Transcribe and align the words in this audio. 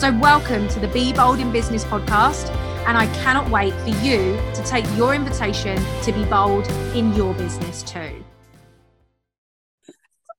So, 0.00 0.10
welcome 0.16 0.66
to 0.68 0.80
the 0.80 0.88
Be 0.88 1.12
Bold 1.12 1.40
in 1.40 1.52
Business 1.52 1.84
podcast 1.84 2.48
and 2.86 2.96
I 2.96 3.04
cannot 3.18 3.50
wait 3.50 3.74
for 3.74 3.90
you 4.02 4.40
to 4.54 4.62
take 4.64 4.86
your 4.96 5.14
invitation 5.14 5.78
to 6.04 6.10
be 6.10 6.24
bold 6.24 6.66
in 6.94 7.12
your 7.12 7.34
business 7.34 7.82
too. 7.82 8.24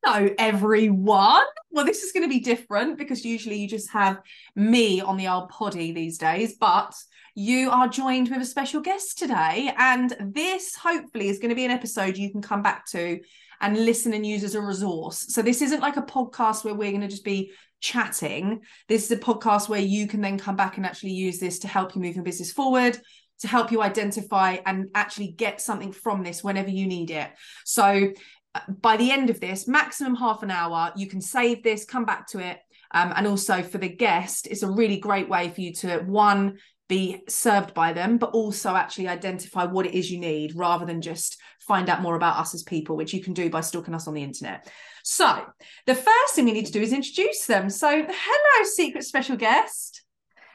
Hello, 0.04 0.30
everyone. 0.40 1.44
Well, 1.70 1.86
this 1.86 2.02
is 2.02 2.12
going 2.12 2.24
to 2.24 2.28
be 2.28 2.40
different 2.40 2.98
because 2.98 3.24
usually 3.24 3.58
you 3.58 3.68
just 3.68 3.92
have 3.92 4.20
me 4.56 5.00
on 5.00 5.16
the 5.16 5.28
old 5.28 5.50
poddy 5.50 5.92
these 5.92 6.18
days, 6.18 6.56
but 6.60 6.96
you 7.36 7.70
are 7.70 7.88
joined 7.88 8.30
with 8.30 8.42
a 8.42 8.46
special 8.46 8.82
guest 8.82 9.20
today. 9.20 9.72
And 9.78 10.16
this 10.20 10.74
hopefully 10.74 11.30
is 11.30 11.38
going 11.38 11.50
to 11.50 11.56
be 11.56 11.66
an 11.66 11.72
episode 11.72 12.18
you 12.18 12.32
can 12.32 12.42
come 12.42 12.64
back 12.64 12.88
to 12.94 13.20
and 13.62 13.86
listen 13.86 14.14
and 14.14 14.26
use 14.26 14.44
as 14.44 14.56
a 14.56 14.62
resource. 14.62 15.28
So, 15.30 15.44
this 15.44 15.62
isn't 15.62 15.82
like 15.82 15.98
a 15.98 16.02
podcast 16.02 16.64
where 16.64 16.74
we're 16.74 16.90
going 16.90 17.02
to 17.02 17.08
just 17.08 17.24
be 17.24 17.52
chatting. 17.82 18.62
This 18.88 19.04
is 19.04 19.12
a 19.12 19.18
podcast 19.18 19.68
where 19.68 19.82
you 19.82 20.08
can 20.08 20.22
then 20.22 20.38
come 20.38 20.56
back 20.56 20.78
and 20.78 20.86
actually 20.86 21.12
use 21.12 21.40
this 21.40 21.60
to 21.60 21.68
help 21.68 21.96
you 21.96 22.02
move 22.02 22.16
your 22.16 22.24
business 22.24 22.52
forward, 22.52 22.98
to 23.40 23.48
help 23.48 23.72
you 23.72 23.82
identify 23.82 24.58
and 24.66 24.88
actually 24.96 25.32
get 25.32 25.60
something 25.60 25.92
from 25.92 26.24
this 26.24 26.44
whenever 26.44 26.70
you 26.70 26.88
need 26.88 27.12
it. 27.12 27.30
So, 27.66 28.14
uh, 28.54 28.60
by 28.82 28.98
the 28.98 29.12
end 29.12 29.30
of 29.30 29.40
this, 29.40 29.68
maximum 29.68 30.16
half 30.16 30.44
an 30.44 30.52
hour, 30.52 30.92
you 30.96 31.08
can 31.08 31.22
save 31.22 31.64
this, 31.64 31.86
come 31.86 32.06
back 32.06 32.28
to 32.28 32.40
it. 32.40 32.60
Um, 32.94 33.14
and 33.16 33.26
also 33.26 33.64
for 33.64 33.78
the 33.78 33.90
guest, 33.90 34.48
it's 34.48 34.64
a 34.64 34.70
really 34.70 34.98
great 34.98 35.30
way 35.30 35.50
for 35.50 35.62
you 35.62 35.74
to 35.76 36.00
one, 36.00 36.58
be 36.92 37.22
served 37.30 37.74
by 37.74 37.94
them, 37.94 38.18
but 38.18 38.32
also 38.32 38.76
actually 38.76 39.08
identify 39.08 39.64
what 39.64 39.86
it 39.86 39.94
is 39.94 40.12
you 40.12 40.20
need 40.20 40.54
rather 40.58 40.86
than 40.86 41.02
just 41.02 41.38
find 41.62 41.90
out 41.90 42.02
more 42.02 42.18
about 42.18 42.38
us 42.38 42.54
as 42.54 42.64
people, 42.64 42.98
which 42.98 43.14
you 43.14 43.24
can 43.24 43.32
do 43.32 43.50
by 43.50 43.62
stalking 43.62 43.96
us 43.96 44.10
on 44.10 44.14
the 44.14 44.22
internet. 44.22 44.70
So, 45.04 45.46
the 45.86 45.96
first 45.96 46.36
thing 46.36 46.46
we 46.46 46.52
need 46.52 46.66
to 46.68 46.72
do 46.72 46.82
is 46.82 46.94
introduce 46.94 47.46
them. 47.46 47.70
So, 47.70 47.90
hello, 47.90 48.66
secret 48.66 49.04
special 49.04 49.36
guest. 49.36 50.04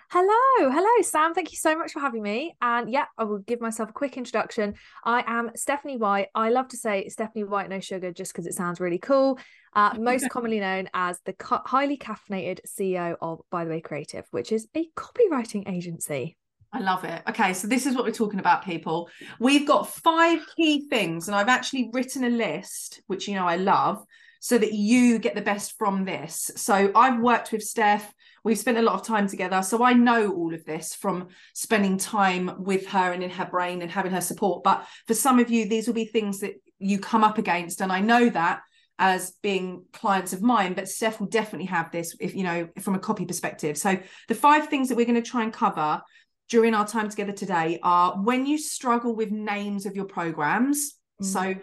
Hello, 0.08 0.70
hello, 0.70 1.02
Sam. 1.02 1.34
Thank 1.34 1.50
you 1.50 1.58
so 1.58 1.76
much 1.76 1.90
for 1.90 1.98
having 1.98 2.22
me. 2.22 2.54
And 2.62 2.88
yeah, 2.88 3.06
I 3.18 3.24
will 3.24 3.40
give 3.40 3.60
myself 3.60 3.90
a 3.90 3.92
quick 3.92 4.16
introduction. 4.16 4.74
I 5.04 5.24
am 5.26 5.50
Stephanie 5.56 5.96
White. 5.96 6.28
I 6.32 6.50
love 6.50 6.68
to 6.68 6.76
say 6.76 7.08
Stephanie 7.08 7.42
White 7.42 7.68
No 7.68 7.80
Sugar 7.80 8.12
just 8.12 8.32
because 8.32 8.46
it 8.46 8.54
sounds 8.54 8.78
really 8.78 8.98
cool. 8.98 9.36
Uh, 9.74 9.94
most 9.98 10.30
commonly 10.30 10.60
known 10.60 10.88
as 10.94 11.18
the 11.24 11.32
co- 11.32 11.62
highly 11.66 11.98
caffeinated 11.98 12.60
CEO 12.68 13.16
of 13.20 13.40
By 13.50 13.64
the 13.64 13.70
Way 13.70 13.80
Creative, 13.80 14.24
which 14.30 14.52
is 14.52 14.68
a 14.76 14.88
copywriting 14.96 15.68
agency. 15.68 16.36
I 16.72 16.80
love 16.80 17.02
it. 17.04 17.22
Okay, 17.28 17.52
so 17.52 17.66
this 17.66 17.84
is 17.84 17.96
what 17.96 18.04
we're 18.04 18.12
talking 18.12 18.38
about, 18.38 18.64
people. 18.64 19.08
We've 19.40 19.66
got 19.66 19.88
five 19.88 20.40
key 20.56 20.88
things, 20.88 21.26
and 21.26 21.34
I've 21.34 21.48
actually 21.48 21.90
written 21.92 22.22
a 22.22 22.30
list, 22.30 23.02
which 23.08 23.26
you 23.26 23.34
know 23.34 23.46
I 23.46 23.56
love, 23.56 24.04
so 24.40 24.58
that 24.58 24.72
you 24.72 25.18
get 25.18 25.34
the 25.34 25.42
best 25.42 25.76
from 25.78 26.04
this. 26.04 26.50
So 26.56 26.90
I've 26.94 27.20
worked 27.20 27.52
with 27.52 27.62
Steph. 27.62 28.12
We've 28.44 28.58
spent 28.58 28.78
a 28.78 28.82
lot 28.82 28.94
of 28.94 29.06
time 29.06 29.28
together. 29.28 29.62
So 29.62 29.82
I 29.82 29.92
know 29.92 30.30
all 30.30 30.54
of 30.54 30.64
this 30.64 30.94
from 30.94 31.28
spending 31.54 31.98
time 31.98 32.62
with 32.62 32.86
her 32.88 33.12
and 33.12 33.22
in 33.22 33.30
her 33.30 33.46
brain 33.46 33.82
and 33.82 33.90
having 33.90 34.12
her 34.12 34.20
support. 34.20 34.62
But 34.62 34.86
for 35.06 35.14
some 35.14 35.38
of 35.38 35.50
you, 35.50 35.68
these 35.68 35.86
will 35.86 35.94
be 35.94 36.04
things 36.04 36.40
that 36.40 36.54
you 36.78 36.98
come 36.98 37.24
up 37.24 37.38
against. 37.38 37.80
And 37.80 37.90
I 37.90 38.00
know 38.00 38.28
that 38.30 38.60
as 38.98 39.32
being 39.42 39.84
clients 39.92 40.32
of 40.32 40.42
mine, 40.42 40.74
but 40.74 40.88
Steph 40.88 41.20
will 41.20 41.26
definitely 41.26 41.66
have 41.66 41.90
this 41.90 42.16
if 42.20 42.34
you 42.34 42.44
know 42.44 42.68
from 42.80 42.94
a 42.94 42.98
copy 42.98 43.26
perspective. 43.26 43.76
So 43.76 43.98
the 44.28 44.34
five 44.34 44.68
things 44.68 44.88
that 44.88 44.96
we're 44.96 45.06
going 45.06 45.22
to 45.22 45.30
try 45.30 45.42
and 45.42 45.52
cover 45.52 46.00
during 46.48 46.74
our 46.74 46.86
time 46.86 47.08
together 47.08 47.32
today 47.32 47.78
are 47.82 48.12
when 48.22 48.46
you 48.46 48.58
struggle 48.58 49.14
with 49.14 49.30
names 49.30 49.86
of 49.86 49.96
your 49.96 50.04
programs. 50.04 50.94
Mm. 51.22 51.26
So 51.26 51.54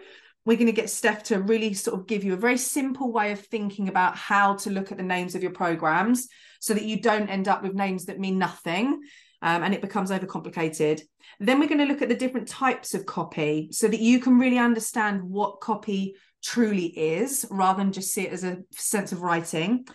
we're 0.44 0.56
going 0.56 0.66
to 0.66 0.72
get 0.72 0.90
Steph 0.90 1.22
to 1.24 1.40
really 1.40 1.74
sort 1.74 1.98
of 1.98 2.06
give 2.06 2.24
you 2.24 2.34
a 2.34 2.38
very 2.38 2.58
simple 2.58 3.10
way 3.12 3.32
of 3.32 3.40
thinking 3.40 3.88
about 3.88 4.16
how 4.16 4.54
to 4.56 4.70
look 4.70 4.92
at 4.92 4.98
the 4.98 5.04
names 5.04 5.34
of 5.34 5.42
your 5.42 5.52
programs 5.52 6.28
so 6.60 6.74
that 6.74 6.84
you 6.84 7.00
don't 7.00 7.28
end 7.28 7.48
up 7.48 7.62
with 7.62 7.74
names 7.74 8.06
that 8.06 8.20
mean 8.20 8.38
nothing 8.38 9.00
um, 9.42 9.62
and 9.62 9.74
it 9.74 9.82
becomes 9.82 10.10
overcomplicated. 10.10 11.02
Then 11.40 11.60
we're 11.60 11.68
going 11.68 11.78
to 11.78 11.86
look 11.86 12.02
at 12.02 12.08
the 12.08 12.14
different 12.14 12.48
types 12.48 12.94
of 12.94 13.06
copy 13.06 13.68
so 13.72 13.88
that 13.88 14.00
you 14.00 14.20
can 14.20 14.38
really 14.38 14.58
understand 14.58 15.22
what 15.22 15.60
copy 15.60 16.16
truly 16.42 16.86
is 16.86 17.46
rather 17.50 17.82
than 17.82 17.92
just 17.92 18.12
see 18.12 18.26
it 18.26 18.32
as 18.32 18.44
a 18.44 18.58
sense 18.70 19.12
of 19.12 19.22
writing. 19.22 19.86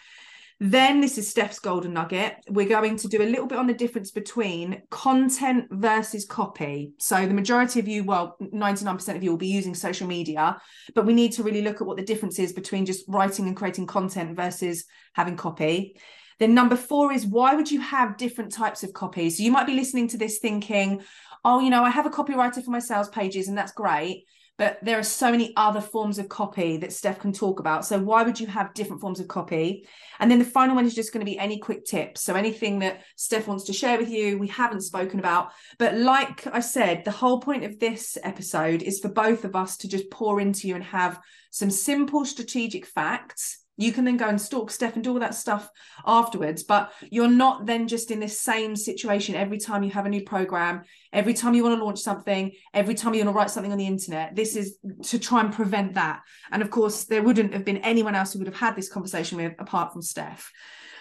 Then 0.61 0.99
this 0.99 1.17
is 1.17 1.29
Steph's 1.29 1.59
golden 1.59 1.93
nugget. 1.93 2.35
We're 2.49 2.67
going 2.67 2.97
to 2.97 3.07
do 3.07 3.21
a 3.21 3.23
little 3.23 3.47
bit 3.47 3.57
on 3.57 3.67
the 3.67 3.73
difference 3.73 4.11
between 4.11 4.81
content 4.89 5.67
versus 5.71 6.25
copy. 6.25 6.91
So 6.97 7.25
the 7.25 7.33
majority 7.33 7.79
of 7.79 7.87
you, 7.87 8.03
well, 8.03 8.35
99% 8.41 9.15
of 9.15 9.23
you 9.23 9.29
will 9.29 9.37
be 9.37 9.47
using 9.47 9.73
social 9.73 10.05
media, 10.05 10.61
but 10.95 11.05
we 11.05 11.13
need 11.13 11.31
to 11.33 11.43
really 11.43 11.61
look 11.61 11.79
at 11.79 11.87
what 11.87 11.95
the 11.95 12.03
difference 12.03 12.39
is 12.39 12.51
between 12.51 12.85
just 12.85 13.05
writing 13.07 13.47
and 13.47 13.55
creating 13.55 13.87
content 13.87 14.35
versus 14.35 14.83
having 15.13 15.37
copy. 15.37 15.95
Then 16.39 16.53
number 16.53 16.75
four 16.75 17.13
is 17.13 17.25
why 17.25 17.55
would 17.55 17.71
you 17.71 17.79
have 17.79 18.17
different 18.17 18.51
types 18.51 18.83
of 18.83 18.91
copy? 18.91 19.29
So 19.29 19.43
you 19.43 19.51
might 19.51 19.67
be 19.67 19.75
listening 19.75 20.09
to 20.09 20.17
this 20.17 20.39
thinking, 20.39 21.03
oh, 21.45 21.61
you 21.61 21.69
know, 21.69 21.85
I 21.85 21.89
have 21.89 22.05
a 22.05 22.09
copywriter 22.09 22.61
for 22.61 22.71
my 22.71 22.79
sales 22.79 23.07
pages 23.07 23.47
and 23.47 23.57
that's 23.57 23.71
great 23.71 24.25
but 24.59 24.77
there 24.83 24.99
are 24.99 25.03
so 25.03 25.31
many 25.31 25.53
other 25.55 25.79
forms 25.79 26.19
of 26.19 26.27
copy 26.27 26.75
that 26.77 26.91
Steph 26.91 27.19
can 27.19 27.31
talk 27.31 27.61
about. 27.61 27.85
So 27.85 27.97
why 27.97 28.23
would 28.23 28.41
you 28.41 28.45
have 28.47 28.73
different 28.73 29.01
forms 29.01 29.21
of 29.21 29.29
copy? 29.29 29.87
And 30.19 30.29
then 30.29 30.37
the 30.37 30.43
final 30.43 30.75
one 30.75 30.85
is 30.85 30.93
just 30.93 31.13
going 31.13 31.25
to 31.25 31.31
be 31.31 31.39
any 31.39 31.59
quick 31.59 31.85
tips. 31.85 32.21
So 32.21 32.35
anything 32.35 32.79
that 32.79 33.01
Steph 33.15 33.47
wants 33.47 33.63
to 33.63 33.73
share 33.73 33.97
with 33.97 34.09
you, 34.09 34.37
we 34.37 34.47
haven't 34.47 34.81
spoken 34.81 35.17
about. 35.19 35.51
But 35.77 35.95
like 35.95 36.45
I 36.45 36.59
said, 36.59 37.05
the 37.05 37.11
whole 37.11 37.39
point 37.39 37.63
of 37.63 37.79
this 37.79 38.17
episode 38.21 38.83
is 38.83 38.99
for 38.99 39.07
both 39.07 39.45
of 39.45 39.55
us 39.55 39.77
to 39.77 39.87
just 39.87 40.11
pour 40.11 40.41
into 40.41 40.67
you 40.67 40.75
and 40.75 40.83
have 40.83 41.21
some 41.51 41.71
simple 41.71 42.25
strategic 42.25 42.85
facts 42.85 43.59
you 43.79 43.93
can 43.93 44.03
then 44.03 44.17
go 44.17 44.27
and 44.27 44.39
stalk 44.39 44.69
Steph 44.69 44.95
and 44.95 45.03
do 45.03 45.13
all 45.13 45.19
that 45.19 45.33
stuff 45.33 45.69
afterwards. 46.05 46.63
But 46.63 46.91
you're 47.09 47.29
not 47.29 47.65
then 47.65 47.87
just 47.87 48.11
in 48.11 48.19
this 48.19 48.41
same 48.41 48.75
situation 48.75 49.35
every 49.35 49.57
time 49.57 49.83
you 49.83 49.91
have 49.91 50.05
a 50.05 50.09
new 50.09 50.23
program, 50.23 50.83
every 51.13 51.33
time 51.33 51.53
you 51.53 51.63
want 51.63 51.79
to 51.79 51.85
launch 51.85 51.99
something, 51.99 52.51
every 52.73 52.93
time 52.93 53.13
you 53.13 53.23
want 53.23 53.33
to 53.33 53.37
write 53.37 53.49
something 53.49 53.71
on 53.71 53.77
the 53.77 53.87
internet. 53.87 54.35
This 54.35 54.57
is 54.57 54.77
to 55.03 55.17
try 55.17 55.39
and 55.39 55.53
prevent 55.53 55.93
that. 55.93 56.21
And 56.51 56.61
of 56.61 56.69
course, 56.69 57.05
there 57.05 57.23
wouldn't 57.23 57.53
have 57.53 57.63
been 57.63 57.77
anyone 57.77 58.15
else 58.15 58.33
who 58.33 58.39
would 58.39 58.49
have 58.49 58.59
had 58.59 58.75
this 58.75 58.91
conversation 58.91 59.37
with 59.37 59.53
apart 59.59 59.93
from 59.93 60.01
Steph. 60.01 60.51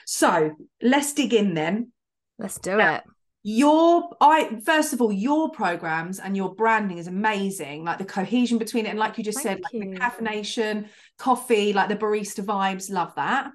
So 0.06 0.52
let's 0.80 1.12
dig 1.14 1.34
in 1.34 1.54
then. 1.54 1.90
Let's 2.38 2.60
do 2.60 2.76
now, 2.76 2.94
it 2.94 3.02
your 3.48 4.10
i 4.20 4.60
first 4.64 4.92
of 4.92 5.00
all 5.00 5.10
your 5.10 5.50
programs 5.50 6.18
and 6.18 6.36
your 6.36 6.54
branding 6.54 6.98
is 6.98 7.06
amazing 7.06 7.84
like 7.84 7.96
the 7.96 8.04
cohesion 8.04 8.58
between 8.58 8.84
it 8.84 8.90
and 8.90 8.98
like 8.98 9.16
you 9.16 9.24
just 9.24 9.42
Thank 9.42 9.62
said 9.62 9.72
you. 9.72 9.80
like 9.80 9.90
the 9.90 10.00
caffeination 10.00 10.88
coffee 11.16 11.72
like 11.72 11.88
the 11.88 11.96
barista 11.96 12.44
vibes 12.44 12.90
love 12.90 13.14
that 13.14 13.50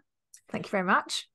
Thank 0.50 0.66
you 0.66 0.72
very 0.72 0.84
much 0.84 1.28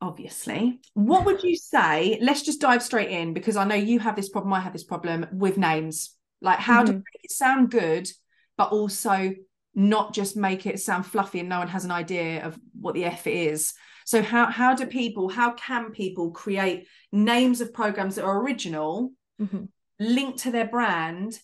obviously 0.00 0.80
what 0.94 1.24
would 1.24 1.42
you 1.44 1.56
say 1.56 2.18
let's 2.20 2.42
just 2.42 2.60
dive 2.60 2.82
straight 2.82 3.10
in 3.10 3.32
because 3.32 3.56
i 3.56 3.64
know 3.64 3.76
you 3.76 4.00
have 4.00 4.16
this 4.16 4.28
problem 4.28 4.52
i 4.52 4.60
have 4.60 4.72
this 4.72 4.84
problem 4.84 5.26
with 5.32 5.56
names 5.56 6.16
like 6.40 6.58
how 6.58 6.78
mm-hmm. 6.82 6.86
to 6.86 6.92
make 6.94 7.22
it 7.22 7.30
sound 7.30 7.70
good 7.70 8.10
but 8.56 8.72
also 8.72 9.34
not 9.74 10.14
just 10.14 10.36
make 10.36 10.66
it 10.66 10.80
sound 10.80 11.04
fluffy 11.04 11.40
and 11.40 11.48
no 11.48 11.58
one 11.58 11.68
has 11.68 11.84
an 11.84 11.90
idea 11.90 12.44
of 12.44 12.58
what 12.80 12.94
the 12.94 13.04
F 13.04 13.26
is. 13.26 13.74
So 14.04 14.22
how 14.22 14.46
how 14.46 14.74
do 14.74 14.86
people, 14.86 15.28
how 15.28 15.52
can 15.52 15.90
people 15.90 16.30
create 16.30 16.86
names 17.10 17.60
of 17.60 17.72
programs 17.72 18.16
that 18.16 18.24
are 18.24 18.40
original, 18.40 19.12
Mhm. 19.40 19.68
linked 19.98 20.40
to 20.40 20.50
their 20.50 20.66
brand, 20.66 21.38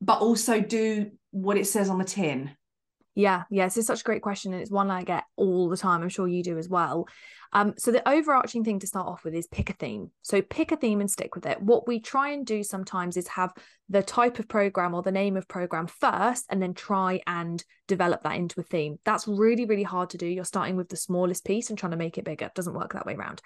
but 0.00 0.20
also 0.20 0.60
do 0.60 1.12
what 1.30 1.56
it 1.56 1.66
says 1.66 1.88
on 1.88 1.98
the 1.98 2.04
tin? 2.04 2.50
Yeah, 3.14 3.42
yeah, 3.50 3.66
is 3.66 3.86
such 3.86 4.00
a 4.00 4.04
great 4.04 4.22
question, 4.22 4.52
and 4.52 4.62
it's 4.62 4.70
one 4.70 4.90
I 4.90 5.02
get 5.02 5.24
all 5.36 5.68
the 5.68 5.76
time. 5.76 6.02
I'm 6.02 6.08
sure 6.08 6.28
you 6.28 6.42
do 6.42 6.58
as 6.58 6.68
well. 6.68 7.06
Um, 7.52 7.74
so 7.76 7.90
the 7.90 8.08
overarching 8.08 8.62
thing 8.62 8.78
to 8.78 8.86
start 8.86 9.08
off 9.08 9.24
with 9.24 9.34
is 9.34 9.48
pick 9.48 9.70
a 9.70 9.72
theme. 9.72 10.12
So 10.22 10.40
pick 10.40 10.70
a 10.70 10.76
theme 10.76 11.00
and 11.00 11.10
stick 11.10 11.34
with 11.34 11.44
it. 11.46 11.60
What 11.60 11.88
we 11.88 11.98
try 11.98 12.30
and 12.30 12.46
do 12.46 12.62
sometimes 12.62 13.16
is 13.16 13.26
have 13.26 13.52
the 13.88 14.04
type 14.04 14.38
of 14.38 14.46
program 14.46 14.94
or 14.94 15.02
the 15.02 15.10
name 15.10 15.36
of 15.36 15.48
program 15.48 15.88
first, 15.88 16.46
and 16.50 16.62
then 16.62 16.74
try 16.74 17.20
and 17.26 17.62
develop 17.88 18.22
that 18.22 18.36
into 18.36 18.60
a 18.60 18.64
theme. 18.64 18.98
That's 19.04 19.26
really, 19.26 19.64
really 19.64 19.82
hard 19.82 20.10
to 20.10 20.18
do. 20.18 20.26
You're 20.26 20.44
starting 20.44 20.76
with 20.76 20.88
the 20.88 20.96
smallest 20.96 21.44
piece 21.44 21.68
and 21.68 21.78
trying 21.78 21.90
to 21.90 21.98
make 21.98 22.16
it 22.16 22.24
bigger. 22.24 22.46
It 22.46 22.54
doesn't 22.54 22.74
work 22.74 22.92
that 22.92 23.06
way 23.06 23.16
around. 23.16 23.42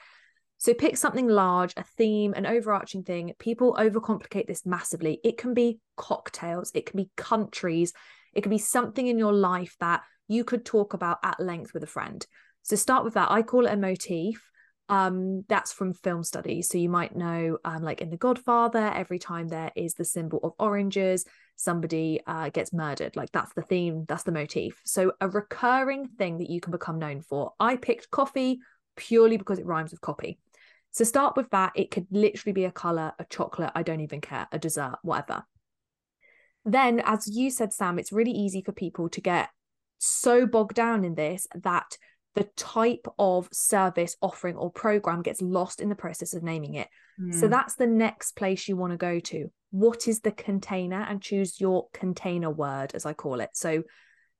So 0.58 0.72
pick 0.72 0.96
something 0.96 1.28
large, 1.28 1.74
a 1.76 1.84
theme, 1.96 2.32
an 2.34 2.46
overarching 2.46 3.02
thing. 3.02 3.32
People 3.38 3.76
overcomplicate 3.78 4.46
this 4.46 4.64
massively. 4.64 5.20
It 5.24 5.36
can 5.36 5.52
be 5.52 5.80
cocktails, 5.96 6.70
it 6.74 6.86
can 6.86 6.96
be 6.96 7.10
countries, 7.16 7.92
it 8.34 8.42
could 8.42 8.50
be 8.50 8.58
something 8.58 9.06
in 9.06 9.18
your 9.18 9.32
life 9.32 9.76
that 9.80 10.02
you 10.28 10.44
could 10.44 10.64
talk 10.64 10.94
about 10.94 11.18
at 11.22 11.40
length 11.40 11.74
with 11.74 11.82
a 11.82 11.88
friend. 11.88 12.26
So 12.62 12.76
start 12.76 13.04
with 13.04 13.14
that. 13.14 13.30
I 13.30 13.42
call 13.42 13.66
it 13.66 13.72
a 13.72 13.76
motif. 13.76 14.50
Um, 14.88 15.44
that's 15.48 15.72
from 15.72 15.94
film 15.94 16.22
studies. 16.24 16.68
So 16.68 16.76
you 16.76 16.90
might 16.90 17.16
know, 17.16 17.58
um, 17.64 17.82
like 17.82 18.02
in 18.02 18.10
The 18.10 18.18
Godfather, 18.18 18.92
every 18.94 19.18
time 19.18 19.48
there 19.48 19.70
is 19.74 19.94
the 19.94 20.04
symbol 20.04 20.40
of 20.42 20.52
oranges, 20.58 21.24
somebody 21.56 22.20
uh, 22.26 22.50
gets 22.50 22.72
murdered. 22.72 23.16
Like 23.16 23.32
that's 23.32 23.52
the 23.54 23.62
theme, 23.62 24.04
that's 24.08 24.24
the 24.24 24.32
motif. 24.32 24.80
So 24.84 25.12
a 25.20 25.28
recurring 25.28 26.08
thing 26.08 26.38
that 26.38 26.50
you 26.50 26.60
can 26.60 26.70
become 26.70 26.98
known 26.98 27.22
for. 27.22 27.52
I 27.58 27.76
picked 27.76 28.10
coffee 28.10 28.60
purely 28.96 29.38
because 29.38 29.58
it 29.58 29.66
rhymes 29.66 29.90
with 29.90 30.02
copy. 30.02 30.38
So 30.90 31.04
start 31.04 31.36
with 31.36 31.50
that. 31.50 31.72
It 31.74 31.90
could 31.90 32.06
literally 32.10 32.52
be 32.52 32.64
a 32.64 32.70
color, 32.70 33.12
a 33.18 33.24
chocolate, 33.24 33.72
I 33.74 33.82
don't 33.82 34.00
even 34.00 34.20
care, 34.20 34.46
a 34.52 34.58
dessert, 34.58 34.96
whatever. 35.02 35.44
Then, 36.64 37.00
as 37.00 37.28
you 37.28 37.50
said, 37.50 37.72
Sam, 37.72 37.98
it's 37.98 38.12
really 38.12 38.30
easy 38.30 38.62
for 38.62 38.72
people 38.72 39.08
to 39.10 39.20
get 39.20 39.50
so 39.98 40.46
bogged 40.46 40.74
down 40.74 41.04
in 41.04 41.14
this 41.14 41.46
that 41.54 41.96
the 42.34 42.44
type 42.56 43.06
of 43.18 43.48
service 43.52 44.16
offering 44.20 44.56
or 44.56 44.70
program 44.70 45.22
gets 45.22 45.40
lost 45.40 45.80
in 45.80 45.88
the 45.88 45.94
process 45.94 46.34
of 46.34 46.42
naming 46.42 46.74
it. 46.74 46.88
So 47.30 47.46
Mm. 47.46 47.50
that's 47.50 47.76
the 47.76 47.86
next 47.86 48.32
place 48.32 48.66
you 48.66 48.76
want 48.76 48.92
to 48.92 48.96
go 48.96 49.20
to. 49.20 49.52
What 49.70 50.08
is 50.08 50.20
the 50.20 50.32
container? 50.32 51.02
And 51.02 51.22
choose 51.22 51.60
your 51.60 51.88
container 51.92 52.50
word, 52.50 52.92
as 52.94 53.06
I 53.06 53.12
call 53.12 53.40
it. 53.40 53.50
So 53.54 53.84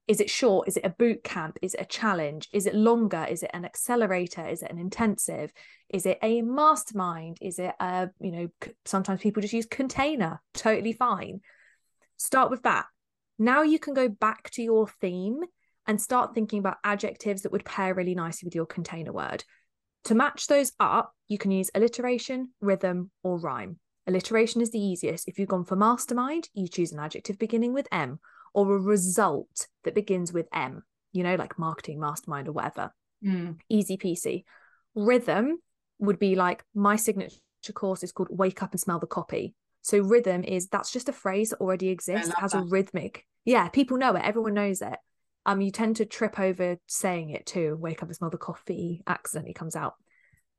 is 0.06 0.20
it 0.20 0.28
short? 0.28 0.68
Is 0.68 0.76
it 0.76 0.84
a 0.84 0.90
boot 0.90 1.24
camp? 1.24 1.58
Is 1.62 1.74
it 1.74 1.80
a 1.80 1.86
challenge? 1.86 2.48
Is 2.52 2.66
it 2.66 2.74
longer? 2.74 3.26
Is 3.28 3.42
it 3.42 3.50
an 3.54 3.64
accelerator? 3.64 4.46
Is 4.46 4.62
it 4.62 4.70
an 4.70 4.78
intensive? 4.78 5.52
Is 5.88 6.04
it 6.04 6.18
a 6.20 6.42
mastermind? 6.42 7.38
Is 7.40 7.58
it 7.58 7.74
a, 7.80 8.10
you 8.20 8.32
know, 8.32 8.48
sometimes 8.84 9.20
people 9.20 9.40
just 9.40 9.54
use 9.54 9.66
container, 9.66 10.42
totally 10.52 10.92
fine. 10.92 11.40
Start 12.24 12.50
with 12.50 12.62
that. 12.62 12.86
Now 13.38 13.60
you 13.60 13.78
can 13.78 13.92
go 13.92 14.08
back 14.08 14.48
to 14.52 14.62
your 14.62 14.88
theme 14.88 15.40
and 15.86 16.00
start 16.00 16.34
thinking 16.34 16.58
about 16.58 16.78
adjectives 16.82 17.42
that 17.42 17.52
would 17.52 17.66
pair 17.66 17.92
really 17.92 18.14
nicely 18.14 18.46
with 18.46 18.54
your 18.54 18.64
container 18.64 19.12
word. 19.12 19.44
To 20.04 20.14
match 20.14 20.46
those 20.46 20.72
up, 20.80 21.12
you 21.28 21.36
can 21.36 21.50
use 21.50 21.70
alliteration, 21.74 22.52
rhythm, 22.62 23.10
or 23.22 23.38
rhyme. 23.38 23.78
Alliteration 24.06 24.62
is 24.62 24.70
the 24.70 24.80
easiest. 24.80 25.28
If 25.28 25.38
you've 25.38 25.50
gone 25.50 25.66
for 25.66 25.76
mastermind, 25.76 26.48
you 26.54 26.66
choose 26.66 26.92
an 26.92 26.98
adjective 26.98 27.38
beginning 27.38 27.74
with 27.74 27.88
M 27.92 28.20
or 28.54 28.74
a 28.74 28.80
result 28.80 29.66
that 29.82 29.94
begins 29.94 30.32
with 30.32 30.48
M, 30.50 30.82
you 31.12 31.24
know, 31.24 31.34
like 31.34 31.58
marketing, 31.58 32.00
mastermind, 32.00 32.48
or 32.48 32.52
whatever. 32.52 32.90
Mm. 33.22 33.58
Easy 33.68 33.98
peasy. 33.98 34.44
Rhythm 34.94 35.58
would 35.98 36.18
be 36.18 36.36
like 36.36 36.64
my 36.74 36.96
signature 36.96 37.36
course 37.74 38.02
is 38.02 38.12
called 38.12 38.28
Wake 38.30 38.62
Up 38.62 38.72
and 38.72 38.80
Smell 38.80 38.98
the 38.98 39.06
Copy. 39.06 39.54
So 39.84 39.98
rhythm 39.98 40.44
is 40.44 40.68
that's 40.68 40.90
just 40.90 41.10
a 41.10 41.12
phrase 41.12 41.50
that 41.50 41.60
already 41.60 41.90
exists, 41.90 42.32
has 42.38 42.54
a 42.54 42.62
rhythmic. 42.62 43.26
Yeah, 43.44 43.68
people 43.68 43.98
know 43.98 44.16
it, 44.16 44.24
everyone 44.24 44.54
knows 44.54 44.80
it. 44.80 44.96
Um, 45.44 45.60
you 45.60 45.70
tend 45.70 45.96
to 45.96 46.06
trip 46.06 46.40
over 46.40 46.78
saying 46.86 47.28
it 47.30 47.44
too. 47.44 47.76
Wake 47.78 48.02
up 48.02 48.08
and 48.08 48.16
smell 48.16 48.30
the 48.30 48.38
coffee 48.38 49.02
accidentally 49.06 49.52
comes 49.52 49.76
out. 49.76 49.92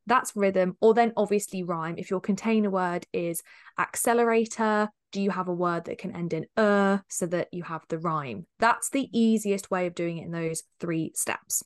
That's 0.06 0.36
rhythm, 0.36 0.77
or 0.80 0.94
then 0.94 1.12
obviously 1.18 1.63
rhyme. 1.63 1.95
If 1.98 2.12
your 2.12 2.22
container 2.22 2.69
word 2.69 3.07
is 3.12 3.42
accelerator, 3.80 4.89
do 5.12 5.19
you 5.19 5.31
have 5.31 5.48
a 5.48 5.54
word 5.54 5.86
that 5.86 5.98
can 5.98 6.16
end 6.16 6.31
in 6.31 6.45
er 6.56 7.04
so 7.10 7.25
that 7.25 7.48
you 7.51 7.63
have 7.63 7.81
the 7.89 7.98
rhyme? 7.98 8.45
That's 8.60 8.92
the 8.92 9.10
easiest 9.12 9.71
way 9.71 9.88
of 9.88 9.95
doing 9.95 10.19
it 10.19 10.25
in 10.25 10.31
those 10.31 10.62
three 10.80 11.13
steps. 11.16 11.63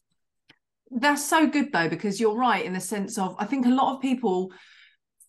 That's 0.90 1.28
so 1.28 1.46
good 1.46 1.74
though, 1.74 1.90
because 1.90 2.22
you're 2.22 2.38
right 2.38 2.64
in 2.64 2.72
the 2.72 2.80
sense 2.80 3.18
of 3.18 3.36
I 3.38 3.44
think 3.44 3.66
a 3.66 3.70
lot 3.70 3.94
of 3.94 4.02
people 4.02 4.54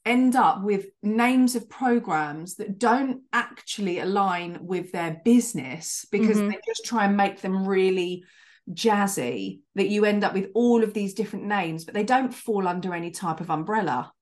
end 0.05 0.35
up 0.35 0.63
with 0.63 0.87
names 1.03 1.55
of 1.55 1.69
programs 1.69 2.57
that 2.57 2.79
don't 2.79 3.23
actually 3.33 3.99
align 3.99 4.59
with 4.63 4.93
their 4.93 5.21
business 5.25 6.07
because 6.11 6.39
Mhm. 6.39 6.51
they 6.51 6.59
just 6.67 6.85
try 6.87 7.05
and 7.05 7.17
make 7.17 7.41
them 7.43 7.67
really 7.69 8.25
jazzy 8.73 9.61
that 9.75 9.89
you 9.89 10.05
end 10.05 10.25
up 10.25 10.33
with 10.33 10.51
all 10.55 10.83
of 10.83 10.95
these 10.95 11.13
different 11.15 11.45
names 11.45 11.85
but 11.85 11.93
they 11.93 12.05
don't 12.05 12.33
fall 12.33 12.69
under 12.69 12.95
any 12.95 13.11
type 13.11 13.41
of 13.41 13.51
umbrella 13.51 14.13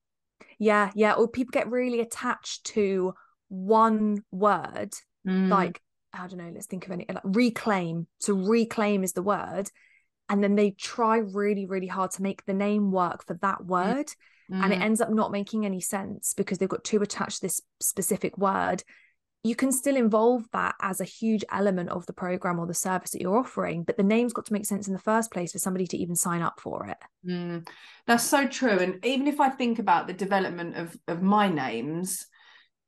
Yeah, 0.60 0.90
yeah. 0.96 1.12
Or 1.12 1.28
people 1.28 1.52
get 1.52 1.70
really 1.70 2.00
attached 2.00 2.64
to 2.75 3.14
one 3.48 4.25
word, 4.32 4.92
Mm. 5.26 5.48
like 5.48 5.80
I 6.12 6.26
don't 6.26 6.38
know. 6.38 6.50
Let's 6.52 6.66
think 6.66 6.86
of 6.86 6.92
any 6.92 7.04
like 7.08 7.22
reclaim. 7.22 8.06
So 8.19 8.34
reclaim 8.34 9.04
is 9.04 9.12
the 9.12 9.22
word, 9.22 9.70
and 10.28 10.42
then 10.42 10.56
they 10.56 10.72
try 10.72 11.19
really, 11.19 11.66
really 11.66 11.86
hard 11.86 12.10
to 12.12 12.22
make 12.22 12.44
the 12.44 12.54
name 12.54 12.90
work 12.90 13.25
for 13.26 13.34
that 13.34 13.64
word, 13.64 14.10
and 14.50 14.73
it 14.73 14.79
Mm. 14.79 14.83
ends 14.83 15.00
up 15.00 15.11
not 15.11 15.31
making 15.31 15.67
any 15.67 15.81
sense 15.81 16.33
because 16.35 16.59
they've 16.59 16.69
got 16.69 16.85
too 16.85 17.03
attached 17.03 17.37
to 17.37 17.43
this 17.43 17.61
specific 17.81 18.39
word. 18.39 18.83
You 19.45 19.55
can 19.55 19.71
still 19.71 19.97
involve 19.97 20.45
that 20.53 20.75
as 20.81 21.00
a 21.00 21.05
huge 21.05 21.45
element 21.53 21.91
of 21.91 22.06
the 22.06 22.12
program 22.12 22.59
or 22.59 22.67
the 22.67 22.75
service 22.75 23.11
that 23.11 23.21
you're 23.21 23.37
offering, 23.39 23.85
but 23.85 23.97
the 23.97 24.03
name's 24.03 24.33
got 24.33 24.47
to 24.47 24.53
make 24.53 24.67
sense 24.67 24.89
in 24.89 24.95
the 24.95 24.99
first 24.99 25.31
place 25.31 25.53
for 25.53 25.59
somebody 25.59 25.87
to 25.87 25.97
even 25.97 26.17
sign 26.17 26.43
up 26.43 26.61
for 26.61 26.87
it. 26.87 26.99
Mm, 27.27 27.69
that's 28.06 28.25
so 28.25 28.49
true. 28.49 28.79
And 28.79 29.05
even 29.05 29.29
if 29.29 29.39
I 29.39 29.49
think 29.50 29.79
about 29.79 30.06
the 30.06 30.12
development 30.12 30.77
of 30.77 30.97
of 31.06 31.23
my 31.23 31.49
names, 31.49 32.27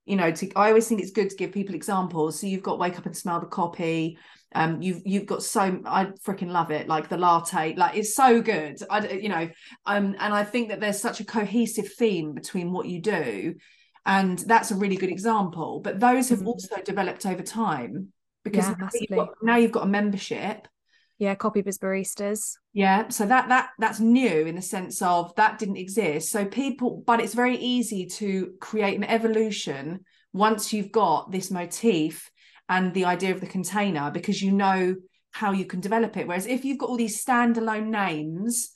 you 0.06 0.16
know, 0.16 0.32
to, 0.32 0.50
I 0.56 0.68
always 0.68 0.88
think 0.88 1.02
it's 1.02 1.12
good 1.12 1.30
to 1.30 1.36
give 1.36 1.52
people 1.52 1.74
examples. 1.74 2.40
So 2.40 2.46
you've 2.46 2.62
got 2.64 2.78
wake 2.80 2.98
up 2.98 3.06
and 3.06 3.16
smell 3.16 3.38
the 3.38 3.46
copy. 3.46 4.18
Um, 4.52 4.82
you've 4.82 5.02
you've 5.04 5.26
got 5.26 5.42
so 5.42 5.80
I 5.86 6.06
freaking 6.26 6.50
love 6.50 6.70
it, 6.70 6.88
like 6.88 7.08
the 7.08 7.16
latte, 7.18 7.74
like 7.76 7.96
it's 7.96 8.14
so 8.14 8.42
good. 8.42 8.78
i 8.90 9.06
you 9.08 9.28
know, 9.28 9.48
um, 9.86 10.16
and 10.18 10.34
I 10.34 10.42
think 10.44 10.70
that 10.70 10.80
there's 10.80 11.00
such 11.00 11.20
a 11.20 11.24
cohesive 11.24 11.92
theme 11.92 12.32
between 12.34 12.72
what 12.72 12.86
you 12.86 13.00
do, 13.00 13.54
and 14.04 14.38
that's 14.40 14.70
a 14.72 14.76
really 14.76 14.96
good 14.96 15.10
example. 15.10 15.80
But 15.80 16.00
those 16.00 16.30
have 16.30 16.40
Mhm. 16.40 16.46
also 16.46 16.76
developed 16.82 17.26
over 17.26 17.42
time 17.42 18.12
because 18.42 18.68
Yeah, 18.68 18.74
now, 18.80 18.88
you've 18.94 19.10
got, 19.16 19.28
now 19.42 19.56
you've 19.56 19.72
got 19.72 19.84
a 19.84 19.88
membership 19.88 20.66
Yeah, 21.18 21.34
copy 21.36 21.62
biz 21.62 21.78
baristas. 21.78 22.56
yeah, 22.72 23.08
so 23.08 23.26
that 23.26 23.48
that 23.48 23.70
that's 23.78 24.00
new 24.00 24.46
in 24.46 24.54
the 24.54 24.62
sense 24.62 25.02
of 25.02 25.34
that 25.36 25.58
didn't 25.58 25.76
exist. 25.76 26.30
So 26.30 26.44
people, 26.44 27.02
but 27.06 27.20
it's 27.20 27.34
very 27.34 27.56
easy 27.56 28.06
to 28.06 28.54
create 28.60 28.96
an 28.96 29.04
evolution 29.04 30.00
once 30.32 30.72
you've 30.72 30.92
got 30.92 31.30
this 31.32 31.50
motif 31.50 32.30
and 32.70 32.94
the 32.94 33.04
idea 33.04 33.32
of 33.32 33.40
the 33.40 33.46
container 33.46 34.10
because 34.10 34.40
you 34.40 34.52
know 34.52 34.94
how 35.32 35.52
you 35.52 35.66
can 35.66 35.80
develop 35.80 36.16
it. 36.16 36.26
Whereas 36.26 36.46
if 36.46 36.64
you've 36.64 36.78
got 36.78 36.88
all 36.88 36.96
these 36.96 37.22
standalone 37.22 37.88
names, 37.88 38.70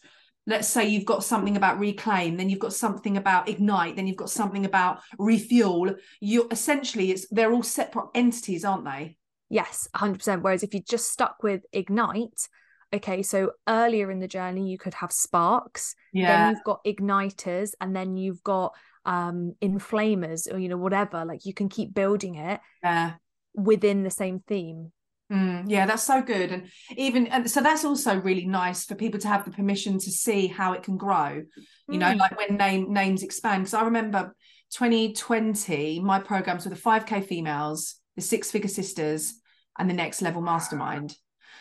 let's 0.47 0.69
say 0.69 0.87
you've 0.87 1.07
got 1.07 1.25
something 1.25 1.57
about 1.57 1.79
reclaim, 1.79 2.37
then 2.37 2.51
you've 2.51 2.59
got 2.59 2.73
something 2.75 3.17
about 3.17 3.49
ignite, 3.49 3.97
then 3.97 4.07
you've 4.07 4.17
got 4.17 4.31
something 4.31 4.67
about 4.67 5.01
refuel. 5.19 5.95
You 6.21 6.49
essentially 6.51 7.13
it's 7.13 7.27
they're 7.31 7.53
all 7.53 7.63
separate 7.63 8.11
entities, 8.15 8.65
aren't 8.65 8.85
they? 8.85 9.17
Yes, 9.49 9.89
100%. 9.95 10.43
Whereas 10.43 10.65
if 10.65 10.75
you 10.75 10.81
just 10.81 11.13
stuck 11.13 11.43
with 11.43 11.63
Ignite, 11.73 12.49
okay, 12.93 13.23
so 13.23 13.53
earlier 13.69 14.11
in 14.11 14.19
the 14.19 14.27
journey, 14.27 14.69
you 14.69 14.79
could 14.79 14.95
have 14.95 15.13
sparks, 15.13 15.95
yeah. 16.13 16.47
then 16.47 16.51
you've 16.51 16.65
got 16.65 16.85
igniters, 16.85 17.73
and 17.81 17.95
then 17.95 18.17
you've 18.17 18.43
got 18.43 18.75
um 19.07 19.55
inflamers 19.61 20.51
or 20.51 20.57
you 20.57 20.67
know 20.67 20.79
whatever 20.79 21.27
like 21.27 21.45
you 21.45 21.53
can 21.53 21.69
keep 21.69 21.93
building 21.93 22.37
it 22.37 22.59
yeah. 22.83 23.13
Within 23.54 24.02
the 24.02 24.11
same 24.11 24.40
theme 24.46 24.92
Mm, 25.32 25.64
yeah, 25.68 25.87
that's 25.87 26.02
so 26.02 26.20
good. 26.20 26.52
And 26.52 26.68
even 26.99 27.26
and 27.28 27.50
so 27.50 27.62
that's 27.62 27.82
also 27.82 28.20
really 28.20 28.44
nice 28.44 28.84
for 28.84 28.94
people 28.94 29.18
to 29.20 29.26
have 29.28 29.46
the 29.46 29.50
permission 29.50 29.99
to 29.99 30.11
see 30.11 30.49
how 30.49 30.75
it 30.75 30.82
can 30.82 30.99
grow. 30.99 31.42
You 31.88 31.99
know, 31.99 32.12
Mm. 32.12 32.18
like 32.18 32.37
when 32.37 32.58
name 32.58 32.92
names 32.92 33.23
expand. 33.23 33.62
Because 33.62 33.73
I 33.73 33.84
remember 33.84 34.34
2020, 34.70 36.00
my 36.00 36.18
programs 36.20 36.64
were 36.64 36.70
the 36.70 36.76
5K 36.76 37.23
females, 37.23 37.94
the 38.16 38.23
six 38.23 38.50
figure 38.50 38.68
sisters, 38.68 39.40
and 39.78 39.88
the 39.88 39.94
next 39.94 40.20
level 40.20 40.42
mastermind. 40.42 41.16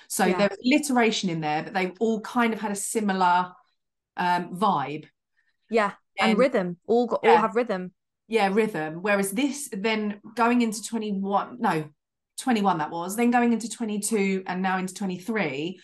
So 0.09 0.25
Yeah. 0.25 0.37
there 0.37 0.49
was 0.49 0.59
alliteration 0.65 1.29
in 1.29 1.39
there, 1.39 1.63
but 1.63 1.73
they 1.73 1.93
all 2.01 2.19
kind 2.21 2.53
of 2.53 2.59
had 2.59 2.71
a 2.71 2.75
similar 2.75 3.53
um 4.17 4.55
vibe. 4.55 5.05
yeah 5.69 5.93
and 6.19 6.31
And- 6.31 6.37
rhythm 6.39 6.77
all 6.85 7.07
got 7.07 7.21
Yeah. 7.23 7.31
all 7.31 7.37
have 7.37 7.55
rhythm 7.55 7.93
yeah 8.33 8.49
rhythm 8.51 8.91
whereas 9.01 9.29
this 9.31 9.57
then 9.71 10.19
going 10.35 10.61
into 10.61 10.79
21 10.83 11.57
no 11.59 11.75
21 12.37 12.77
that 12.79 12.91
was, 12.91 13.15
then 13.15 13.31
going 13.31 13.53
into 13.53 13.69
22 13.69 14.43
and 14.47 14.61
now 14.61 14.77
into 14.77 14.93
23, 14.93 15.79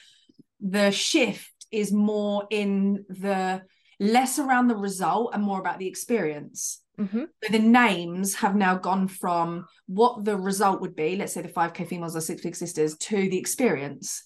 the 0.62 0.91
shift 0.91 1.51
is 1.72 1.91
more 1.91 2.48
in 2.50 3.06
the 3.10 3.62
less 4.00 4.39
around 4.39 4.68
the 4.68 4.75
result 4.75 5.32
and 5.34 5.44
more 5.44 5.60
about 5.60 5.79
the 5.79 5.88
experience. 5.88 6.82
Mm-hmm. 7.00 7.24
So 7.44 7.51
the 7.51 7.60
names 7.60 8.36
have 8.36 8.56
now 8.56 8.75
gone 8.75 9.08
from 9.08 9.65
what 9.88 10.25
the 10.25 10.36
result 10.36 10.82
would 10.82 10.96
be, 10.96 11.15
let's 11.15 11.34
say 11.34 11.41
the 11.41 11.50
5K 11.50 11.88
females 11.88 12.15
or 12.15 12.22
six 12.22 12.41
big 12.41 12.56
sisters, 12.56 12.98
to 12.98 13.29
the 13.29 13.38
experience. 13.38 14.24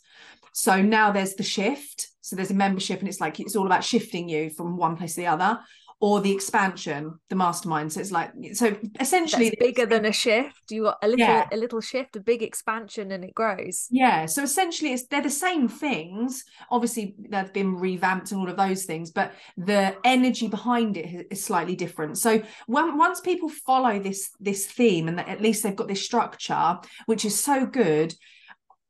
So 0.53 0.81
now 0.81 1.11
there's 1.11 1.35
the 1.35 1.43
shift. 1.43 2.09
So 2.21 2.35
there's 2.35 2.51
a 2.51 2.55
membership, 2.55 2.99
and 2.99 3.09
it's 3.09 3.19
like 3.19 3.39
it's 3.39 3.55
all 3.55 3.65
about 3.65 3.83
shifting 3.83 4.29
you 4.29 4.49
from 4.49 4.77
one 4.77 4.95
place 4.95 5.15
to 5.15 5.21
the 5.21 5.27
other 5.27 5.59
or 6.03 6.19
the 6.19 6.33
expansion, 6.33 7.17
the 7.29 7.35
mastermind. 7.35 7.93
So 7.93 8.01
it's 8.01 8.11
like 8.11 8.31
so 8.55 8.75
essentially 8.99 9.51
That's 9.51 9.65
bigger 9.67 9.85
than 9.85 10.03
a 10.03 10.11
shift. 10.11 10.69
You 10.69 10.83
got 10.83 10.97
a 11.01 11.07
little 11.07 11.25
Yeah. 11.25 11.47
a 11.49 11.55
little 11.55 11.79
shift, 11.79 12.17
a 12.17 12.19
big 12.19 12.43
expansion, 12.43 13.13
and 13.13 13.23
it 13.23 13.33
grows. 13.33 13.87
Yeah, 13.89 14.25
so 14.25 14.43
essentially, 14.43 14.91
it's 14.91 15.07
they're 15.07 15.21
the 15.21 15.29
same 15.29 15.69
things. 15.69 16.43
Obviously, 16.69 17.15
they've 17.29 17.53
been 17.53 17.77
revamped 17.77 18.33
and 18.33 18.41
all 18.41 18.49
of 18.49 18.57
those 18.57 18.83
things, 18.83 19.11
but 19.11 19.31
the 19.55 19.95
energy 20.03 20.49
behind 20.49 20.97
it 20.97 21.27
is- 21.31 21.45
slightly 21.45 21.77
different. 21.77 22.17
So 22.17 22.41
when, 22.67 22.97
once 22.97 23.21
people 23.21 23.47
follow 23.47 23.97
this 23.97 24.31
this 24.41 24.65
theme, 24.65 25.07
and 25.07 25.17
that 25.19 25.29
at 25.29 25.41
least 25.41 25.63
they've 25.63 25.81
got 25.81 25.87
this 25.87 26.03
structure, 26.03 26.79
which 27.05 27.23
is 27.23 27.39
so 27.49 27.65
good, 27.65 28.13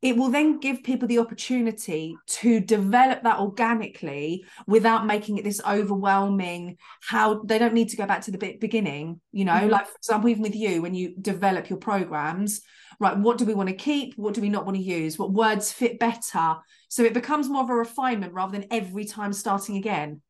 it 0.04 0.16
will 0.18 0.30
then 0.30 0.60
give 0.60 0.84
people 0.84 1.08
the 1.08 1.18
opportunity 1.18 2.14
to 2.26 2.60
develop 2.60 3.22
that 3.22 3.40
organically 3.40 4.44
without 4.66 5.06
making 5.06 5.38
it 5.38 5.44
this 5.44 5.62
overwhelming 5.66 6.76
how 7.00 7.42
they 7.42 7.58
don't 7.58 7.72
need 7.72 7.88
to 7.88 7.96
go 7.96 8.06
back 8.06 8.20
to 8.20 8.30
the 8.30 8.56
beginning 8.60 9.20
you 9.32 9.44
know? 9.44 9.52
Mhm. 9.52 9.70
like 9.70 9.86
for 9.86 9.96
example 9.96 10.28
even 10.28 10.42
with 10.42 10.54
you 10.54 10.82
when 10.82 10.94
you 10.94 11.14
develop 11.20 11.70
your 11.70 11.78
programs 11.78 12.60
right 13.00 13.18
what 13.18 13.38
do 13.38 13.44
we 13.44 13.54
want 13.54 13.68
to 13.68 13.74
keep? 13.74 14.14
What 14.16 14.34
do 14.34 14.40
we 14.40 14.48
not 14.48 14.66
want 14.66 14.76
to 14.76 14.82
use? 14.82 15.18
What 15.18 15.32
words 15.32 15.72
fit 15.72 15.98
better? 15.98 16.56
So 16.88 17.02
it 17.02 17.14
becomes 17.14 17.48
more 17.48 17.64
of 17.64 17.70
a 17.70 17.74
refinement 17.74 18.32
rather 18.34 18.52
than 18.52 18.68
every 18.70 19.04
time 19.04 19.32
starting 19.32 19.76
again. 19.76 20.20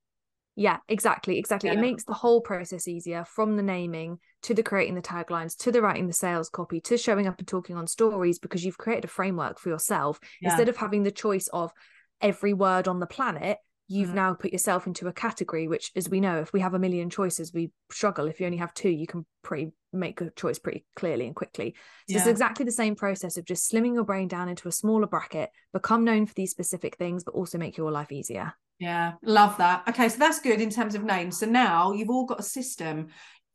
Yeah, 0.56 0.78
exactly, 0.88 1.38
exactly. 1.38 1.70
It 1.70 1.80
makes 1.80 2.04
the 2.04 2.14
whole 2.14 2.40
process 2.40 2.86
easier 2.86 3.24
from 3.24 3.56
the 3.56 3.62
naming 3.62 4.18
to 4.44 4.54
the 4.54 4.62
creating 4.62 4.94
the 4.94 5.02
taglines 5.02 5.56
to 5.56 5.72
the 5.72 5.82
writing 5.82 6.06
the 6.06 6.12
sales 6.12 6.48
copy 6.48 6.80
to 6.82 6.96
showing 6.96 7.26
up 7.26 7.38
and 7.38 7.48
talking 7.48 7.76
on 7.76 7.86
stories 7.86 8.38
because 8.38 8.64
you've 8.64 8.78
created 8.78 9.04
a 9.04 9.08
framework 9.08 9.58
for 9.58 9.70
yourself 9.70 10.20
instead 10.42 10.68
of 10.68 10.76
having 10.76 11.02
the 11.02 11.10
choice 11.10 11.48
of 11.48 11.72
every 12.20 12.52
word 12.52 12.86
on 12.86 13.00
the 13.00 13.06
planet. 13.06 13.58
You've 13.86 14.10
Mhm. 14.10 14.14
now 14.14 14.34
put 14.34 14.52
yourself 14.52 14.86
into 14.86 15.08
a 15.08 15.12
category, 15.12 15.68
which, 15.68 15.92
as 15.94 16.08
we 16.08 16.20
know, 16.20 16.40
if 16.40 16.52
we 16.54 16.60
have 16.60 16.72
a 16.72 16.78
million 16.78 17.10
choices, 17.10 17.52
we 17.52 17.70
struggle. 17.90 18.28
If 18.28 18.40
you 18.40 18.46
only 18.46 18.58
have 18.58 18.72
two, 18.72 18.88
you 18.88 19.06
can 19.06 19.26
pretty 19.42 19.72
make 19.92 20.20
a 20.22 20.30
choice 20.30 20.58
pretty 20.58 20.86
clearly 20.96 21.26
and 21.26 21.36
quickly. 21.36 21.74
So 22.08 22.16
it's 22.16 22.26
exactly 22.26 22.64
the 22.64 22.72
same 22.72 22.96
process 22.96 23.36
of 23.36 23.44
just 23.44 23.70
slimming 23.70 23.94
your 23.94 24.04
brain 24.04 24.26
down 24.28 24.48
into 24.48 24.68
a 24.68 24.72
smaller 24.72 25.06
bracket, 25.06 25.50
become 25.72 26.02
known 26.02 26.26
for 26.26 26.34
these 26.34 26.50
specific 26.50 26.96
things, 26.96 27.24
but 27.24 27.34
also 27.34 27.58
make 27.58 27.76
your 27.76 27.92
life 27.92 28.10
easier. 28.10 28.54
Yeah, 28.80 29.12
love 29.22 29.56
that. 29.58 29.86
Okay, 29.88 30.08
so 30.08 30.18
that's 30.18 30.40
good 30.40 30.60
in 30.60 30.68
terms 30.68 30.94
of 30.94 31.04
names. 31.04 31.38
So 31.38 31.46
now 31.46 31.92
you've 31.92 32.10
all 32.10 32.26
got 32.26 32.40
a 32.40 32.42
system. 32.42 33.08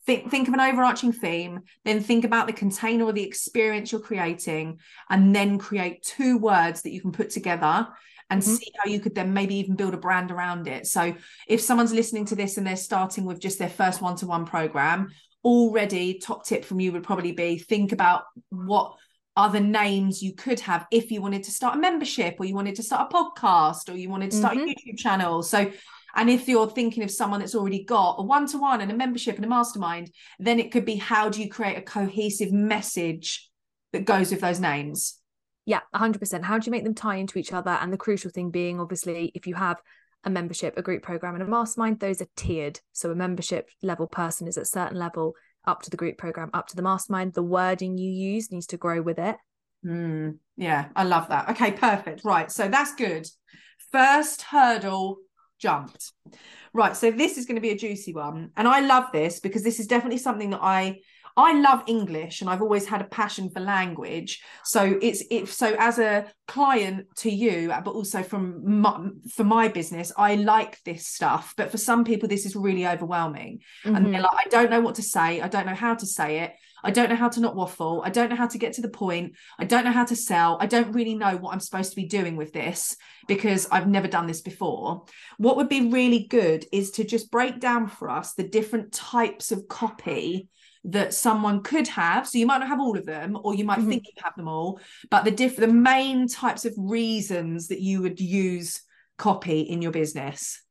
Think 0.09 0.31
think 0.31 0.47
of 0.47 0.55
an 0.55 0.59
overarching 0.59 1.11
theme, 1.11 1.59
then 1.85 2.01
think 2.01 2.25
about 2.25 2.47
the 2.47 2.53
container 2.53 3.05
or 3.05 3.13
the 3.13 3.21
experience 3.21 3.91
you're 3.91 4.01
creating, 4.01 4.79
and 5.07 5.35
then 5.35 5.59
create 5.59 6.01
two 6.01 6.39
words 6.39 6.81
that 6.81 6.91
you 6.91 6.99
can 6.99 7.11
put 7.11 7.29
together 7.29 7.87
and 8.31 8.41
Mhm. 8.41 8.57
see 8.57 8.71
how 8.79 8.89
you 8.89 8.99
could 8.99 9.13
then 9.13 9.33
maybe 9.33 9.53
even 9.57 9.75
build 9.75 9.93
a 9.93 9.97
brand 9.97 10.31
around 10.31 10.67
it. 10.67 10.87
So 10.87 11.13
if 11.47 11.61
someone's 11.61 11.93
listening 11.93 12.25
to 12.25 12.35
this 12.35 12.57
and 12.57 12.65
they're 12.65 12.75
starting 12.75 13.23
with 13.23 13.39
just 13.39 13.59
their 13.59 13.69
first 13.69 14.01
one-to-one 14.01 14.45
program, 14.47 15.09
already 15.43 16.17
top 16.17 16.43
tip 16.43 16.65
from 16.65 16.79
you 16.79 16.91
would 16.91 17.03
probably 17.03 17.31
be 17.31 17.59
think 17.59 17.91
about 17.91 18.23
what 18.49 18.95
other 19.37 19.59
names 19.59 20.23
you 20.23 20.33
could 20.33 20.59
have 20.61 20.87
if 20.91 21.11
you 21.11 21.21
wanted 21.21 21.43
to 21.43 21.51
start 21.51 21.75
a 21.75 21.79
membership 21.79 22.37
or 22.39 22.45
you 22.45 22.55
wanted 22.55 22.75
to 22.77 22.83
start 22.83 23.11
a 23.11 23.15
podcast 23.15 23.93
or 23.93 23.95
you 23.95 24.09
wanted 24.09 24.31
to 24.31 24.37
start 24.37 24.57
Mhm. 24.57 24.63
a 24.63 24.73
YouTube 24.73 24.97
channel. 24.97 25.43
So, 25.43 25.71
and 26.15 26.29
if 26.29 26.47
you're 26.47 26.69
thinking 26.69 27.03
of 27.03 27.11
someone 27.11 27.39
that's 27.39 27.55
already 27.55 27.83
got 27.83 28.15
a 28.19 28.23
one 28.23 28.47
to 28.47 28.57
one 28.57 28.81
and 28.81 28.91
a 28.91 28.95
membership 28.95 29.35
and 29.35 29.45
a 29.45 29.49
mastermind, 29.49 30.11
then 30.39 30.59
it 30.59 30.71
could 30.71 30.85
be 30.85 30.95
how 30.95 31.29
do 31.29 31.41
you 31.41 31.49
create 31.49 31.77
a 31.77 31.81
cohesive 31.81 32.51
message 32.51 33.49
that 33.93 34.05
goes 34.05 34.31
with 34.31 34.41
those 34.41 34.59
names? 34.59 35.17
Yeah, 35.65 35.81
100%. 35.95 36.43
How 36.43 36.57
do 36.57 36.65
you 36.65 36.71
make 36.71 36.83
them 36.83 36.95
tie 36.95 37.17
into 37.17 37.37
each 37.37 37.53
other? 37.53 37.71
And 37.71 37.93
the 37.93 37.97
crucial 37.97 38.31
thing 38.31 38.49
being, 38.49 38.79
obviously, 38.79 39.31
if 39.35 39.45
you 39.45 39.55
have 39.55 39.77
a 40.23 40.29
membership, 40.29 40.77
a 40.77 40.81
group 40.81 41.03
program, 41.03 41.35
and 41.35 41.43
a 41.43 41.47
mastermind, 41.47 41.99
those 41.99 42.21
are 42.21 42.27
tiered. 42.35 42.79
So 42.91 43.11
a 43.11 43.15
membership 43.15 43.69
level 43.81 44.07
person 44.07 44.47
is 44.47 44.57
at 44.57 44.63
a 44.63 44.65
certain 44.65 44.97
level 44.97 45.35
up 45.67 45.81
to 45.83 45.89
the 45.89 45.97
group 45.97 46.17
program, 46.17 46.49
up 46.53 46.67
to 46.67 46.75
the 46.75 46.81
mastermind. 46.81 47.33
The 47.33 47.43
wording 47.43 47.97
you 47.97 48.11
use 48.11 48.51
needs 48.51 48.67
to 48.67 48.77
grow 48.77 49.01
with 49.01 49.19
it. 49.19 49.35
Hmm. 49.83 50.31
yeah, 50.57 50.87
I 50.95 51.03
love 51.03 51.29
that. 51.29 51.49
Okay, 51.51 51.71
perfect. 51.71 52.25
Right. 52.25 52.51
So 52.51 52.67
that's 52.67 52.95
good. 52.95 53.27
First 53.91 54.41
hurdle 54.41 55.17
jumped. 55.59 56.11
Right. 56.73 56.95
So 56.95 57.11
this 57.11 57.37
is 57.37 57.45
going 57.45 57.55
to 57.55 57.61
be 57.61 57.71
a 57.71 57.77
juicy 57.77 58.13
one. 58.13 58.51
And 58.57 58.67
I 58.67 58.79
love 58.79 59.05
this 59.11 59.39
because 59.39 59.63
this 59.63 59.79
is 59.79 59.87
definitely 59.87 60.19
something 60.19 60.51
that 60.51 60.61
I 60.63 60.99
I 61.37 61.53
love 61.53 61.83
English 61.87 62.41
and 62.41 62.49
I've 62.49 62.61
always 62.61 62.85
had 62.85 63.01
a 63.01 63.05
passion 63.05 63.49
for 63.49 63.61
language. 63.61 64.41
So 64.65 64.99
it's 65.01 65.23
if 65.31 65.53
so 65.53 65.73
as 65.79 65.97
a 65.97 66.25
client 66.47 67.05
to 67.17 67.29
you, 67.29 67.69
but 67.85 67.91
also 67.91 68.23
from 68.23 68.81
my, 68.81 69.07
for 69.35 69.45
my 69.45 69.69
business, 69.69 70.11
I 70.17 70.35
like 70.35 70.81
this 70.83 71.07
stuff. 71.07 71.53
But 71.55 71.71
for 71.71 71.77
some 71.77 72.03
people, 72.03 72.27
this 72.27 72.45
is 72.45 72.57
really 72.57 72.85
overwhelming 72.85 73.59
and 73.85 74.07
Mhm. 74.07 74.11
they're 74.11 74.21
like, 74.21 74.47
I 74.47 74.49
don't 74.49 74.69
know 74.69 74.81
what 74.81 74.95
to 74.95 75.03
say. 75.03 75.39
I 75.39 75.47
don't 75.47 75.65
know 75.65 75.75
how 75.75 75.93
to 75.95 76.05
say 76.05 76.39
it. 76.39 76.55
I 76.83 76.91
don't 76.91 77.09
know 77.09 77.15
how 77.15 77.29
to 77.29 77.39
not 77.39 77.55
waffle. 77.55 78.01
I 78.05 78.09
don't 78.09 78.29
know 78.29 78.35
how 78.35 78.47
to 78.47 78.57
get 78.57 78.73
to 78.73 78.81
the 78.81 78.89
point. 78.89 79.35
I 79.57 79.65
don't 79.65 79.83
know 79.83 79.91
how 79.91 80.05
to 80.05 80.15
sell. 80.15 80.57
I 80.59 80.65
don't 80.65 80.93
really 80.93 81.15
know 81.15 81.37
what 81.37 81.53
I'm 81.53 81.59
supposed 81.59 81.91
to 81.91 81.95
be 81.95 82.05
doing 82.05 82.35
with 82.35 82.53
this 82.53 82.95
because 83.27 83.67
I've 83.71 83.87
never 83.87 84.07
done 84.07 84.27
this 84.27 84.41
before. 84.41 85.05
What 85.37 85.57
would 85.57 85.69
be 85.69 85.89
really 85.89 86.27
good 86.27 86.65
is 86.71 86.91
to 86.91 87.03
just 87.03 87.31
break 87.31 87.59
down 87.59 87.87
for 87.87 88.09
us 88.09 88.33
the 88.33 88.47
different 88.47 88.91
types 88.91 89.51
of 89.51 89.67
copy 89.67 90.47
that 90.85 91.13
someone 91.13 91.61
could 91.61 91.87
have. 91.89 92.27
So 92.27 92.37
you 92.37 92.45
might 92.45 92.59
not 92.59 92.69
have 92.69 92.79
all 92.79 92.97
of 92.97 93.05
them, 93.05 93.37
or 93.43 93.53
you 93.53 93.65
might 93.65 93.79
Mhm. 93.79 93.89
think 93.89 94.07
you 94.07 94.13
have 94.23 94.35
them 94.37 94.47
all, 94.47 94.79
but 95.09 95.25
the 95.25 95.31
diff 95.31 95.57
the 95.57 95.67
main 95.67 96.27
types 96.27 96.63
of 96.63 96.73
reasons 96.77 97.67
that 97.67 97.81
you 97.81 98.01
would 98.01 98.19
use 98.21 98.81
copy 99.17 99.59
in 99.59 99.81
your 99.81 99.91
business. 99.91 100.61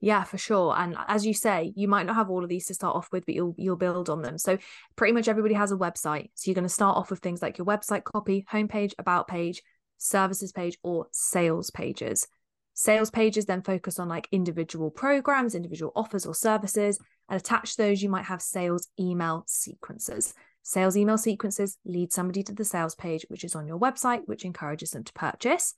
Yeah, 0.00 0.22
for 0.22 0.38
sure. 0.38 0.74
And 0.76 0.96
as 1.08 1.26
you 1.26 1.34
say, 1.34 1.72
you 1.74 1.88
might 1.88 2.06
not 2.06 2.14
have 2.14 2.30
all 2.30 2.44
of 2.44 2.48
these 2.48 2.66
to 2.66 2.74
start 2.74 2.94
off 2.94 3.08
with, 3.10 3.26
but 3.26 3.34
you'll 3.34 3.54
you'll 3.58 3.76
build 3.76 4.08
on 4.08 4.22
them. 4.22 4.38
So 4.38 4.58
pretty 4.94 5.12
much 5.12 5.26
everybody 5.26 5.54
has 5.54 5.72
a 5.72 5.76
website. 5.76 6.30
So 6.34 6.48
you're 6.48 6.54
going 6.54 6.62
to 6.62 6.68
start 6.68 6.96
off 6.96 7.10
with 7.10 7.18
things 7.18 7.42
like 7.42 7.58
your 7.58 7.66
website 7.66 8.04
copy, 8.04 8.46
homepage, 8.50 8.92
about 8.98 9.26
page, 9.26 9.62
services 9.96 10.52
page, 10.52 10.78
or 10.82 11.08
sales 11.10 11.70
pages. 11.70 12.28
Sales 12.74 13.10
pages 13.10 13.46
then 13.46 13.60
focus 13.60 13.98
on 13.98 14.08
like 14.08 14.28
individual 14.30 14.88
programs, 14.88 15.56
individual 15.56 15.90
offers 15.96 16.24
or 16.24 16.34
services, 16.34 17.00
and 17.28 17.40
attach 17.40 17.74
those 17.74 18.00
you 18.00 18.08
might 18.08 18.26
have 18.26 18.40
sales 18.40 18.86
email 19.00 19.42
sequences. 19.48 20.32
Sales 20.62 20.96
email 20.96 21.18
sequences 21.18 21.76
lead 21.84 22.12
somebody 22.12 22.44
to 22.44 22.52
the 22.52 22.64
sales 22.64 22.94
page, 22.94 23.26
which 23.28 23.42
is 23.42 23.56
on 23.56 23.66
your 23.66 23.80
website, 23.80 24.20
which 24.26 24.44
encourages 24.44 24.92
them 24.92 25.02
to 25.02 25.12
purchase. 25.12 25.74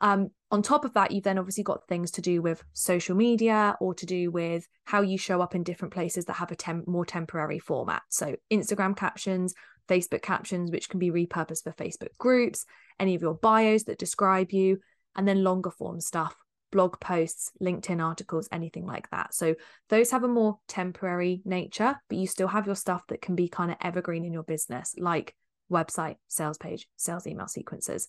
Um, 0.00 0.30
on 0.50 0.62
top 0.62 0.84
of 0.84 0.94
that, 0.94 1.10
you've 1.10 1.24
then 1.24 1.38
obviously 1.38 1.64
got 1.64 1.88
things 1.88 2.10
to 2.12 2.22
do 2.22 2.40
with 2.40 2.62
social 2.72 3.16
media 3.16 3.76
or 3.80 3.94
to 3.94 4.06
do 4.06 4.30
with 4.30 4.68
how 4.84 5.02
you 5.02 5.18
show 5.18 5.40
up 5.40 5.54
in 5.54 5.64
different 5.64 5.92
places 5.92 6.26
that 6.26 6.34
have 6.34 6.52
a 6.52 6.56
tem- 6.56 6.84
more 6.86 7.04
temporary 7.04 7.58
format. 7.58 8.02
So, 8.10 8.36
Instagram 8.52 8.96
captions, 8.96 9.54
Facebook 9.88 10.22
captions, 10.22 10.70
which 10.70 10.88
can 10.88 11.00
be 11.00 11.10
repurposed 11.10 11.64
for 11.64 11.72
Facebook 11.72 12.16
groups, 12.18 12.64
any 13.00 13.14
of 13.14 13.22
your 13.22 13.34
bios 13.34 13.84
that 13.84 13.98
describe 13.98 14.52
you, 14.52 14.78
and 15.16 15.26
then 15.26 15.42
longer 15.42 15.70
form 15.70 16.00
stuff, 16.00 16.36
blog 16.70 17.00
posts, 17.00 17.50
LinkedIn 17.60 18.04
articles, 18.04 18.48
anything 18.52 18.86
like 18.86 19.10
that. 19.10 19.34
So, 19.34 19.56
those 19.88 20.12
have 20.12 20.22
a 20.22 20.28
more 20.28 20.58
temporary 20.68 21.42
nature, 21.44 21.96
but 22.08 22.18
you 22.18 22.28
still 22.28 22.48
have 22.48 22.66
your 22.66 22.76
stuff 22.76 23.02
that 23.08 23.22
can 23.22 23.34
be 23.34 23.48
kind 23.48 23.72
of 23.72 23.78
evergreen 23.80 24.24
in 24.24 24.32
your 24.32 24.44
business, 24.44 24.94
like 24.96 25.34
website, 25.72 26.16
sales 26.28 26.58
page, 26.58 26.86
sales 26.96 27.26
email 27.26 27.48
sequences 27.48 28.06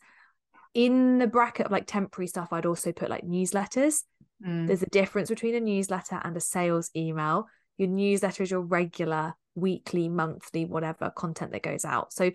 in 0.77 1.17
the 1.17 1.25
bracket 1.25 1.65
of 1.65 1.71
like 1.71 1.87
temporary 1.87 2.27
stuff, 2.27 2.49
I'd 2.53 2.67
also 2.67 2.91
put 2.91 3.09
like 3.09 3.25
newsletters. 3.25 4.03
Mm. 4.45 4.67
There's 4.67 4.83
a 4.83 4.89
difference 4.91 5.27
between 5.27 5.55
a 5.55 5.59
newsletter 5.59 6.21
and 6.23 6.37
a 6.37 6.39
sales 6.39 6.91
email. 6.95 7.47
Your 7.79 7.89
newsletter 7.89 8.43
is 8.43 8.51
your 8.51 8.61
regular 8.61 9.33
weekly, 9.55 10.07
monthly, 10.07 10.65
whatever 10.65 11.09
content 11.09 11.51
that 11.53 11.63
goes 11.63 11.83
out. 11.83 12.13
So 12.13 12.29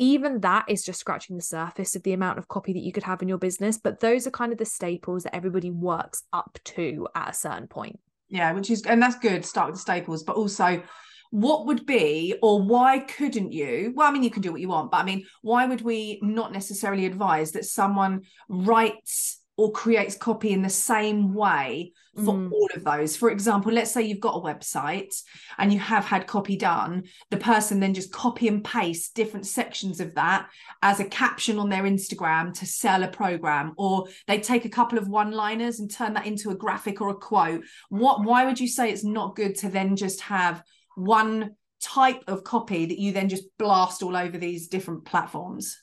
even 0.00 0.40
that 0.40 0.64
is 0.68 0.84
just 0.84 0.98
scratching 0.98 1.36
the 1.36 1.42
surface 1.42 1.94
of 1.94 2.02
the 2.02 2.12
amount 2.12 2.40
of 2.40 2.48
copy 2.48 2.72
that 2.72 2.82
you 2.82 2.90
could 2.90 3.04
have 3.04 3.22
in 3.22 3.28
your 3.28 3.38
business. 3.38 3.78
But 3.78 4.00
those 4.00 4.26
are 4.26 4.32
kind 4.32 4.50
of 4.50 4.58
the 4.58 4.64
staples 4.64 5.22
that 5.22 5.36
everybody 5.36 5.70
works 5.70 6.24
up 6.32 6.58
to 6.64 7.06
at 7.14 7.30
a 7.30 7.34
certain 7.34 7.68
point. 7.68 8.00
Yeah, 8.28 8.50
which 8.50 8.68
is 8.68 8.82
and 8.82 9.00
that's 9.00 9.16
good. 9.16 9.44
Start 9.44 9.68
with 9.68 9.76
the 9.76 9.80
staples, 9.80 10.24
but 10.24 10.34
also 10.34 10.82
what 11.30 11.66
would 11.66 11.86
be 11.86 12.34
or 12.42 12.62
why 12.62 13.00
couldn't 13.00 13.52
you? 13.52 13.92
Well, 13.94 14.08
I 14.08 14.12
mean, 14.12 14.22
you 14.22 14.30
can 14.30 14.42
do 14.42 14.52
what 14.52 14.60
you 14.60 14.68
want, 14.68 14.90
but 14.90 14.98
I 14.98 15.04
mean, 15.04 15.26
why 15.42 15.66
would 15.66 15.82
we 15.82 16.18
not 16.22 16.52
necessarily 16.52 17.06
advise 17.06 17.52
that 17.52 17.64
someone 17.64 18.22
writes 18.48 19.40
or 19.58 19.72
creates 19.72 20.16
copy 20.16 20.52
in 20.52 20.60
the 20.60 20.68
same 20.68 21.32
way 21.32 21.92
for 22.14 22.34
Mm. 22.34 22.52
all 22.52 22.68
of 22.74 22.84
those. 22.84 23.16
For 23.16 23.30
example, 23.30 23.72
let's 23.72 23.90
say 23.90 24.02
you've 24.02 24.20
got 24.20 24.36
a 24.36 24.40
website 24.40 25.14
and 25.58 25.72
you 25.72 25.78
have 25.78 26.04
had 26.04 26.26
copy 26.26 26.56
done, 26.56 27.04
the 27.30 27.36
person 27.36 27.80
then 27.80 27.94
just 27.94 28.12
copy 28.12 28.48
and 28.48 28.62
paste 28.64 29.14
different 29.14 29.46
sections 29.46 30.00
of 30.00 30.14
that 30.14 30.48
as 30.82 31.00
a 31.00 31.04
caption 31.04 31.58
on 31.58 31.68
their 31.68 31.84
Instagram 31.84 32.52
to 32.58 32.66
sell 32.66 33.02
a 33.02 33.08
program, 33.08 33.72
or 33.76 34.06
they 34.26 34.40
take 34.40 34.64
a 34.66 34.70
couple 34.70 34.98
of 34.98 35.08
one 35.08 35.30
liners 35.30 35.80
and 35.80 35.90
turn 35.90 36.14
that 36.14 36.26
into 36.26 36.50
a 36.50 36.54
graphic 36.54 37.00
or 37.00 37.08
a 37.10 37.14
quote. 37.14 37.64
What, 37.88 38.24
why 38.24 38.44
would 38.44 38.60
you 38.60 38.68
say 38.68 38.90
it's 38.90 39.04
not 39.04 39.36
good 39.36 39.54
to 39.56 39.68
then 39.68 39.96
just 39.96 40.20
have 40.22 40.62
one 40.96 41.52
type 41.80 42.24
of 42.26 42.42
copy 42.42 42.86
that 42.86 42.98
you 42.98 43.12
then 43.12 43.28
just 43.28 43.44
blast 43.58 44.02
all 44.02 44.16
over 44.16 44.36
these 44.36 44.66
different 44.68 45.04
platforms? 45.04 45.80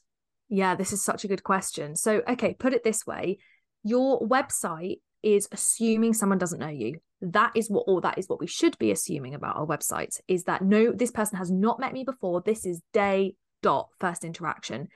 Yeah, 0.50 0.75
this 0.75 0.91
is 0.91 1.03
such 1.03 1.24
a 1.24 1.27
good 1.27 1.43
question. 1.43 1.96
So, 1.96 2.22
okay, 2.27 2.53
put 2.53 2.74
it 2.74 2.84
this 2.84 3.08
way 3.08 3.39
your 3.84 4.22
website 4.22 5.01
is 5.22 5.48
assuming 5.51 6.13
someone 6.13 6.38
doesn't 6.38 6.60
know 6.60 6.67
you. 6.67 7.00
That 7.22 7.51
is 7.55 7.70
what, 7.70 7.86
or 7.88 8.01
that 8.01 8.17
is 8.17 8.27
what 8.27 8.39
we 8.39 8.48
should 8.48 8.77
be 8.77 8.91
assuming 8.91 9.36
about 9.36 9.58
our 9.58 9.65
websites 9.65 10.20
is 10.27 10.43
that 10.46 10.62
no, 10.62 10.91
this 10.91 11.12
person 11.12 11.38
has 11.38 11.51
not 11.51 11.79
met 11.79 11.93
me 11.93 12.03
before. 12.03 12.41
This 12.41 12.65
is 12.65 12.82
day 12.93 13.36
dot 13.62 13.89
first 14.00 14.24
interaction. 14.24 14.88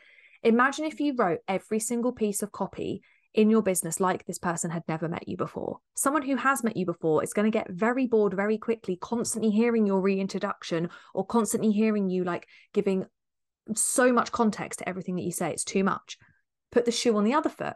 Imagine 0.44 0.86
if 0.86 1.00
you 1.00 1.16
wrote 1.18 1.40
every 1.48 1.80
single 1.80 2.12
piece 2.12 2.42
of 2.42 2.52
copy 2.52 3.02
in 3.38 3.52
your 3.52 3.62
business 3.62 4.00
like 4.00 4.26
this 4.26 4.40
person 4.40 4.72
had 4.72 4.84
never 4.88 5.08
met 5.08 5.28
you 5.28 5.38
before. 5.38 5.78
Someone 5.94 6.24
who 6.24 6.36
has 6.36 6.64
met 6.64 6.76
you 6.76 6.88
before 6.88 7.24
is 7.24 7.34
going 7.34 7.50
to 7.50 7.56
get 7.56 7.70
very 7.70 8.08
bored 8.08 8.34
very 8.34 8.58
quickly, 8.58 8.98
constantly 9.00 9.52
hearing 9.52 9.86
your 9.86 10.02
reintroduction 10.02 10.90
or 11.14 11.24
constantly 11.24 11.72
hearing 11.72 12.10
you 12.10 12.24
like 12.24 12.48
giving 12.74 13.06
so 13.76 14.12
much 14.12 14.32
context 14.32 14.80
to 14.80 14.90
everything 14.90 15.16
that 15.16 15.22
you 15.22 15.32
say. 15.32 15.52
It's 15.52 15.64
too 15.64 15.84
much. 15.84 16.18
Put 16.72 16.86
the 16.86 16.92
shoe 16.92 17.16
on 17.16 17.26
the 17.26 17.36
other 17.36 17.50
foot. 17.50 17.76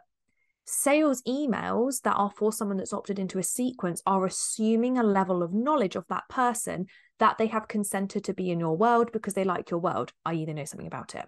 Sales 0.64 1.22
emails 1.28 2.02
that 2.02 2.16
are 2.16 2.32
for 2.36 2.52
someone 2.52 2.76
that's 2.76 2.92
opted 2.92 3.20
into 3.20 3.38
a 3.38 3.44
sequence 3.44 4.02
are 4.04 4.26
assuming 4.26 4.98
a 4.98 5.04
level 5.04 5.44
of 5.44 5.54
knowledge 5.54 5.94
of 5.94 6.06
that 6.08 6.28
person 6.28 6.86
that 7.20 7.38
they 7.38 7.46
have 7.46 7.68
consented 7.68 8.24
to 8.24 8.34
be 8.34 8.50
in 8.50 8.58
your 8.58 8.76
world 8.76 9.12
because 9.12 9.34
they 9.34 9.44
like 9.44 9.70
your 9.70 9.80
world, 9.80 10.12
i.e., 10.24 10.44
they 10.44 10.52
know 10.54 10.64
something 10.64 10.88
about 10.88 11.14
it. 11.14 11.26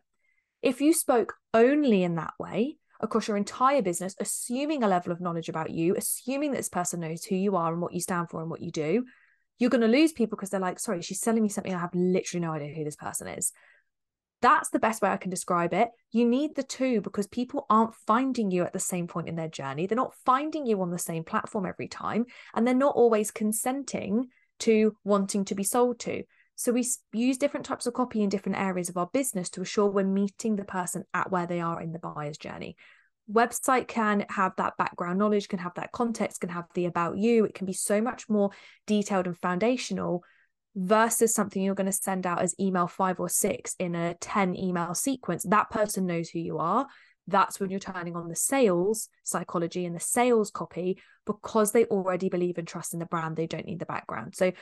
If 0.60 0.80
you 0.80 0.92
spoke 0.92 1.34
only 1.52 2.02
in 2.02 2.16
that 2.16 2.34
way 2.40 2.78
across 3.00 3.28
your 3.28 3.36
entire 3.36 3.82
business, 3.82 4.14
assuming 4.20 4.82
a 4.82 4.88
level 4.88 5.12
of 5.12 5.20
knowledge 5.20 5.48
about 5.48 5.70
you, 5.70 5.94
assuming 5.96 6.52
that 6.52 6.58
this 6.58 6.68
person 6.68 7.00
knows 7.00 7.24
who 7.24 7.36
you 7.36 7.56
are 7.56 7.72
and 7.72 7.82
what 7.82 7.92
you 7.92 8.00
stand 8.00 8.30
for 8.30 8.40
and 8.40 8.50
what 8.50 8.60
you 8.60 8.70
do, 8.70 9.04
you're 9.58 9.70
going 9.70 9.80
to 9.80 9.86
lose 9.88 10.12
people 10.12 10.36
because 10.36 10.50
they're 10.50 10.60
like, 10.60 10.78
sorry, 10.78 11.02
she's 11.02 11.20
selling 11.20 11.42
me 11.42 11.48
something 11.48 11.74
I 11.74 11.78
have 11.78 11.94
literally 11.94 12.44
no 12.44 12.52
idea 12.52 12.74
who 12.74 12.84
this 12.84 12.96
person 12.96 13.28
is. 13.28 13.52
That's 14.42 14.68
the 14.70 14.78
best 14.78 15.00
way 15.00 15.08
I 15.08 15.16
can 15.16 15.30
describe 15.30 15.72
it. 15.72 15.88
You 16.10 16.26
need 16.26 16.54
the 16.54 16.62
two 16.62 17.00
because 17.00 17.26
people 17.26 17.64
aren't 17.70 17.94
finding 18.06 18.50
you 18.50 18.64
at 18.64 18.72
the 18.72 18.78
same 18.78 19.06
point 19.06 19.28
in 19.28 19.36
their 19.36 19.48
journey. 19.48 19.86
They're 19.86 19.96
not 19.96 20.14
finding 20.26 20.66
you 20.66 20.82
on 20.82 20.90
the 20.90 20.98
same 20.98 21.24
platform 21.24 21.64
every 21.66 21.88
time, 21.88 22.26
and 22.54 22.66
they're 22.66 22.74
not 22.74 22.94
always 22.94 23.30
consenting 23.30 24.28
to 24.60 24.96
wanting 25.02 25.46
to 25.46 25.54
be 25.54 25.64
sold 25.64 25.98
to. 26.00 26.24
So 26.56 26.72
we 26.72 26.86
use 27.12 27.38
different 27.38 27.66
types 27.66 27.86
of 27.86 27.94
copy 27.94 28.22
in 28.22 28.28
different 28.28 28.58
areas 28.58 28.88
of 28.88 28.96
our 28.96 29.08
business 29.12 29.50
to 29.50 29.62
assure 29.62 29.86
we're 29.86 30.04
meeting 30.04 30.56
the 30.56 30.64
person 30.64 31.04
at 31.12 31.30
where 31.30 31.46
they 31.46 31.60
are 31.60 31.80
in 31.80 31.92
the 31.92 31.98
buyer's 31.98 32.38
journey. 32.38 32.76
Website 33.32 33.88
can 33.88 34.26
have 34.28 34.52
that 34.56 34.76
background 34.76 35.18
knowledge, 35.18 35.48
can 35.48 35.58
have 35.58 35.74
that 35.74 35.92
context, 35.92 36.40
can 36.40 36.50
have 36.50 36.66
the 36.74 36.84
about 36.84 37.16
you. 37.16 37.44
It 37.44 37.54
can 37.54 37.66
be 37.66 37.72
so 37.72 38.00
much 38.00 38.28
more 38.28 38.50
detailed 38.86 39.26
and 39.26 39.36
foundational 39.36 40.22
versus 40.76 41.32
something 41.34 41.62
you're 41.62 41.74
going 41.74 41.86
to 41.86 41.92
send 41.92 42.26
out 42.26 42.42
as 42.42 42.54
email 42.60 42.86
five 42.86 43.18
or 43.20 43.28
six 43.28 43.74
in 43.78 43.94
a 43.94 44.14
10 44.14 44.56
email 44.56 44.94
sequence. 44.94 45.44
That 45.44 45.70
person 45.70 46.06
knows 46.06 46.28
who 46.28 46.40
you 46.40 46.58
are. 46.58 46.86
That's 47.26 47.58
when 47.58 47.70
you're 47.70 47.80
turning 47.80 48.16
on 48.16 48.28
the 48.28 48.36
sales 48.36 49.08
psychology 49.22 49.86
and 49.86 49.96
the 49.96 50.00
sales 50.00 50.50
copy 50.50 50.98
because 51.24 51.72
they 51.72 51.86
already 51.86 52.28
believe 52.28 52.58
and 52.58 52.68
trust 52.68 52.92
in 52.92 52.98
the 52.98 53.06
brand. 53.06 53.36
They 53.36 53.46
don't 53.46 53.64
need 53.64 53.78
the 53.78 53.86
background. 53.86 54.34
So 54.34 54.52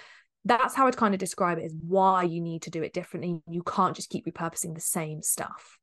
that's 0.44 0.74
how 0.74 0.86
I'd 0.86 0.96
kind 0.96 1.14
of 1.14 1.20
describe 1.20 1.58
it 1.58 1.64
is 1.64 1.74
why 1.86 2.24
you 2.24 2.40
need 2.40 2.62
to 2.62 2.70
do 2.70 2.82
it 2.82 2.92
differently. 2.92 3.40
You 3.48 3.62
can't 3.62 3.94
just 3.94 4.10
keep 4.10 4.26
repurposing 4.26 4.74
the 4.74 4.80
same 4.80 5.22
stuff. 5.22 5.78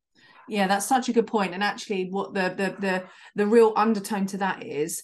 Yeah, 0.47 0.67
that's 0.67 0.85
such 0.85 1.09
a 1.09 1.13
good 1.13 1.27
point. 1.27 1.53
And 1.53 1.63
actually, 1.63 2.09
what 2.09 2.33
the 2.33 2.53
the 2.55 2.75
the 2.79 3.03
the 3.35 3.47
real 3.47 3.73
undertone 3.75 4.25
to 4.27 4.37
that 4.37 4.63
is 4.63 5.01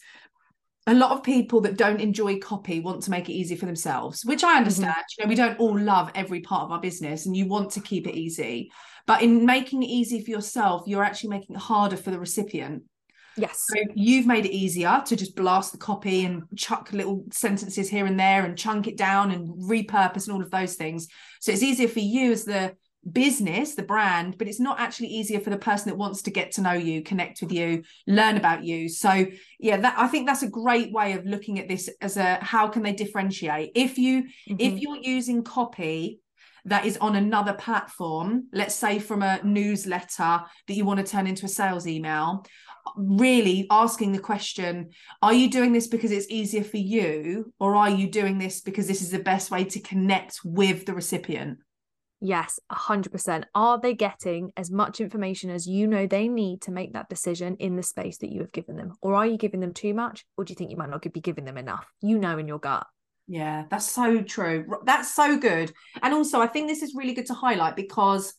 a 0.88 0.94
lot 0.94 1.12
of 1.12 1.24
people 1.24 1.62
that 1.62 1.78
don't 1.78 2.02
enjoy 2.02 2.40
copy 2.40 2.80
want 2.80 3.04
to 3.04 3.12
make 3.12 3.30
it 3.30 3.34
easy 3.34 3.56
for 3.56 3.66
themselves, 3.66 4.24
which 4.26 4.44
I 4.44 4.58
understand. 4.58 4.92
Mm-hmm. 4.92 5.22
You 5.22 5.26
know, 5.26 5.30
we 5.30 5.36
don't 5.36 5.60
all 5.60 5.80
love 5.80 6.12
every 6.14 6.42
part 6.42 6.64
of 6.64 6.72
our 6.72 6.82
business 6.82 7.26
and 7.26 7.36
you 7.36 7.48
want 7.48 7.72
to 7.72 7.80
keep 7.80 8.08
it 8.08 8.16
easy. 8.16 8.72
But 9.08 9.22
in 9.22 9.46
making 9.46 9.84
it 9.84 9.90
easy 9.90 10.24
for 10.24 10.32
yourself, 10.32 10.84
you're 10.86 11.04
actually 11.04 11.30
making 11.30 11.56
it 11.56 11.62
harder 11.62 11.98
for 11.98 12.12
the 12.12 12.20
recipient. 12.20 12.84
Yes. 13.38 13.66
So 13.68 13.80
you've 13.96 14.26
made 14.26 14.46
it 14.46 14.54
easier 14.54 15.02
to 15.06 15.16
just 15.16 15.36
blast 15.36 15.72
the 15.72 15.78
copy 15.78 16.26
and 16.26 16.44
chuck 16.56 16.92
little 16.94 17.26
sentences 17.32 17.90
here 17.90 18.06
and 18.06 18.20
there 18.20 18.46
and 18.46 18.58
chunk 18.58 18.88
it 18.88 18.98
down 18.98 19.32
and 19.32 19.50
repurpose 19.70 20.28
and 20.28 20.36
all 20.36 20.42
of 20.42 20.52
those 20.52 20.76
things. 20.76 21.08
So 21.42 21.52
it's 21.52 21.64
easier 21.64 21.88
for 21.88 22.00
you 22.00 22.32
as 22.32 22.46
the 22.46 22.76
business, 23.12 23.76
the 23.76 23.84
brand, 23.84 24.38
but 24.38 24.48
it's 24.48 24.60
not 24.60 24.80
actually 24.80 25.10
easier 25.10 25.40
for 25.40 25.50
the 25.50 25.58
person 25.58 25.90
that 25.90 25.98
wants 25.98 26.24
to 26.24 26.32
get 26.32 26.52
to 26.54 26.62
know 26.62 26.74
you, 26.74 27.04
connect 27.04 27.42
with 27.42 27.52
you, 27.52 27.84
learn 28.08 28.38
about 28.38 28.64
you. 28.64 28.90
So 28.90 29.28
yeah, 29.60 29.78
that 29.78 29.96
I 29.98 30.08
think 30.08 30.28
that's 30.28 30.44
a 30.44 30.50
great 30.50 30.92
way 30.92 31.14
of 31.14 31.26
looking 31.26 31.60
at 31.60 31.68
this 31.68 31.90
as 32.02 32.18
a 32.18 32.36
how 32.42 32.68
can 32.68 32.84
they 32.84 32.94
differentiate? 32.94 33.72
If 33.76 33.98
you 33.98 34.24
mm-hmm. 34.24 34.56
if 34.60 34.80
you're 34.80 34.98
using 34.98 35.44
copy 35.44 36.20
that 36.66 36.86
is 36.86 36.98
on 36.98 37.16
another 37.16 37.54
platform, 37.54 38.48
let's 38.52 38.74
say 38.74 38.98
from 38.98 39.22
a 39.22 39.40
newsletter 39.44 40.42
that 40.68 40.74
you 40.74 40.84
want 40.84 41.00
to 41.00 41.06
turn 41.06 41.28
into 41.28 41.46
a 41.46 41.50
sales 41.50 41.86
email, 41.86 42.44
really 42.96 43.68
asking 43.70 44.12
the 44.12 44.20
question 44.20 44.90
are 45.22 45.34
you 45.34 45.50
doing 45.50 45.74
this 45.74 45.88
because 45.88 46.12
it's 46.12 46.30
easier 46.30 46.64
for 46.64 46.78
you 46.78 47.52
or 47.60 47.76
are 47.76 47.90
you 47.90 48.10
doing 48.10 48.38
this 48.38 48.62
because 48.62 48.88
this 48.88 49.02
is 49.02 49.12
the 49.12 49.20
best 49.20 49.52
way 49.52 49.64
to 49.64 49.80
connect 49.80 50.40
with 50.44 50.86
the 50.86 50.94
recipient 50.94 51.58
Yes, 52.22 52.60
100%. 52.72 53.44
Are 53.54 53.80
they 53.80 53.94
getting 53.94 54.52
as 54.58 54.72
much 54.72 55.02
information 55.02 55.50
as 55.50 55.68
you 55.68 55.86
know 55.86 56.08
they 56.08 56.28
need 56.28 56.62
to 56.62 56.72
make 56.72 56.94
that 56.94 57.10
decision 57.10 57.56
in 57.58 57.76
the 57.76 57.84
space 57.84 58.18
that 58.20 58.32
you 58.32 58.40
have 58.40 58.52
given 58.52 58.78
them? 58.78 58.94
Or 59.02 59.14
are 59.16 59.28
you 59.28 59.38
giving 59.38 59.60
them 59.60 59.74
too 59.74 59.94
much? 59.94 60.26
Or 60.38 60.46
do 60.46 60.52
you 60.52 60.56
think 60.56 60.72
you 60.72 60.78
might 60.78 60.90
not 60.90 61.02
be 61.02 61.20
giving 61.20 61.46
them 61.46 61.58
enough? 61.58 61.86
You 62.02 62.18
know 62.18 62.38
in 62.38 62.48
your 62.48 62.58
gut. 62.58 62.88
Yeah, 63.28 63.66
that's 63.70 63.90
so 63.92 64.22
true. 64.22 64.66
That's 64.86 65.14
so 65.14 65.38
good. 65.38 65.72
And 66.02 66.14
also, 66.14 66.40
I 66.40 66.48
think 66.48 66.68
this 66.68 66.84
is 66.84 66.96
really 66.96 67.14
good 67.14 67.26
to 67.28 67.34
highlight 67.34 67.76
because 67.76 68.34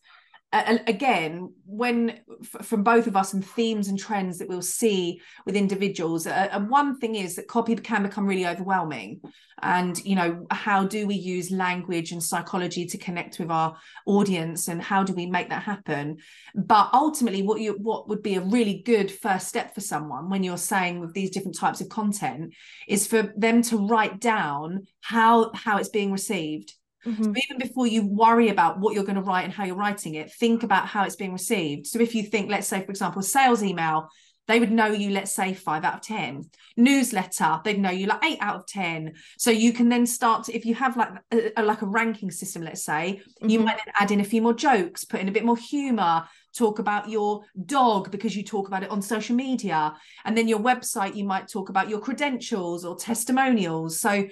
again 0.53 1.53
when 1.67 2.21
f- 2.41 2.67
from 2.67 2.83
both 2.83 3.07
of 3.07 3.17
us 3.17 3.33
and 3.33 3.45
themes 3.45 3.89
and 3.89 3.99
trends 3.99 4.39
that 4.39 4.49
we'll 4.49 4.63
see 4.63 5.21
with 5.45 5.57
individuals 5.57 6.27
uh, 6.27 6.49
and 6.53 6.71
one 6.71 6.99
thing 6.99 7.17
is 7.17 7.37
that 7.37 7.49
copy 7.49 7.75
can 7.75 8.03
become 8.03 8.27
really 8.27 8.47
overwhelming. 8.47 9.21
And 9.63 10.03
you 10.05 10.15
know 10.15 10.47
how 10.51 10.85
do 10.85 11.07
we 11.07 11.15
use 11.15 11.51
language 11.51 12.13
and 12.13 12.23
psychology 12.23 12.87
to 12.87 12.99
connect 12.99 13.39
with 13.39 13.51
our 13.51 13.77
audience 14.07 14.69
and 14.69 14.83
how 14.83 15.03
do 15.03 15.15
we 15.15 15.27
make 15.27 15.49
that 15.49 15.63
happen? 15.63 16.19
But 16.55 16.91
ultimately 16.93 17.43
what 17.43 17.61
you 17.61 17.73
what 17.73 18.09
would 18.09 18.23
be 18.23 18.37
a 18.37 18.43
really 18.43 18.83
good 18.85 19.11
first 19.11 19.49
step 19.49 19.75
for 19.75 19.81
someone 19.81 20.31
when 20.31 20.45
you're 20.45 20.59
saying 20.59 21.01
with 21.01 21.13
these 21.13 21.31
different 21.31 21.59
types 21.59 21.81
of 21.81 21.89
content 21.89 22.55
is 22.87 23.07
for 23.07 23.33
them 23.37 23.63
to 23.63 23.87
write 23.87 24.21
down 24.21 24.87
how 25.01 25.51
how 25.55 25.79
it's 25.79 25.89
being 25.89 26.13
received 26.13 26.75
Mm-hmm. 27.07 27.25
So 27.25 27.33
even 27.49 27.59
before 27.59 27.87
you 27.87 28.07
worry 28.07 28.49
about 28.49 28.81
what 28.81 28.95
you're 28.95 29.05
going 29.05 29.17
to 29.17 29.23
write 29.23 29.45
and 29.45 29.53
how 29.53 29.65
you're 29.65 29.77
writing 29.77 30.15
it, 30.15 30.33
think 30.33 30.63
about 30.63 30.87
how 30.87 31.05
it's 31.05 31.17
being 31.17 31.33
received. 31.33 31.87
So 31.87 32.01
if 32.01 32.15
you 32.15 32.25
think, 32.25 32.51
let's 32.51 32.67
say, 32.67 32.83
for 32.83 32.91
example, 32.91 33.23
sales 33.23 33.63
email, 33.63 34.09
they 34.49 34.61
would 34.61 34.71
know 34.71 34.87
you, 34.87 35.11
let's 35.11 35.35
say, 35.35 35.55
five 35.55 35.85
out 35.85 35.95
of 35.95 36.01
10. 36.03 36.49
Newsletter, 36.77 37.61
they'd 37.65 37.81
know 37.81 37.91
you 37.91 38.07
like 38.07 38.25
eight 38.25 38.39
out 38.41 38.57
of 38.57 38.67
10. 38.67 39.15
So 39.39 39.51
you 39.51 39.73
can 39.73 39.89
then 39.89 40.07
start 40.07 40.45
to, 40.45 40.55
if 40.55 40.65
you 40.65 40.75
have 40.75 40.97
like 40.97 41.11
a, 41.57 41.63
like 41.63 41.83
a 41.83 41.87
ranking 41.87 42.31
system, 42.31 42.63
let's 42.63 42.85
say, 42.85 43.21
mm-hmm. 43.25 43.49
you 43.49 43.61
might 43.61 43.79
then 43.79 43.95
add 43.99 44.11
in 44.13 44.21
a 44.21 44.25
few 44.25 44.43
more 44.43 44.55
jokes, 44.55 45.05
put 45.05 45.21
in 45.21 45.29
a 45.29 45.33
bit 45.33 45.45
more 45.45 45.57
humor, 45.57 46.25
talk 46.57 46.79
about 46.79 47.09
your 47.09 47.43
dog 47.67 48.11
because 48.11 48.37
you 48.37 48.43
talk 48.43 48.69
about 48.69 48.83
it 48.83 48.91
on 48.91 49.03
social 49.03 49.35
media. 49.35 49.95
And 50.25 50.37
then 50.37 50.49
your 50.49 50.61
website, 50.61 51.17
you 51.17 51.25
might 51.25 51.49
talk 51.49 51.69
about 51.69 51.89
your 51.89 52.01
credentials 52.01 52.85
or 52.85 52.97
testimonials. 52.97 54.01
So 54.01 54.27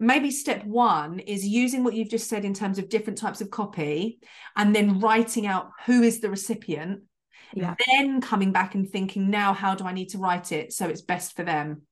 maybe 0.00 0.30
step 0.30 0.64
one 0.64 1.18
is 1.20 1.46
using 1.46 1.84
what 1.84 1.94
you've 1.94 2.08
just 2.08 2.28
said 2.28 2.44
in 2.44 2.54
terms 2.54 2.78
of 2.78 2.88
different 2.88 3.18
types 3.18 3.40
of 3.40 3.50
copy 3.50 4.18
and 4.56 4.74
then 4.74 4.98
writing 4.98 5.46
out 5.46 5.70
who 5.84 6.02
is 6.02 6.20
the 6.20 6.30
recipient 6.30 7.02
yeah. 7.54 7.74
then 7.86 8.20
coming 8.20 8.50
back 8.50 8.74
and 8.74 8.88
thinking 8.88 9.30
now 9.30 9.52
how 9.52 9.74
do 9.74 9.84
i 9.84 9.92
need 9.92 10.08
to 10.08 10.18
write 10.18 10.52
it 10.52 10.72
so 10.72 10.88
it's 10.88 11.02
best 11.02 11.36
for 11.36 11.44
them? 11.44 11.82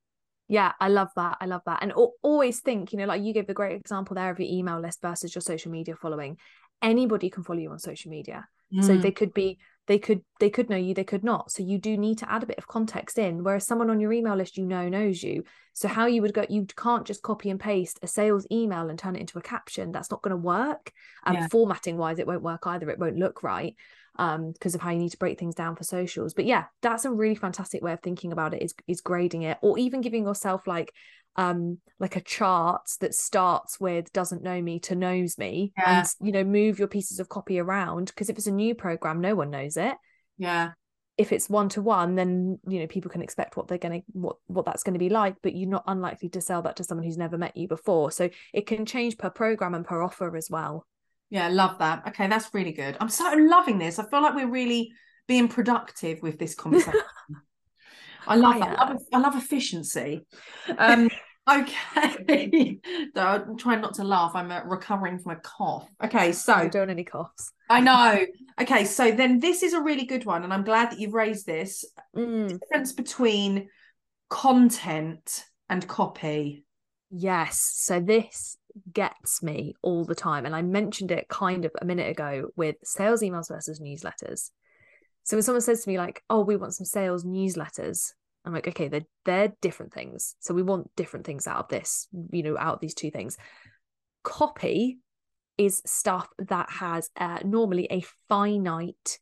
Yeah 0.49 0.73
i 0.81 0.89
love 0.89 1.11
that. 1.17 1.37
I 1.41 1.47
love 1.47 1.63
that. 1.67 1.83
And 1.83 1.93
always 2.23 2.61
think 2.61 2.93
you 2.93 2.99
know 2.99 3.07
like 3.07 3.23
you 3.23 3.35
gave 3.35 3.47
the 3.47 3.55
great 3.55 3.79
example 3.79 4.15
there 4.15 4.31
of 4.31 4.41
your 4.41 4.49
email 4.51 4.81
list 4.81 5.03
versus 5.03 5.35
your 5.35 5.43
social 5.43 5.71
media 5.71 5.95
following. 5.95 6.39
Anybody 6.81 7.29
can 7.29 7.43
follow 7.43 7.59
you 7.59 7.71
on 7.71 7.79
social 7.79 8.11
media. 8.11 8.47
Mm. 8.73 8.85
so 8.85 8.97
they 8.99 9.13
could 9.13 9.33
be 9.33 9.59
they 9.89 9.99
could 9.99 10.21
they 10.39 10.51
could 10.51 10.71
know 10.71 10.77
you 10.77 10.95
they 10.95 11.03
could 11.03 11.25
not. 11.25 11.51
So 11.51 11.63
you 11.63 11.79
do 11.79 11.97
need 11.97 12.19
to 12.19 12.31
add 12.31 12.43
a 12.43 12.47
bit 12.47 12.59
of 12.59 12.69
context 12.69 13.19
in 13.19 13.43
whereas 13.43 13.67
someone 13.67 13.91
on 13.91 13.99
your 13.99 14.13
email 14.13 14.37
list 14.37 14.57
you 14.57 14.67
know 14.67 14.89
knows 14.89 15.23
you. 15.23 15.43
So 15.73 15.89
how 15.89 16.07
you 16.07 16.23
would 16.23 16.35
go 16.35 16.45
you 16.49 16.67
can't 16.77 17.07
just 17.07 17.23
copy 17.23 17.51
and 17.51 17.59
paste 17.59 17.99
a 18.03 18.07
sales 18.07 18.47
email 18.53 18.91
and 18.91 18.99
turn 18.99 19.17
it 19.17 19.21
into 19.21 19.39
a 19.39 19.43
caption. 19.43 19.91
That's 19.91 20.11
not 20.11 20.23
going 20.23 20.33
to 20.33 20.37
work. 20.37 20.93
And 21.25 21.37
yeah. 21.37 21.49
formatting 21.49 21.97
wise 21.97 22.19
it 22.19 22.27
won't 22.27 22.43
work 22.43 22.67
either. 22.67 22.89
It 22.91 22.99
won't 22.99 23.19
look 23.19 23.43
right 23.43 23.75
um 24.19 24.53
because 24.53 24.75
of 24.75 24.81
how 24.81 24.91
you 24.91 24.99
need 24.99 25.11
to 25.11 25.19
break 25.19 25.39
things 25.39 25.55
down 25.55 25.77
for 25.77 25.85
socials 25.85 26.35
but 26.35 26.45
yeah 26.45 26.65
that's 26.83 27.05
a 27.05 27.11
really 27.11 27.35
fantastic 27.35 27.83
way 27.83 27.93
of 27.93 28.01
thinking 28.01 28.33
about 28.33 28.55
it 28.55 28.63
is 28.63 28.75
is 28.87 29.01
grading 29.01 29.43
it 29.43 29.59
or 29.63 29.79
even 29.79 30.01
giving 30.01 30.25
yourself 30.25 30.67
like 30.67 30.93
um 31.37 31.79
like 32.01 32.17
a 32.17 32.21
chart 32.21 32.83
that 33.01 33.15
starts 33.15 33.79
with 33.79 34.13
doesn't 34.13 34.43
know 34.43 34.61
me 34.61 34.81
to 34.81 34.95
knows 34.97 35.39
me 35.39 35.73
Yeah. 35.79 36.01
and 36.01 36.09
you 36.21 36.33
know 36.33 36.45
move 36.45 36.79
your 36.79 36.89
pieces 36.89 37.21
of 37.21 37.29
copy 37.29 37.59
around 37.59 38.07
because 38.07 38.29
if 38.29 38.37
it's 38.39 38.47
a 38.49 38.53
new 38.53 38.75
program 38.75 39.21
no 39.21 39.35
one 39.37 39.51
knows 39.51 39.77
it 39.77 39.95
Yeah. 40.37 40.73
if 41.17 41.31
it's 41.31 41.49
one 41.49 41.69
to 41.71 41.83
one 41.83 42.17
then 42.17 42.59
you 42.67 42.81
know 42.81 42.87
people 42.89 43.11
can 43.11 43.23
expect 43.23 43.57
what 43.57 43.69
they're 43.69 43.79
going 43.79 44.01
to 44.01 44.07
what 44.13 44.37
what 44.47 44.65
that's 44.65 44.83
going 44.83 44.95
to 44.95 44.99
be 44.99 45.11
like 45.11 45.37
but 45.43 45.55
you're 45.55 45.69
not 45.69 45.85
unlikely 45.87 46.29
to 46.31 46.41
sell 46.41 46.63
that 46.63 46.75
to 46.77 46.85
someone 46.85 47.05
who's 47.07 47.17
never 47.19 47.39
met 47.39 47.57
you 47.57 47.69
before 47.69 48.11
so 48.11 48.29
it 48.53 48.67
can 48.67 48.85
change 48.85 49.17
per 49.17 49.31
program 49.31 49.75
and 49.75 49.85
per 49.85 50.03
offer 50.03 50.37
as 50.37 50.49
well 50.51 50.85
Yeah, 51.31 51.49
love 51.49 51.79
that. 51.79 52.07
Okay, 52.09 52.27
that's 52.27 52.53
really 52.55 52.73
good. 52.73 52.97
I'm 53.01 53.09
so 53.09 53.31
loving 53.37 53.79
this. 53.79 53.99
I 53.99 54.05
feel 54.09 54.23
like 54.23 54.35
we're 54.35 54.49
really 54.51 54.93
being 55.27 55.49
productive 55.49 56.23
with 56.23 56.39
this 56.39 56.55
conversation. 56.55 57.01
I 58.27 58.37
love 58.37 58.55
I 58.55 58.59
that. 58.61 58.79
I 58.79 58.93
love, 58.93 59.03
I 59.13 59.19
love 59.19 59.37
efficiency. 59.37 60.27
Um, 60.77 61.09
okay. 61.51 62.81
so 63.15 63.23
I'm 63.23 63.57
trying 63.57 63.81
not 63.81 63.95
to 63.95 64.05
laugh. 64.05 64.33
I'm 64.35 64.51
uh, 64.51 64.63
recovering 64.65 65.19
from 65.19 65.33
a 65.33 65.37
cough. 65.37 65.89
Okay, 66.05 66.33
so 66.33 66.55
I 66.55 66.69
don't 66.69 66.91
any 66.91 67.05
coughs 67.05 67.53
I 67.71 67.81
know. 67.81 68.27
Okay, 68.61 68.85
so 68.85 69.11
then 69.11 69.41
this 69.41 69.63
is 69.63 69.73
a 69.75 69.81
really 69.81 70.07
good 70.07 70.25
one, 70.25 70.43
and 70.45 70.53
I'm 70.53 70.65
glad 70.65 70.91
that 70.91 70.99
you've 70.99 71.15
raised 71.15 71.47
this 71.47 71.85
Mm, 72.15 72.61
difference 72.61 72.93
between 72.93 73.69
content 74.31 75.45
and 75.69 75.87
copy. 75.87 76.65
yes 77.11 77.59
so 77.75 78.01
this 78.01 78.58
gets 78.93 79.43
me 79.43 79.75
all 79.83 80.05
the 80.05 80.15
time 80.15 80.47
and 80.47 80.55
i 80.55 80.63
mentioned 80.63 81.11
it 81.11 81.29
kind 81.29 81.65
of 81.65 81.73
a 81.81 81.85
minute 81.85 82.11
ago 82.11 82.49
with 82.57 82.77
sales 82.85 83.23
emails 83.23 83.49
versus 83.49 83.81
newsletters. 83.81 84.51
So 85.25 85.37
when 85.37 85.43
someone 85.43 85.61
says 85.61 85.85
to 85.85 85.91
me 85.91 85.99
like 85.99 86.23
oh 86.31 86.41
we 86.41 86.57
want 86.57 86.75
some 86.75 86.87
sales 86.87 87.25
newsletters 87.25 88.13
i'm 88.45 88.53
like 88.53 88.69
okay 88.69 88.89
they're 88.89 89.07
they're 89.25 89.53
different 89.61 89.93
things. 89.93 90.37
So 90.41 90.55
we 90.55 90.63
want 90.63 90.95
different 90.97 91.27
things 91.27 91.47
out 91.47 91.59
of 91.59 91.69
this 91.69 92.09
you 92.33 92.43
know 92.43 92.57
out 92.59 92.75
of 92.75 92.81
these 92.81 92.95
two 92.95 93.11
things. 93.11 93.37
Copy 94.23 94.99
is 95.57 95.83
stuff 95.85 96.29
that 96.39 96.71
has 96.71 97.11
uh, 97.19 97.39
normally 97.45 97.87
a 97.91 98.03
finite 98.29 99.19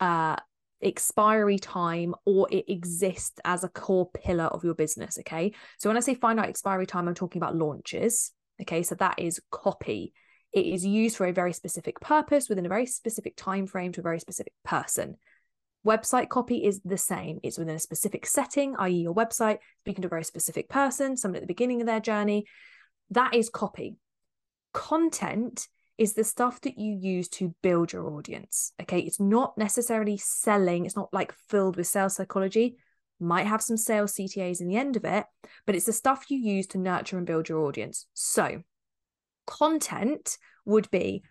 uh 0.00 0.36
expiry 0.82 1.58
time 1.58 2.14
or 2.26 2.46
it 2.50 2.66
exists 2.68 3.40
as 3.44 3.64
a 3.64 3.68
core 3.68 4.10
pillar 4.10 4.44
of 4.44 4.62
your 4.62 4.74
business 4.74 5.16
okay? 5.18 5.52
So 5.78 5.88
when 5.88 5.96
i 5.96 6.00
say 6.00 6.14
finite 6.14 6.50
expiry 6.50 6.86
time 6.86 7.08
i'm 7.08 7.14
talking 7.14 7.40
about 7.40 7.56
launches 7.56 8.32
okay 8.60 8.82
so 8.82 8.94
that 8.94 9.18
is 9.18 9.40
copy 9.50 10.12
it 10.52 10.66
is 10.66 10.86
used 10.86 11.16
for 11.16 11.26
a 11.26 11.32
very 11.32 11.52
specific 11.52 12.00
purpose 12.00 12.48
within 12.48 12.66
a 12.66 12.70
very 12.70 12.86
specific 12.86 13.34
time 13.36 13.66
frame 13.66 13.92
to 13.92 14.00
a 14.00 14.02
very 14.02 14.20
specific 14.20 14.52
person 14.64 15.16
website 15.86 16.28
copy 16.28 16.64
is 16.64 16.80
the 16.84 16.98
same 16.98 17.38
it's 17.42 17.58
within 17.58 17.76
a 17.76 17.80
specific 17.80 18.26
setting 18.26 18.74
i.e 18.78 18.92
your 18.92 19.14
website 19.14 19.58
speaking 19.80 20.02
to 20.02 20.08
a 20.08 20.10
very 20.10 20.24
specific 20.24 20.68
person 20.68 21.16
someone 21.16 21.36
at 21.36 21.42
the 21.42 21.46
beginning 21.46 21.80
of 21.80 21.86
their 21.86 22.00
journey 22.00 22.44
that 23.10 23.34
is 23.34 23.48
copy 23.48 23.96
content 24.72 25.68
is 25.98 26.12
the 26.12 26.24
stuff 26.24 26.60
that 26.60 26.78
you 26.78 26.94
use 26.94 27.28
to 27.28 27.54
build 27.62 27.92
your 27.92 28.10
audience. 28.10 28.72
Okay. 28.82 29.00
It's 29.00 29.20
not 29.20 29.56
necessarily 29.56 30.16
selling, 30.18 30.84
it's 30.84 30.96
not 30.96 31.12
like 31.12 31.32
filled 31.48 31.76
with 31.76 31.86
sales 31.86 32.16
psychology. 32.16 32.76
Might 33.18 33.46
have 33.46 33.62
some 33.62 33.76
sales 33.76 34.14
CTAs 34.14 34.60
in 34.60 34.68
the 34.68 34.76
end 34.76 34.96
of 34.96 35.04
it, 35.04 35.24
but 35.64 35.74
it's 35.74 35.86
the 35.86 35.92
stuff 35.92 36.26
you 36.28 36.38
use 36.38 36.66
to 36.68 36.78
nurture 36.78 37.16
and 37.16 37.26
build 37.26 37.48
your 37.48 37.60
audience. 37.60 38.06
So, 38.14 38.62
content 39.46 40.36
would 40.64 40.90
be 40.90 41.22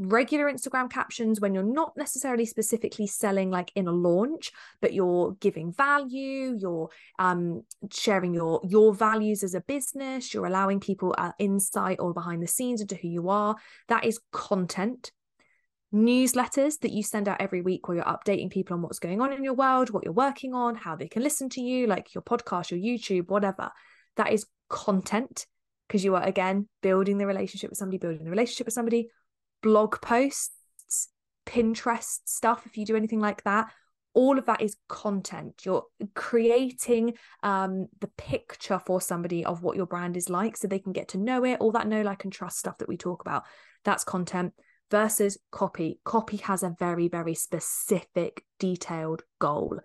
regular 0.00 0.50
Instagram 0.50 0.90
captions 0.90 1.40
when 1.40 1.52
you're 1.52 1.62
not 1.62 1.92
necessarily 1.96 2.46
specifically 2.46 3.06
selling 3.06 3.50
like 3.50 3.70
in 3.74 3.86
a 3.86 3.92
launch, 3.92 4.50
but 4.80 4.94
you're 4.94 5.36
giving 5.40 5.72
value, 5.72 6.56
you're 6.58 6.88
um, 7.18 7.62
sharing 7.92 8.34
your 8.34 8.60
your 8.64 8.94
values 8.94 9.44
as 9.44 9.54
a 9.54 9.60
business, 9.60 10.32
you're 10.32 10.46
allowing 10.46 10.80
people 10.80 11.14
uh, 11.18 11.32
insight 11.38 12.00
or 12.00 12.14
behind 12.14 12.42
the 12.42 12.48
scenes 12.48 12.80
into 12.80 12.96
who 12.96 13.08
you 13.08 13.28
are. 13.28 13.56
That 13.88 14.04
is 14.04 14.20
content. 14.32 15.12
Newsletters 15.92 16.78
that 16.80 16.92
you 16.92 17.02
send 17.02 17.28
out 17.28 17.40
every 17.40 17.62
week 17.62 17.88
where 17.88 17.96
you're 17.96 18.04
updating 18.04 18.50
people 18.50 18.74
on 18.74 18.82
what's 18.82 19.00
going 19.00 19.20
on 19.20 19.32
in 19.32 19.42
your 19.42 19.54
world, 19.54 19.90
what 19.90 20.04
you're 20.04 20.12
working 20.12 20.54
on, 20.54 20.76
how 20.76 20.94
they 20.94 21.08
can 21.08 21.22
listen 21.22 21.48
to 21.50 21.60
you, 21.60 21.86
like 21.86 22.14
your 22.14 22.22
podcast, 22.22 22.70
your 22.70 22.80
YouTube, 22.80 23.28
whatever. 23.28 23.70
That 24.16 24.32
is 24.32 24.46
content 24.68 25.46
because 25.88 26.04
you 26.04 26.14
are 26.14 26.22
again 26.22 26.68
building 26.82 27.18
the 27.18 27.26
relationship 27.26 27.70
with 27.70 27.78
somebody, 27.78 27.98
building 27.98 28.24
the 28.24 28.30
relationship 28.30 28.66
with 28.66 28.74
somebody 28.74 29.08
blog 29.62 30.00
posts, 30.00 30.52
Pinterest 31.46 32.20
stuff, 32.24 32.62
if 32.66 32.76
you 32.76 32.86
do 32.86 32.96
anything 32.96 33.20
like 33.20 33.42
that, 33.44 33.72
all 34.14 34.38
of 34.38 34.46
that 34.46 34.60
is 34.60 34.76
content. 34.88 35.62
You're 35.64 35.84
creating 36.14 37.14
um, 37.42 37.86
the 38.00 38.08
picture 38.16 38.80
for 38.84 39.00
somebody 39.00 39.44
of 39.44 39.62
what 39.62 39.76
your 39.76 39.86
brand 39.86 40.16
is 40.16 40.28
like 40.28 40.56
so 40.56 40.68
they 40.68 40.78
can 40.78 40.92
get 40.92 41.08
to 41.08 41.18
know 41.18 41.44
it, 41.44 41.58
all 41.60 41.72
that 41.72 41.88
know, 41.88 42.02
like, 42.02 42.24
and 42.24 42.32
trust 42.32 42.58
stuff 42.58 42.78
that 42.78 42.88
we 42.88 42.96
talk 42.96 43.20
about. 43.20 43.44
That's 43.84 44.04
content 44.04 44.52
versus 44.90 45.38
copy. 45.50 46.00
Copy 46.04 46.38
has 46.38 46.62
a 46.62 46.74
very, 46.78 47.08
very 47.08 47.34
specific, 47.34 48.44
detailed 48.58 49.22
goal. 49.38 49.78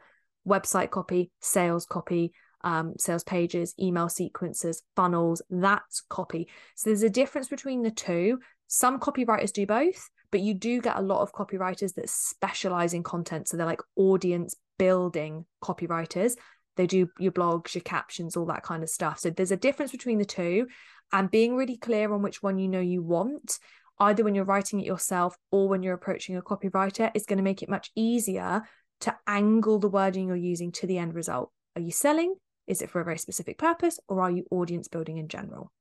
Website 0.47 0.91
copy, 0.91 1.31
sales 1.39 1.85
copy, 1.85 2.33
um, 2.63 2.93
sales 2.97 3.23
pages, 3.23 3.73
email 3.79 4.09
sequences, 4.09 4.83
funnels, 4.95 5.41
that's 5.49 6.01
copy. 6.09 6.47
So 6.75 6.89
there's 6.89 7.03
a 7.03 7.09
difference 7.09 7.47
between 7.47 7.83
the 7.83 7.91
two. 7.91 8.39
Some 8.67 8.99
copywriters 8.99 9.53
do 9.53 9.67
both, 9.67 10.09
but 10.31 10.41
you 10.41 10.55
do 10.55 10.81
get 10.81 10.97
a 10.97 11.01
lot 11.01 11.21
of 11.21 11.33
copywriters 11.33 11.93
that 11.95 12.09
specialize 12.09 12.93
in 12.93 13.03
content. 13.03 13.47
So 13.47 13.57
they're 13.57 13.65
like 13.65 13.83
audience 13.95 14.55
building 14.79 15.45
copywriters. 15.63 16.33
They 16.75 16.87
do 16.87 17.07
your 17.19 17.31
blogs, 17.31 17.75
your 17.75 17.83
captions, 17.83 18.35
all 18.35 18.47
that 18.47 18.63
kind 18.63 18.83
of 18.83 18.89
stuff. 18.89 19.19
So 19.19 19.29
there's 19.29 19.51
a 19.51 19.57
difference 19.57 19.91
between 19.91 20.17
the 20.17 20.25
two. 20.25 20.67
And 21.13 21.29
being 21.29 21.55
really 21.55 21.77
clear 21.77 22.11
on 22.11 22.23
which 22.23 22.41
one 22.41 22.57
you 22.57 22.67
know 22.67 22.79
you 22.79 23.03
want, 23.03 23.59
either 23.99 24.23
when 24.23 24.35
you're 24.35 24.45
writing 24.45 24.79
it 24.79 24.85
yourself 24.85 25.35
or 25.51 25.67
when 25.67 25.83
you're 25.83 25.93
approaching 25.93 26.35
a 26.35 26.41
copywriter, 26.41 27.11
is 27.15 27.25
going 27.25 27.37
to 27.37 27.43
make 27.43 27.63
it 27.63 27.69
much 27.69 27.91
easier 27.95 28.63
to 29.01 29.15
angle 29.27 29.79
the 29.79 29.89
wording 29.89 30.27
you're 30.27 30.35
using 30.35 30.71
to 30.73 30.87
the 30.87 30.97
end 30.97 31.13
result. 31.15 31.51
Are 31.75 31.81
you 31.81 31.91
selling? 31.91 32.35
Is 32.67 32.81
it 32.81 32.89
for 32.89 33.01
a 33.01 33.05
very 33.05 33.17
specific 33.17 33.57
purpose 33.57 33.99
or 34.07 34.21
are 34.21 34.31
you 34.31 34.45
audience 34.51 34.87
building 34.87 35.17
in 35.17 35.27
general? 35.27 35.71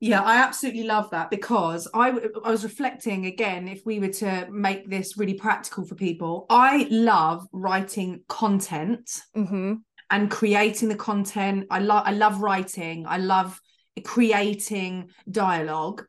Yeah, 0.00 0.22
I 0.22 0.36
absolutely 0.36 0.84
love 0.84 1.10
that 1.10 1.28
because 1.28 1.88
I, 1.92 2.10
I 2.44 2.50
was 2.52 2.62
reflecting 2.62 3.26
again 3.26 3.66
if 3.66 3.84
we 3.84 3.98
were 3.98 4.12
to 4.12 4.46
make 4.48 4.88
this 4.88 5.18
really 5.18 5.34
practical 5.34 5.84
for 5.84 5.96
people. 5.96 6.46
I 6.48 6.86
love 6.88 7.46
writing 7.52 8.22
content 8.28 9.10
Mm-hmm. 9.36 9.74
and 10.10 10.30
creating 10.30 10.88
the 10.88 10.94
content. 10.94 11.66
I 11.70 11.80
love 11.80 12.04
I 12.06 12.12
love 12.12 12.40
writing. 12.40 13.06
I 13.08 13.18
love 13.18 13.60
creating 14.04 15.10
dialogue, 15.28 16.04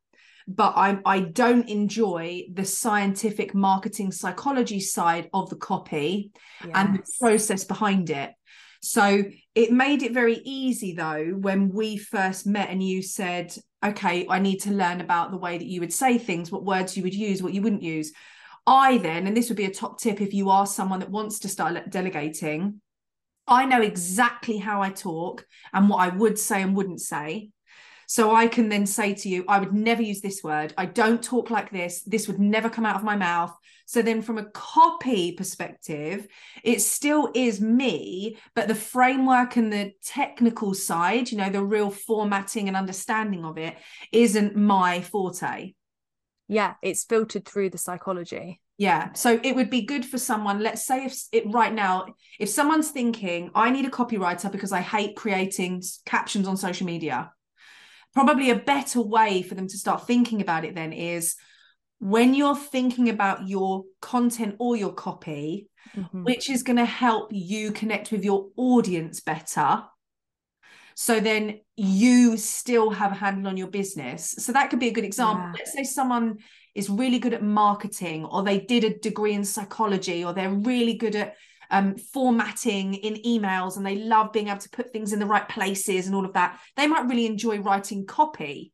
but 0.49 0.73
I 0.75 0.99
I 1.05 1.19
don't 1.19 1.69
enjoy 1.69 2.45
the 2.51 2.65
scientific 2.65 3.53
marketing 3.53 4.11
psychology 4.11 4.79
side 4.79 5.29
of 5.33 5.49
the 5.49 5.55
copy 5.55 6.31
and 6.73 6.95
the 6.95 7.03
process 7.19 7.63
behind 7.63 8.09
it. 8.09 8.33
So 8.81 9.23
it 9.53 9.71
made 9.71 10.01
it 10.03 10.13
very 10.13 10.41
easy 10.43 10.93
though 10.93 11.25
when 11.39 11.69
we 11.69 11.97
first 11.97 12.47
met 12.47 12.69
and 12.69 12.81
you 12.81 13.01
said, 13.03 13.53
okay, 13.85 14.25
I 14.27 14.39
need 14.39 14.61
to 14.61 14.71
learn 14.71 15.01
about 15.01 15.31
the 15.31 15.37
way 15.37 15.57
that 15.57 15.67
you 15.67 15.81
would 15.81 15.93
say 15.93 16.17
things, 16.17 16.51
what 16.51 16.65
words 16.65 16.97
you 16.97 17.03
would 17.03 17.13
use, 17.13 17.43
what 17.43 17.53
you 17.53 17.61
wouldn't 17.61 17.83
use. 17.83 18.11
I 18.65 18.97
then, 18.97 19.27
and 19.27 19.35
this 19.35 19.49
would 19.49 19.57
be 19.57 19.65
a 19.65 19.73
top 19.73 19.99
tip 19.99 20.19
if 20.19 20.33
you 20.33 20.49
are 20.49 20.65
someone 20.65 20.99
that 20.99 21.11
wants 21.11 21.39
to 21.39 21.47
start 21.47 21.89
delegating, 21.89 22.81
I 23.47 23.65
know 23.65 23.81
exactly 23.81 24.57
how 24.57 24.81
I 24.81 24.89
talk 24.91 25.45
and 25.73 25.89
what 25.89 25.99
I 25.99 26.09
would 26.15 26.37
say 26.37 26.61
and 26.61 26.75
wouldn't 26.75 27.01
say. 27.01 27.49
So 28.11 28.33
I 28.33 28.47
can 28.47 28.69
then 28.69 28.87
say 28.87 29.13
to 29.13 29.29
you, 29.29 29.45
I 29.47 29.59
would 29.59 29.71
never 29.71 30.01
use 30.01 30.19
this 30.19 30.41
word. 30.43 30.73
I 30.79 30.87
don't 30.87 31.21
talk 31.21 31.51
like 31.51 31.69
this. 31.69 32.01
This 32.01 32.27
would 32.27 32.39
never 32.39 32.67
come 32.67 32.83
out 32.83 32.95
of 32.95 33.03
my 33.03 33.15
mouth. 33.15 33.55
So 33.85 34.01
then, 34.01 34.23
from 34.23 34.39
a 34.39 34.49
copy 34.49 35.33
perspective, 35.33 36.27
it 36.63 36.81
still 36.81 37.29
is 37.35 37.61
me, 37.61 38.39
but 38.55 38.67
the 38.67 38.73
framework 38.73 39.57
and 39.57 39.71
the 39.71 39.93
technical 40.03 40.73
side, 40.73 41.31
you 41.31 41.37
know, 41.37 41.51
the 41.51 41.63
real 41.63 41.91
formatting 41.91 42.67
and 42.67 42.75
understanding 42.75 43.45
of 43.45 43.59
it 43.59 43.77
isn't 44.11 44.55
my 44.55 45.01
forte. 45.01 45.75
Yeah, 46.47 46.73
it's 46.81 47.03
filtered 47.03 47.45
through 47.45 47.69
the 47.69 47.77
psychology. 47.77 48.59
Yeah. 48.79 49.13
So 49.13 49.39
it 49.43 49.55
would 49.55 49.69
be 49.69 49.83
good 49.83 50.03
for 50.03 50.17
someone, 50.17 50.61
let's 50.63 50.83
say 50.83 51.05
if 51.05 51.15
it 51.31 51.43
right 51.51 51.73
now, 51.73 52.07
if 52.39 52.49
someone's 52.49 52.89
thinking, 52.89 53.51
I 53.53 53.69
need 53.69 53.85
a 53.85 53.91
copywriter 53.91 54.51
because 54.51 54.71
I 54.71 54.81
hate 54.81 55.15
creating 55.15 55.83
captions 56.05 56.47
on 56.47 56.57
social 56.57 56.87
media, 56.87 57.31
probably 58.13 58.49
a 58.49 58.55
better 58.55 59.01
way 59.01 59.41
for 59.43 59.55
them 59.55 59.67
to 59.67 59.77
start 59.77 60.07
thinking 60.07 60.41
about 60.41 60.65
it 60.65 60.75
then 60.75 60.93
is 60.93 61.35
when 61.99 62.33
you're 62.33 62.55
thinking 62.55 63.09
about 63.09 63.47
your 63.47 63.83
content 64.01 64.55
or 64.59 64.75
your 64.75 64.93
copy, 64.93 65.67
Mhm. 65.95 66.23
which 66.25 66.49
is 66.49 66.63
going 66.63 66.77
to 66.77 66.85
help 66.85 67.29
you 67.31 67.71
connect 67.71 68.11
with 68.11 68.23
your 68.23 68.47
audience 68.55 69.19
better. 69.21 69.83
so 70.95 71.21
then 71.21 71.61
you 71.77 72.35
still 72.35 72.89
have 72.89 73.13
a 73.13 73.15
handle 73.15 73.47
on 73.47 73.55
your 73.55 73.69
business 73.69 74.31
so 74.37 74.51
that 74.51 74.69
could 74.69 74.79
be 74.79 74.89
a 74.89 74.91
good 74.91 75.05
example 75.05 75.45
Yeah. 75.45 75.53
let's 75.57 75.71
say 75.71 75.83
someone 75.85 76.39
is 76.75 76.89
really 76.89 77.19
good 77.19 77.33
at 77.33 77.41
marketing 77.41 78.25
or 78.25 78.43
they 78.43 78.59
did 78.59 78.83
a 78.83 78.97
degree 78.99 79.31
in 79.33 79.45
psychology 79.45 80.25
or 80.25 80.33
they're 80.33 80.51
really 80.71 80.95
good 80.95 81.15
at 81.15 81.35
um, 81.69 81.95
formatting 81.97 82.93
in 82.93 83.15
emails 83.25 83.77
and 83.77 83.85
they 83.85 83.95
love 83.95 84.31
being 84.31 84.47
able 84.47 84.59
to 84.59 84.69
put 84.69 84.91
things 84.91 85.13
in 85.13 85.19
the 85.19 85.25
right 85.25 85.47
places 85.47 86.07
and 86.07 86.15
all 86.15 86.25
of 86.25 86.33
that 86.33 86.59
they 86.75 86.87
might 86.87 87.07
really 87.07 87.25
enjoy 87.25 87.59
writing 87.59 88.05
copy 88.05 88.71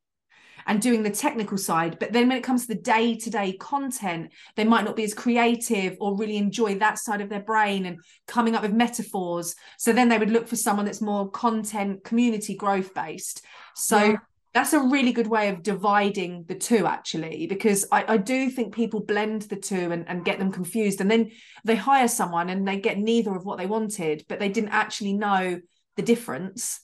and 0.67 0.81
doing 0.81 1.03
the 1.03 1.11
technical 1.11 1.59
side. 1.59 1.99
But 1.99 2.11
then 2.11 2.27
when 2.27 2.37
it 2.37 2.43
comes 2.43 2.65
to 2.65 2.73
the 2.73 2.81
day-to-day 2.81 3.57
content 3.57 4.31
they 4.55 4.63
might 4.63 4.83
not 4.83 4.95
be 4.95 5.03
as 5.03 5.13
creative 5.13 5.95
or 5.99 6.17
really 6.17 6.37
enjoy 6.37 6.79
that 6.79 6.97
side 6.97 7.21
of 7.21 7.29
their 7.29 7.43
brain 7.43 7.85
and 7.85 7.99
coming 8.27 8.55
up 8.55 8.63
with 8.63 8.73
metaphors. 8.73 9.55
So 9.77 9.93
then 9.93 10.09
they 10.09 10.17
would 10.17 10.31
look 10.31 10.47
for 10.47 10.55
someone 10.55 10.85
that's 10.85 11.01
more 11.01 11.29
content 11.29 12.03
community 12.03 12.55
growth 12.55 12.93
based 12.93 13.45
so 13.75 14.03
Yeah. 14.03 14.17
That's 14.55 14.71
a 14.71 14.79
really 14.79 15.11
good 15.11 15.27
way 15.27 15.49
of 15.49 15.61
dividing 15.61 16.45
the 16.47 16.55
two 16.55 16.87
actually 16.87 17.45
because 17.45 17.85
I, 17.91 18.13
I 18.13 18.17
do 18.17 18.49
think 18.49 18.73
people 18.73 19.01
blend 19.01 19.41
the 19.43 19.57
two 19.57 19.91
and, 19.91 20.07
and 20.07 20.23
get 20.23 20.39
them 20.39 20.49
confused 20.49 21.01
and 21.01 21.11
then 21.11 21.31
they 21.65 21.75
hire 21.75 22.07
someone 22.07 22.49
and 22.49 22.65
they 22.65 22.79
get 22.79 22.97
neither 22.97 23.35
of 23.35 23.43
what 23.43 23.57
they 23.57 23.65
wanted 23.65 24.23
but 24.29 24.39
they 24.39 24.47
didn't 24.47 24.69
actually 24.69 25.11
know 25.11 25.59
the 25.97 26.01
difference. 26.01 26.79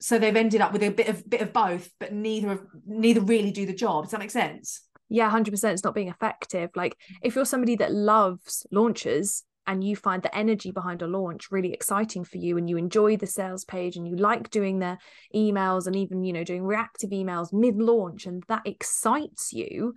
So 0.00 0.18
they've 0.18 0.34
ended 0.34 0.60
up 0.60 0.72
with 0.72 0.82
a 0.82 0.90
bit 0.90 1.08
of 1.08 1.30
bit 1.30 1.42
of 1.42 1.52
both 1.52 1.88
but 2.00 2.12
neither 2.12 2.50
of 2.50 2.66
neither 2.84 3.20
really 3.20 3.52
do 3.52 3.66
the 3.66 3.72
job. 3.72 4.04
Does 4.04 4.10
that 4.10 4.20
make 4.20 4.32
sense? 4.32 4.82
Yeah 5.08 5.30
100% 5.30 5.72
it's 5.72 5.84
not 5.84 5.94
being 5.94 6.08
effective. 6.08 6.70
Like 6.74 6.96
if 7.22 7.36
you're 7.36 7.44
somebody 7.44 7.76
that 7.76 7.92
loves 7.92 8.66
launches 8.72 9.44
and 9.66 9.84
you 9.84 9.94
find 9.94 10.22
the 10.22 10.36
energy 10.36 10.70
behind 10.70 11.02
a 11.02 11.06
launch 11.06 11.50
really 11.50 11.72
exciting 11.72 12.24
for 12.24 12.38
you 12.38 12.58
and 12.58 12.68
you 12.68 12.76
enjoy 12.76 13.16
the 13.16 13.26
sales 13.26 13.64
page 13.64 13.96
and 13.96 14.08
you 14.08 14.16
like 14.16 14.50
doing 14.50 14.78
their 14.78 14.98
emails 15.34 15.86
and 15.86 15.96
even 15.96 16.24
you 16.24 16.32
know 16.32 16.44
doing 16.44 16.64
reactive 16.64 17.10
emails 17.10 17.52
mid 17.52 17.76
launch 17.76 18.26
and 18.26 18.42
that 18.48 18.62
excites 18.66 19.52
you 19.52 19.94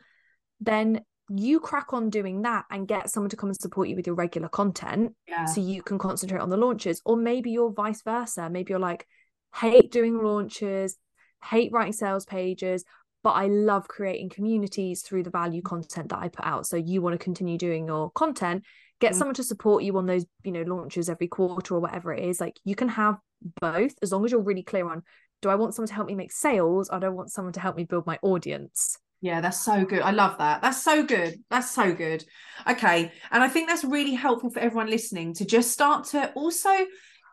then 0.60 1.02
you 1.30 1.60
crack 1.60 1.92
on 1.92 2.12
doing 2.12 2.44
that 2.44 2.66
and 2.70 2.88
get 2.88 3.10
someone 3.10 3.32
to 3.32 3.36
come 3.36 3.50
and 3.50 3.58
support 3.60 3.88
you 3.88 3.96
with 3.96 4.06
your 4.06 4.16
regular 4.16 4.48
content 4.48 5.12
yeah. 5.28 5.46
so 5.46 5.60
you 5.60 5.82
can 5.82 5.98
concentrate 5.98 6.40
on 6.40 6.52
the 6.52 6.58
launches. 6.58 7.02
Or 7.04 7.18
maybe 7.18 7.50
you're 7.50 7.74
vice 7.74 8.04
versa. 8.04 8.48
Maybe 8.48 8.70
you're 8.70 8.80
like 8.80 9.08
hate 9.56 9.92
doing 9.92 10.22
launches 10.22 10.98
hate 11.44 11.72
writing 11.72 11.94
sales 11.94 12.26
pages 12.26 12.84
but 13.24 13.32
I 13.32 13.48
love 13.48 13.88
creating 13.88 14.30
communities 14.30 15.02
through 15.02 15.24
the 15.24 15.32
value 15.32 15.64
content 15.64 16.10
that 16.10 16.20
I 16.20 16.28
put 16.28 16.46
out. 16.46 16.68
So 16.68 16.78
you 16.78 17.02
want 17.02 17.16
to 17.16 17.24
continue 17.24 17.58
doing 17.58 17.88
your 17.88 18.12
content 18.12 18.64
get 19.00 19.14
Mm. 19.14 19.16
someone 19.18 19.36
to 19.36 19.44
support 19.44 19.84
you 19.84 19.98
on 19.98 20.06
those 20.06 20.26
you 20.44 20.52
know 20.52 20.62
launches 20.64 21.10
every 21.10 21.28
quarter 21.28 21.76
or 21.76 21.80
whatever 21.80 22.14
it 22.14 22.24
is 22.24 22.40
like 22.40 22.60
you 22.64 22.76
can 22.76 22.90
have 22.90 23.18
both 23.62 23.94
as 24.02 24.12
long 24.12 24.24
as 24.26 24.32
you're 24.32 24.42
really 24.42 24.64
clear 24.64 24.90
on 24.90 25.04
do 25.42 25.50
I 25.50 25.56
want 25.56 25.76
someone 25.76 25.90
to 25.90 25.94
help 25.94 26.08
me 26.08 26.16
make 26.16 26.32
sales 26.32 26.90
i 26.90 26.98
don't 26.98 27.16
want 27.16 27.32
someone 27.32 27.54
to 27.54 27.60
help 27.60 27.76
me 27.76 27.84
build 27.84 28.06
my 28.08 28.18
audience 28.22 28.98
Yeah, 29.22 29.42
that's 29.42 29.64
so 29.64 29.86
good. 29.86 30.02
I 30.02 30.12
love 30.12 30.38
that. 30.38 30.62
That's 30.62 30.84
so 30.84 31.04
good. 31.04 31.40
That's 31.50 31.72
so 31.72 31.94
good. 31.96 32.24
Okay. 32.68 33.12
And 33.32 33.44
I 33.44 33.48
think 33.48 33.68
that's 33.68 33.84
really 33.84 34.14
helpful 34.14 34.52
for 34.52 34.60
everyone 34.60 34.90
listening 34.90 35.34
to 35.36 35.46
just 35.46 35.72
start 35.72 36.06
to 36.14 36.32
also 36.34 36.70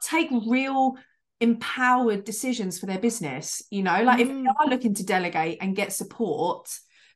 take 0.01 0.31
real 0.47 0.95
empowered 1.41 2.25
decisions 2.25 2.79
for 2.79 2.87
their 2.87 2.99
business. 3.01 3.63
You 3.71 3.83
know, 3.83 4.03
like 4.05 4.21
if 4.21 4.29
Mm. 4.29 4.43
you 4.45 4.53
are 4.61 4.69
looking 4.71 4.95
to 4.95 5.05
delegate 5.05 5.59
and 5.61 5.77
get 5.77 5.93
support 5.93 6.69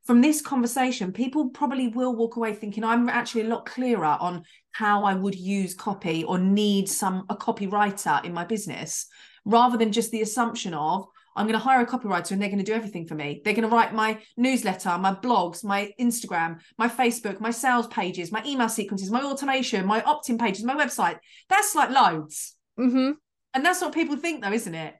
from 0.07 0.21
this 0.21 0.40
conversation, 0.40 1.12
people 1.12 1.51
probably 1.51 1.88
will 1.88 2.14
walk 2.14 2.37
away 2.37 2.55
thinking 2.55 2.85
I'm 2.85 3.09
actually 3.09 3.42
a 3.42 3.49
lot 3.49 3.66
clearer 3.66 4.16
on 4.21 4.45
how 4.71 5.05
I 5.05 5.14
would 5.14 5.35
use 5.35 5.75
copy 5.75 6.23
or 6.23 6.38
need 6.38 6.88
some 6.88 7.25
a 7.29 7.37
copywriter 7.37 8.25
in 8.25 8.33
my 8.33 8.45
business 8.45 9.07
rather 9.45 9.77
than 9.77 9.90
just 9.90 10.12
the 10.12 10.23
assumption 10.23 10.75
of 10.75 11.07
I'm 11.35 11.47
going 11.47 11.59
to 11.59 11.64
hire 11.64 11.81
a 11.81 11.87
copywriter 11.87 12.31
and 12.31 12.40
they're 12.40 12.49
going 12.49 12.64
to 12.64 12.64
do 12.64 12.73
everything 12.73 13.07
for 13.07 13.14
me. 13.14 13.42
They're 13.45 13.53
going 13.53 13.69
to 13.69 13.75
write 13.75 13.92
my 13.92 14.19
newsletter, 14.37 14.97
my 14.97 15.12
blogs, 15.12 15.62
my 15.62 15.92
Instagram, 16.01 16.61
my 16.79 16.88
Facebook, 16.88 17.40
my 17.40 17.51
sales 17.51 17.88
pages, 17.88 18.33
my 18.33 18.42
email 18.47 18.71
sequences, 18.71 19.11
my 19.11 19.23
automation, 19.23 19.85
my 19.87 20.03
opt 20.03 20.31
in 20.31 20.38
pages, 20.38 20.64
my 20.64 20.75
website. 20.75 21.19
That's 21.51 21.75
like 21.75 21.90
loads. 21.90 22.55
mm-hmm. 22.79 23.12
And 23.53 23.64
that's 23.64 23.81
what 23.81 23.95
people 23.95 24.16
think, 24.16 24.42
though, 24.42 24.53
isn't 24.53 24.75
it? 24.75 24.95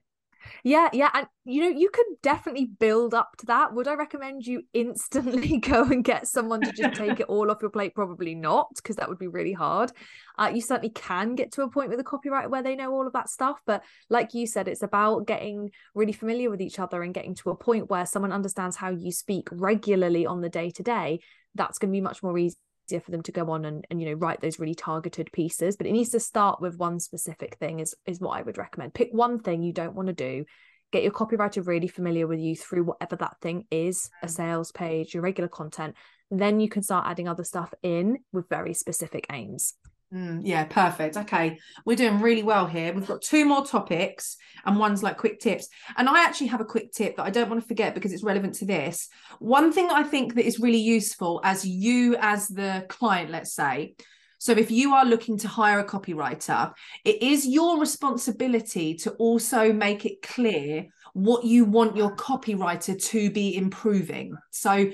Yeah, 0.65 0.89
yeah, 0.93 1.11
and 1.15 1.27
you 1.45 1.63
know, 1.63 1.79
you 1.79 1.91
could 1.91 2.07
definitely 2.23 2.67
build 2.67 3.15
up 3.15 3.37
to 3.39 3.47
that. 3.47 3.73
Would 3.73 3.89
I 3.89 3.95
recommend 3.95 4.47
you 4.47 4.63
instantly 4.73 5.59
go 5.61 5.85
and 5.85 6.05
get 6.05 6.27
someone 6.27 6.61
to 6.61 6.73
just 6.73 6.95
take 6.99 7.21
it 7.21 7.27
all 7.29 7.51
off 7.51 7.59
your 7.61 7.71
plate? 7.71 7.95
Probably 7.95 8.35
not, 8.35 8.69
because 8.77 8.97
that 8.97 9.09
would 9.09 9.19
be 9.19 9.29
really 9.29 9.53
hard. 9.53 9.93
Uh, 10.39 10.51
you 10.55 10.61
certainly 10.61 10.91
can 10.91 11.35
get 11.35 11.53
to 11.53 11.63
a 11.63 11.71
point 11.71 11.91
with 11.91 12.01
a 12.01 12.05
copywriter 12.05 12.51
where 12.51 12.63
they 12.63 12.77
know 12.77 12.93
all 12.93 13.07
of 13.07 13.13
that 13.13 13.31
stuff, 13.31 13.61
but 13.67 13.83
like 14.11 14.35
you 14.35 14.47
said, 14.47 14.69
it's 14.69 14.83
about 14.83 15.27
getting 15.27 15.71
really 15.95 16.13
familiar 16.13 16.51
with 16.51 16.61
each 16.61 16.79
other 16.79 17.03
and 17.03 17.15
getting 17.15 17.35
to 17.37 17.51
a 17.51 17.57
point 17.57 17.89
where 17.91 18.07
someone 18.07 18.33
understands 18.33 18.77
how 18.77 18.91
you 18.91 19.13
speak 19.13 19.49
regularly 19.53 20.27
on 20.27 20.41
the 20.41 20.49
day 20.49 20.71
to 20.71 20.83
day. 20.83 21.21
That's 21.55 21.79
going 21.79 21.91
to 21.91 21.97
be 21.97 22.03
much 22.03 22.23
more 22.23 22.37
easy 22.37 22.57
easier 22.87 23.01
for 23.01 23.11
them 23.11 23.23
to 23.23 23.33
go 23.33 23.51
on 23.51 23.65
and, 23.65 23.87
and 23.91 24.01
you 24.01 24.09
know 24.09 24.15
write 24.15 24.41
those 24.41 24.59
really 24.59 24.75
targeted 24.75 25.31
pieces 25.33 25.77
but 25.77 25.87
it 25.87 25.93
needs 25.93 26.11
to 26.11 26.21
start 26.21 26.61
with 26.61 26.77
one 26.77 27.01
specific 27.01 27.57
thing 27.57 27.81
is 27.81 27.95
is 28.07 28.21
what 28.21 28.37
i 28.37 28.43
would 28.43 28.59
recommend. 28.59 28.95
Pick 28.95 29.11
one 29.13 29.39
thing 29.39 29.63
you 29.63 29.73
don't 29.73 29.95
want 29.95 30.09
to 30.09 30.15
do 30.15 30.45
get 30.93 31.03
your 31.03 31.13
copywriter 31.13 31.67
really 31.67 31.89
familiar 31.89 32.27
with 32.27 32.39
you 32.39 32.55
through 32.55 32.85
whatever 32.85 33.17
that 33.17 33.37
thing 33.41 33.65
is 33.71 34.11
a 34.23 34.27
mm. 34.27 34.31
sales 34.31 34.73
page 34.73 35.15
your 35.15 35.23
regular 35.23 35.49
content 35.49 35.95
then 36.31 36.61
you 36.61 36.69
can 36.69 36.83
start 36.83 37.07
adding 37.07 37.29
other 37.29 37.45
stuff 37.45 37.73
in 37.83 38.19
with 38.33 38.49
very 38.49 38.75
specific 38.75 39.27
aims 39.33 39.75
Mm, 40.15 40.43
yeah, 40.45 40.65
perfect. 40.65 41.17
Okay, 41.17 41.59
we're 41.85 41.97
doing 41.97 42.21
really 42.21 42.45
well 42.45 42.67
here. 42.67 42.93
We've 42.93 43.07
got 43.07 43.23
two 43.23 43.45
more 43.45 43.67
topics, 43.67 44.37
and 44.65 44.79
one's 44.79 45.03
like 45.03 45.17
quick 45.17 45.41
tips. 45.41 45.69
And 45.97 46.09
I 46.09 46.25
actually 46.25 46.47
have 46.49 46.61
a 46.61 46.65
quick 46.65 46.93
tip 46.93 47.17
that 47.17 47.25
I 47.25 47.31
don't 47.31 47.51
want 47.51 47.61
to 47.61 47.67
forget 47.67 47.95
because 47.95 48.13
it's 48.13 48.23
relevant 48.23 48.55
to 48.57 48.67
this. 48.67 49.09
One 49.41 49.73
thing 49.73 49.91
I 49.91 50.05
think 50.05 50.35
that 50.35 50.47
is 50.47 50.61
really 50.61 50.79
useful 50.79 51.41
as 51.43 51.67
you, 51.67 52.17
as 52.21 52.47
the 52.47 52.87
client, 52.89 53.31
let's 53.31 53.53
say, 53.53 53.97
so 54.39 54.53
if 54.53 54.71
you 54.71 54.95
are 54.95 55.05
looking 55.05 55.39
to 55.39 55.49
hire 55.49 55.81
a 55.81 55.85
copywriter, 55.85 56.73
it 57.05 57.23
is 57.23 57.47
your 57.47 57.81
responsibility 57.81 58.95
to 58.97 59.11
also 59.13 59.73
make 59.73 60.05
it 60.05 60.23
clear 60.23 60.87
what 61.17 61.45
you 61.45 61.65
want 61.65 61.97
your 61.97 62.15
copywriter 62.15 63.03
to 63.03 63.31
be 63.31 63.57
improving. 63.57 64.37
So 64.51 64.91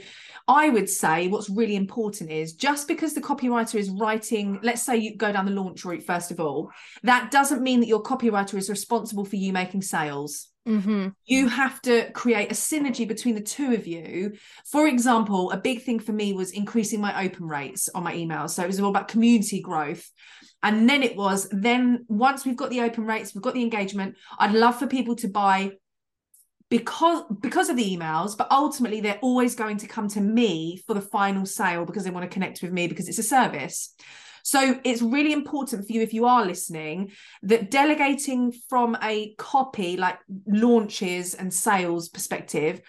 I 0.46 0.68
would 0.68 0.88
say 0.88 1.26
what's 1.26 1.50
really 1.50 1.74
important 1.74 2.30
is 2.30 2.52
just 2.52 2.87
because 2.87 3.12
the 3.12 3.20
copywriter 3.20 3.74
is 3.74 3.90
writing, 3.90 4.61
let's 4.62 4.82
say 4.82 4.96
you 4.96 5.16
go 5.16 5.32
down 5.32 5.46
the 5.46 5.50
launch 5.50 5.85
route 5.85 6.04
first 6.04 6.30
of 6.30 6.38
all, 6.38 6.70
that 7.02 7.32
doesn't 7.32 7.61
mean 7.61 7.80
that 7.80 7.88
your 7.88 8.04
copywriter 8.04 8.54
is 8.54 8.70
responsible 8.70 9.24
for 9.24 9.35
you 9.35 9.52
making 9.52 9.82
sales 9.82 10.52
mm-hmm. 10.64 11.08
you 11.26 11.48
have 11.48 11.82
to 11.82 12.08
create 12.12 12.52
a 12.52 12.54
synergy 12.54 13.06
between 13.06 13.35
the 13.35 13.40
two 13.40 13.74
of 13.74 13.88
you. 13.88 14.35
For 14.70 14.87
example, 14.87 15.50
a 15.50 15.56
big 15.56 15.82
thing 15.82 15.98
for 15.98 16.12
me 16.12 16.35
was 16.35 16.52
increasing 16.52 17.00
my 17.00 17.24
open 17.24 17.48
rates 17.48 17.88
on 17.94 18.04
my 18.04 18.14
emails. 18.14 18.50
So 18.50 18.62
it 18.62 18.68
was 18.68 18.78
all 18.78 18.90
about 18.90 19.08
community 19.08 19.61
growth. 19.61 20.08
And 20.62 20.88
then 20.88 21.02
it 21.02 21.16
was, 21.16 21.48
then 21.50 22.04
once 22.08 22.44
we've 22.44 22.56
got 22.56 22.70
the 22.70 22.82
open 22.82 23.04
rates, 23.06 23.35
we've 23.35 23.42
got 23.42 23.54
the 23.54 23.62
engagement, 23.62 24.14
I'd 24.38 24.52
love 24.52 24.78
for 24.78 24.87
people 24.87 25.16
to 25.16 25.28
buy 25.28 25.72
because 26.72 27.24
because 27.40 27.68
of 27.68 27.76
the 27.76 27.96
emails 27.96 28.35
but 28.35 28.50
ultimately 28.50 29.02
they're 29.02 29.18
always 29.20 29.54
going 29.54 29.76
to 29.76 29.87
come 29.87 30.08
to 30.08 30.22
me 30.22 30.80
for 30.87 30.94
the 30.94 31.02
final 31.02 31.44
sale 31.44 31.85
because 31.85 32.02
they 32.02 32.11
want 32.11 32.24
to 32.24 32.32
connect 32.32 32.62
with 32.62 32.72
me 32.72 32.87
because 32.87 33.11
it's 33.11 33.18
a 33.18 33.22
service 33.22 33.94
so 34.42 34.80
it's 34.82 35.02
really 35.02 35.35
important 35.35 35.87
for 35.87 35.92
you 35.92 36.00
if 36.00 36.14
you 36.14 36.24
are 36.24 36.46
listening 36.46 37.12
that 37.42 37.70
delegating 37.70 38.50
from 38.70 38.96
a 39.02 39.35
copy 39.37 39.98
like 39.98 40.18
launches 40.46 41.35
and 41.35 41.52
sales 41.52 42.08
perspective 42.08 42.80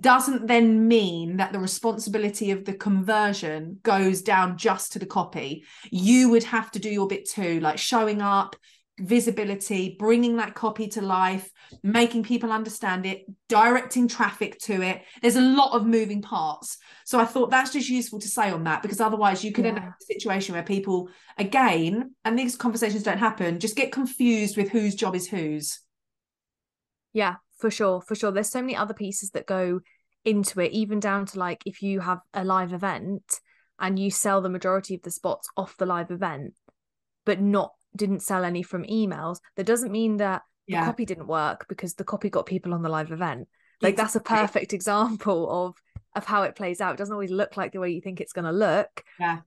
doesn't 0.00 0.46
then 0.46 0.88
mean 0.88 1.36
that 1.36 1.52
the 1.52 1.58
responsibility 1.58 2.52
of 2.52 2.64
the 2.64 2.72
conversion 2.72 3.80
goes 3.82 4.22
down 4.22 4.56
just 4.56 4.92
to 4.92 5.00
the 5.00 5.06
copy. 5.06 5.64
You 5.90 6.28
would 6.28 6.44
have 6.44 6.70
to 6.72 6.78
do 6.78 6.88
your 6.88 7.08
bit 7.08 7.28
too, 7.28 7.58
like 7.58 7.78
showing 7.78 8.22
up, 8.22 8.54
visibility, 8.98 9.96
bringing 9.98 10.36
that 10.36 10.54
copy 10.54 10.86
to 10.86 11.00
life, 11.00 11.50
making 11.82 12.22
people 12.22 12.52
understand 12.52 13.06
it, 13.06 13.24
directing 13.48 14.06
traffic 14.06 14.58
to 14.60 14.82
it. 14.82 15.02
There's 15.22 15.36
a 15.36 15.40
lot 15.40 15.72
of 15.72 15.86
moving 15.86 16.22
parts. 16.22 16.78
So 17.04 17.18
I 17.18 17.24
thought 17.24 17.50
that's 17.50 17.72
just 17.72 17.88
useful 17.88 18.20
to 18.20 18.28
say 18.28 18.50
on 18.50 18.64
that 18.64 18.82
because 18.82 19.00
otherwise 19.00 19.42
you 19.42 19.52
could 19.52 19.66
end 19.66 19.78
up 19.78 19.84
in 19.84 19.90
a 19.90 20.14
situation 20.14 20.54
where 20.54 20.62
people, 20.62 21.08
again, 21.38 22.14
and 22.24 22.38
these 22.38 22.56
conversations 22.56 23.02
don't 23.02 23.18
happen, 23.18 23.60
just 23.60 23.76
get 23.76 23.92
confused 23.92 24.56
with 24.56 24.70
whose 24.70 24.94
job 24.94 25.14
is 25.14 25.28
whose. 25.28 25.80
Yeah, 27.12 27.36
for 27.58 27.70
sure, 27.70 28.02
for 28.02 28.14
sure. 28.14 28.30
There's 28.30 28.50
so 28.50 28.60
many 28.60 28.76
other 28.76 28.94
pieces 28.94 29.30
that 29.30 29.46
go 29.46 29.80
into 30.24 30.60
it, 30.60 30.72
even 30.72 31.00
down 31.00 31.26
to 31.26 31.38
like 31.38 31.62
if 31.66 31.82
you 31.82 32.00
have 32.00 32.20
a 32.32 32.44
live 32.44 32.72
event 32.72 33.40
and 33.78 33.98
you 33.98 34.10
sell 34.10 34.40
the 34.40 34.48
majority 34.48 34.94
of 34.94 35.02
the 35.02 35.10
spots 35.10 35.48
off 35.56 35.76
the 35.76 35.86
live 35.86 36.10
event, 36.10 36.54
but 37.24 37.40
not 37.40 37.72
didn't 37.96 38.20
sell 38.20 38.44
any 38.44 38.62
from 38.62 38.84
emails, 38.84 39.38
that 39.56 39.66
doesn't 39.66 39.92
mean 39.92 40.16
that 40.18 40.42
the 40.68 40.76
copy 40.76 41.04
didn't 41.04 41.26
work 41.26 41.66
because 41.68 41.94
the 41.94 42.04
copy 42.04 42.30
got 42.30 42.46
people 42.46 42.72
on 42.72 42.82
the 42.82 42.88
live 42.88 43.12
event. 43.12 43.48
Like 43.80 43.96
that's 43.96 44.16
a 44.16 44.20
perfect 44.20 44.72
example 44.72 45.50
of 45.50 45.74
of 46.14 46.24
how 46.24 46.42
it 46.42 46.54
plays 46.56 46.80
out. 46.80 46.94
It 46.94 46.98
doesn't 46.98 47.12
always 47.12 47.30
look 47.30 47.56
like 47.56 47.72
the 47.72 47.80
way 47.80 47.90
you 47.90 48.00
think 48.00 48.20
it's 48.20 48.32
going 48.34 48.44
to 48.44 48.52
look. 48.52 49.02
Yeah. 49.18 49.38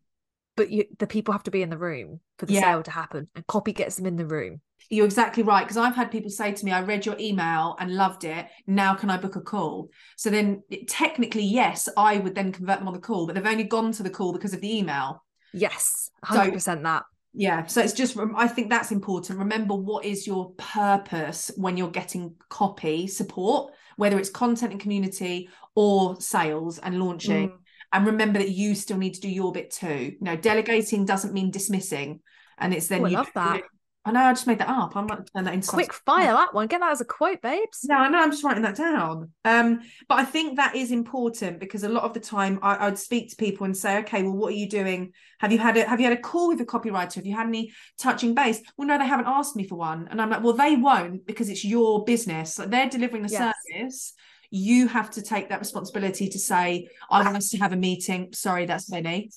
but 0.55 0.71
you, 0.71 0.85
the 0.99 1.05
people 1.07 1.31
have 1.31 1.43
to 1.43 1.51
be 1.51 1.61
in 1.61 1.69
the 1.69 1.77
room 1.77 2.19
for 2.39 2.45
the 2.47 2.53
Yeah. 2.53 2.61
sale 2.61 2.83
to 2.83 2.91
happen 2.91 3.27
and 3.35 3.45
copy 3.47 3.71
gets 3.71 3.97
them 3.97 4.05
in 4.07 4.15
the 4.15 4.25
room 4.25 4.61
You're 4.89 5.05
exactly 5.05 5.43
right. 5.43 5.63
Because 5.63 5.77
I've 5.77 5.95
had 5.95 6.09
people 6.11 6.29
say 6.31 6.51
to 6.53 6.65
me, 6.65 6.71
I 6.71 6.81
read 6.81 7.05
your 7.05 7.17
email 7.19 7.75
and 7.79 7.95
loved 7.95 8.23
it. 8.23 8.47
Now 8.67 8.95
can 8.95 9.09
I 9.09 9.17
book 9.17 9.35
a 9.35 9.41
call? 9.41 9.89
So 10.17 10.29
then 10.29 10.63
technically, 10.87 11.43
yes, 11.43 11.87
I 11.97 12.17
would 12.17 12.35
then 12.35 12.51
convert 12.51 12.79
them 12.79 12.87
on 12.87 12.93
the 12.93 12.99
call, 12.99 13.25
but 13.27 13.35
they've 13.35 13.45
only 13.45 13.63
gone 13.63 13.91
to 13.93 14.03
the 14.03 14.09
call 14.09 14.33
because 14.33 14.53
of 14.53 14.61
the 14.61 14.75
email. 14.77 15.23
yes 15.53 16.09
100% 16.25 16.83
that 16.83 17.03
Yeah. 17.37 17.65
So 17.65 17.81
it's 17.81 17.93
just, 17.93 18.17
I 18.35 18.47
think 18.47 18.69
that's 18.69 18.91
important. 18.91 19.39
Remember 19.39 19.75
what 19.75 20.05
is 20.05 20.25
your 20.25 20.51
purpose 20.51 21.51
when 21.57 21.75
you're 21.75 21.89
getting 21.89 22.35
copy 22.49 23.07
support, 23.07 23.73
whether 23.97 24.17
it's 24.17 24.29
content 24.29 24.71
and 24.71 24.79
community 24.79 25.49
or 25.75 26.19
sales 26.21 26.79
and 26.79 26.97
launching. 26.97 27.49
Mm. 27.49 27.57
And 27.91 28.05
remember 28.05 28.39
that 28.39 28.51
you 28.51 28.73
still 28.73 28.97
need 28.97 29.15
to 29.15 29.21
do 29.21 29.29
your 29.29 29.51
bit 29.51 29.71
too. 29.71 30.13
You 30.17 30.17
know, 30.21 30.37
delegating 30.37 31.05
doesn't 31.05 31.33
mean 31.33 31.51
dismissing. 31.51 32.21
And 32.57 32.73
it's 32.73 32.87
then 32.87 33.01
Oh, 33.01 33.05
I 33.05 33.09
you 33.09 33.17
love 33.17 33.31
that. 33.35 33.61
I 34.05 34.11
know 34.11 34.21
I 34.21 34.33
just 34.33 34.45
made 34.45 34.59
that 34.59 34.69
up. 34.69 34.95
I 34.95 35.01
might 35.01 35.19
turn 35.35 35.45
that 35.45 35.53
into 35.55 35.67
quick 35.67 35.91
fire 35.91 36.31
that 36.31 36.53
one 36.53 36.67
get 36.67 36.79
that 36.79 36.91
as 36.91 37.01
a 37.01 37.05
quote 37.05 37.41
babes 37.41 37.83
No, 37.85 37.95
I 37.95 38.07
know. 38.07 38.19
I'm 38.19 38.29
just 38.31 38.43
writing 38.43 38.61
that 38.61 38.75
down. 38.75 39.31
Um, 39.43 39.81
but 40.07 40.19
I 40.19 40.25
think 40.25 40.57
that 40.57 40.75
is 40.75 40.91
important 40.91 41.59
because 41.59 41.83
a 41.83 41.89
lot 41.89 42.03
of 42.03 42.13
the 42.13 42.19
time 42.19 42.59
I, 42.61 42.85
I'd 42.85 42.99
speak 42.99 43.31
to 43.31 43.35
people 43.35 43.65
and 43.65 43.75
say, 43.75 43.97
"Okay, 43.99 44.21
well, 44.21 44.33
what 44.33 44.49
are 44.53 44.57
you 44.57 44.69
doing? 44.69 45.11
Have 45.39 45.51
you 45.51 45.57
had 45.57 45.75
a 45.77 45.87
Have 45.87 45.99
you 45.99 46.07
had 46.07 46.17
a 46.17 46.21
call 46.21 46.49
with 46.49 46.61
a 46.61 46.65
copywriter? 46.65 47.15
Have 47.15 47.25
you 47.25 47.35
had 47.35 47.47
any 47.47 47.71
touching 47.99 48.35
base?" 48.35 48.61
Well, 48.77 48.87
no, 48.87 48.97
they 48.99 49.07
haven't 49.07 49.27
asked 49.27 49.55
me 49.55 49.67
for 49.67 49.75
one, 49.75 50.07
and 50.11 50.21
I'm 50.21 50.29
like, 50.29 50.43
"Well, 50.43 50.53
they 50.53 50.75
won't 50.75 51.25
because 51.25 51.49
it's 51.49 51.65
your 51.65 52.03
business. 52.03 52.59
Like 52.59 52.69
they're 52.69 52.89
delivering 52.89 53.23
the 53.23 53.29
Yes. 53.29 53.55
service. 53.73 54.13
You 54.51 54.87
have 54.87 55.09
to 55.11 55.21
take 55.23 55.49
that 55.49 55.59
responsibility 55.59 56.29
to 56.29 56.39
say, 56.39 56.87
I 57.09 57.23
want 57.23 57.35
us 57.35 57.49
to 57.49 57.57
have 57.57 57.73
a 57.73 57.75
meeting. 57.75 58.31
Sorry, 58.33 58.65
that's 58.67 58.89
many. 58.89 59.31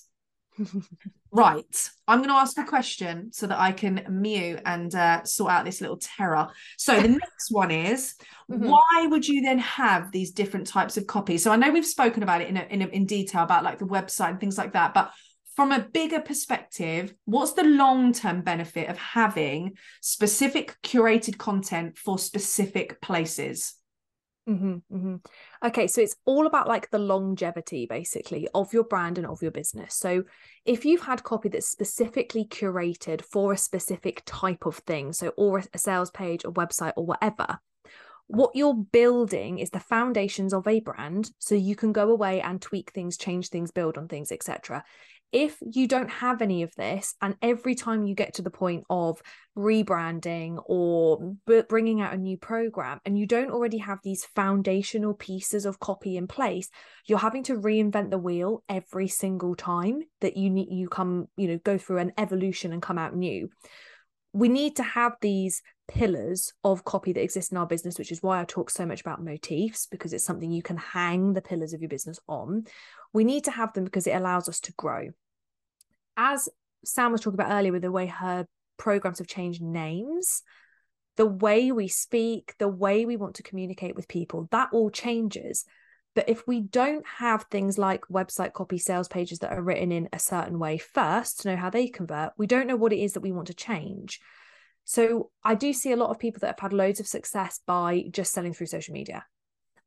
Right. 1.31 1.91
I'm 2.07 2.19
going 2.19 2.31
to 2.31 2.37
ask 2.37 2.57
a 2.59 2.65
question 2.65 3.31
so 3.33 3.47
that 3.47 3.59
I 3.59 3.73
can 3.73 4.07
mute 4.09 4.61
and 4.65 4.95
uh, 4.95 5.25
sort 5.25 5.53
out 5.53 5.65
this 5.67 5.81
little 5.81 5.99
terror. 5.99 6.49
So 6.79 7.01
the 7.01 7.09
next 7.23 7.51
one 7.51 7.71
is 7.71 8.15
Mhm. 8.51 8.67
why 8.67 9.07
would 9.09 9.29
you 9.29 9.43
then 9.43 9.59
have 9.59 10.11
these 10.11 10.31
different 10.31 10.67
types 10.67 10.97
of 10.97 11.07
copies? 11.07 11.43
So 11.43 11.53
I 11.53 11.57
know 11.57 11.71
we've 11.71 11.85
spoken 11.85 12.23
about 12.23 12.41
it 12.41 12.49
in 12.49 12.57
a, 12.57 12.63
in, 12.71 12.81
a, 12.81 12.87
in 12.87 13.05
detail 13.05 13.43
about 13.43 13.63
like 13.63 13.79
the 13.79 13.85
website 13.85 14.31
and 14.31 14.41
things 14.41 14.57
like 14.57 14.73
that, 14.73 14.95
but 14.95 15.13
from 15.55 15.71
a 15.71 15.81
bigger 15.81 16.21
perspective, 16.21 17.13
what's 17.27 17.53
the 17.53 17.65
long 17.65 18.13
term 18.13 18.41
benefit 18.41 18.89
of 18.89 18.97
having 18.97 19.77
specific 20.01 20.77
curated 20.83 21.37
content 21.37 21.99
for 21.99 22.19
specific 22.19 23.03
places? 23.03 23.75
Hmm 24.49 24.77
hmm 24.91 25.17
Okay, 25.63 25.87
so 25.87 26.01
it's 26.01 26.17
all 26.25 26.47
about 26.47 26.67
like 26.69 26.91
the 26.91 26.99
longevity 26.99 27.85
basically 27.85 28.49
of 28.55 28.73
your 28.73 28.85
brand 28.85 29.19
and 29.19 29.27
of 29.27 29.43
your 29.43 29.51
business. 29.51 29.95
So 29.95 30.25
if 30.65 30.87
you've 30.87 31.03
had 31.03 31.23
copy 31.23 31.51
that's 31.51 31.69
specifically 31.69 32.47
curated 32.47 33.21
for 33.23 33.53
a 33.53 33.59
specific 33.59 34.23
type 34.25 34.65
of 34.65 34.77
thing, 34.77 35.13
so 35.13 35.29
or 35.37 35.63
a 35.75 35.79
sales 35.79 36.11
page, 36.11 36.45
a 36.45 36.51
website, 36.51 36.95
or 36.97 37.05
whatever, 37.05 37.59
what 38.27 38.53
you're 38.55 38.75
building 38.75 39.59
is 39.59 39.71
the 39.71 39.81
foundations 39.81 40.55
of 40.55 40.67
a 40.67 40.81
brand 40.81 41.31
so 41.39 41.55
you 41.55 41.77
can 41.77 41.93
go 41.93 42.11
away 42.11 42.41
and 42.41 42.63
tweak 42.63 42.91
things, 42.93 43.19
change 43.19 43.51
things, 43.51 43.71
build 43.71 43.99
on 43.99 44.09
things, 44.09 44.33
etc. 44.33 44.83
If 45.31 45.59
you 45.61 45.87
don't 45.87 46.11
have 46.11 46.41
any 46.41 46.63
of 46.63 46.75
this, 46.77 47.15
and 47.21 47.37
every 47.43 47.75
time 47.75 48.05
you 48.05 48.15
get 48.15 48.35
to 48.35 48.43
the 48.43 48.51
point 48.51 48.85
of 48.89 49.21
rebranding 49.57 50.63
or 50.65 51.35
b- 51.47 51.63
bringing 51.69 52.01
out 52.01 52.15
a 52.15 52.17
new 52.17 52.39
program, 52.39 53.01
and 53.05 53.19
you 53.19 53.27
don't 53.27 53.51
already 53.51 53.79
have 53.79 53.99
these 54.03 54.25
foundational 54.25 55.13
pieces 55.13 55.67
of 55.67 55.81
copy 55.81 56.17
in 56.17 56.29
place, 56.29 56.71
you're 57.07 57.19
having 57.19 57.43
to 57.45 57.61
reinvent 57.61 58.11
the 58.11 58.19
wheel 58.19 58.63
every 58.69 59.09
single 59.09 59.55
time 59.55 60.01
that 60.21 60.37
you 60.37 60.49
need 60.49 60.69
you 60.71 60.89
come, 60.89 61.29
you 61.37 61.49
know, 61.49 61.59
go 61.59 61.77
through 61.77 61.99
an 61.99 62.13
evolution 62.17 62.73
and 62.73 62.81
come 62.81 62.99
out 62.99 63.15
new. 63.15 63.51
We 64.33 64.49
need 64.49 64.77
to 64.77 64.83
have 64.83 65.13
these 65.21 65.63
pillars 65.89 66.53
of 66.63 66.85
copy 66.85 67.13
that 67.13 67.23
exist 67.23 67.51
in 67.51 67.59
our 67.59 67.67
business, 67.67 67.99
which 67.99 68.13
is 68.13 68.23
why 68.23 68.41
I 68.41 68.45
talk 68.45 68.71
so 68.71 68.85
much 68.85 69.01
about 69.01 69.25
motifs 69.25 69.87
because 69.87 70.13
it's 70.13 70.25
something 70.25 70.53
you 70.53 70.63
can 70.63 70.77
hang 70.77 71.33
the 71.33 71.43
pillars 71.43 71.73
of 71.73 71.81
your 71.81 71.89
business 71.89 72.19
on. 72.29 72.65
We 73.13 73.25
need 73.25 73.45
to 73.45 73.51
have 73.51 73.73
them 73.73 73.85
because 73.85 74.07
it 74.07 74.15
allows 74.15 74.49
us 74.49 74.61
to 74.61 74.73
grow. 74.75 75.09
As 76.17 76.49
Sam 76.85 77.13
was 77.13 77.23
talking 77.23 77.41
about 77.41 77.53
earlier, 77.53 77.73
with 77.73 77.83
the 77.83 77.91
way 77.91 78.07
her 78.07 78.47
programs 78.77 79.19
have 79.19 79.27
changed 79.27 79.63
names, 79.63 80.43
the 81.17 81.27
way 81.27 81.73
we 81.73 81.89
speak, 81.89 82.55
the 82.59 82.69
way 82.69 83.05
we 83.05 83.17
want 83.17 83.35
to 83.37 83.43
communicate 83.43 83.97
with 83.97 84.09
people, 84.09 84.49
that 84.53 84.69
all 84.73 84.91
changes. 84.91 85.65
But 86.19 86.29
if 86.29 86.49
we 86.49 86.63
don't 86.63 87.07
have 87.07 87.45
things 87.45 87.79
like 87.79 88.01
website 88.11 88.53
copy 88.53 88.77
sales 88.77 89.07
pages 89.07 89.39
that 89.39 89.53
are 89.53 89.63
written 89.63 89.93
in 89.93 90.09
a 90.13 90.19
certain 90.19 90.59
way 90.59 90.77
first 90.77 91.43
to 91.43 91.49
know 91.49 91.57
how 91.57 91.71
they 91.71 91.87
convert, 91.87 92.33
we 92.37 92.49
don't 92.49 92.67
know 92.67 92.75
what 92.75 92.93
it 92.93 92.99
is 92.99 93.13
that 93.13 93.21
we 93.21 93.31
want 93.31 93.47
to 93.47 93.55
change. 93.55 94.19
So 94.85 95.31
I 95.45 95.55
do 95.55 95.73
see 95.73 95.93
a 95.93 95.97
lot 95.97 96.11
of 96.11 96.19
people 96.19 96.41
that 96.41 96.49
have 96.49 96.59
had 96.59 96.73
loads 96.73 96.99
of 96.99 97.07
success 97.07 97.61
by 97.65 98.07
just 98.11 98.33
selling 98.33 98.53
through 98.53 98.67
social 98.67 98.95
media. 98.95 99.27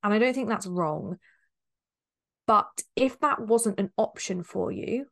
And 0.04 0.14
I 0.14 0.20
don't 0.20 0.34
think 0.34 0.48
that's 0.48 0.68
wrong. 0.68 1.18
But 2.48 2.82
if 2.96 3.20
that 3.20 3.42
wasn't 3.42 3.82
an 3.82 3.92
option 3.98 4.42
for 4.42 4.72
you, 4.72 5.08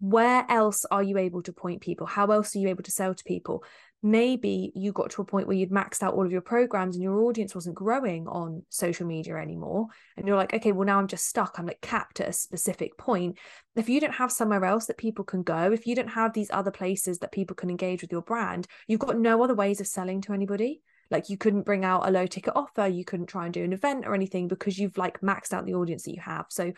where 0.00 0.46
else 0.48 0.86
are 0.90 1.02
you 1.02 1.18
able 1.18 1.42
to 1.42 1.52
point 1.52 1.82
people? 1.82 2.06
How 2.06 2.24
else 2.28 2.56
are 2.56 2.58
you 2.58 2.68
able 2.68 2.84
to 2.84 2.90
sell 2.90 3.14
to 3.14 3.24
people? 3.24 3.64
Maybe 4.02 4.72
you 4.74 4.92
got 4.92 5.10
to 5.10 5.22
a 5.22 5.24
point 5.24 5.46
where 5.46 5.56
you'd 5.56 5.70
maxed 5.70 6.02
out 6.02 6.14
all 6.14 6.24
of 6.24 6.30
your 6.30 6.40
programs 6.40 6.94
and 6.94 7.02
your 7.02 7.20
audience 7.22 7.54
wasn't 7.54 7.74
growing 7.74 8.28
on 8.28 8.62
social 8.68 9.06
media 9.06 9.36
anymore. 9.36 9.86
And 10.16 10.26
you're 10.26 10.36
like, 10.36 10.54
okay, 10.54 10.72
well, 10.72 10.86
now 10.86 10.98
I'm 10.98 11.08
just 11.08 11.26
stuck. 11.26 11.58
I'm 11.58 11.66
like 11.66 11.80
capped 11.80 12.20
at 12.20 12.28
a 12.28 12.32
specific 12.32 12.96
point. 12.98 13.38
If 13.74 13.88
you 13.88 14.00
don't 14.00 14.14
have 14.14 14.30
somewhere 14.30 14.64
else 14.64 14.86
that 14.86 14.98
people 14.98 15.24
can 15.24 15.42
go, 15.42 15.72
if 15.72 15.86
you 15.86 15.94
don't 15.94 16.08
have 16.08 16.32
these 16.32 16.50
other 16.52 16.70
places 16.70 17.18
that 17.18 17.32
people 17.32 17.56
can 17.56 17.70
engage 17.70 18.02
with 18.02 18.12
your 18.12 18.22
brand, 18.22 18.66
you've 18.86 19.00
got 19.00 19.18
no 19.18 19.42
other 19.42 19.54
ways 19.54 19.80
of 19.80 19.86
selling 19.86 20.20
to 20.22 20.32
anybody. 20.32 20.82
Like 21.10 21.28
you 21.28 21.36
couldn't 21.36 21.66
bring 21.66 21.84
out 21.84 22.06
a 22.06 22.10
low 22.10 22.26
ticket 22.26 22.54
offer, 22.56 22.86
you 22.86 23.04
couldn't 23.04 23.26
try 23.26 23.44
and 23.44 23.54
do 23.54 23.64
an 23.64 23.72
event 23.72 24.06
or 24.06 24.14
anything 24.14 24.48
because 24.48 24.78
you've 24.78 24.98
like 24.98 25.20
maxed 25.20 25.52
out 25.52 25.64
the 25.64 25.74
audience 25.74 26.02
that 26.04 26.14
you 26.14 26.20
have. 26.20 26.46
So 26.50 26.72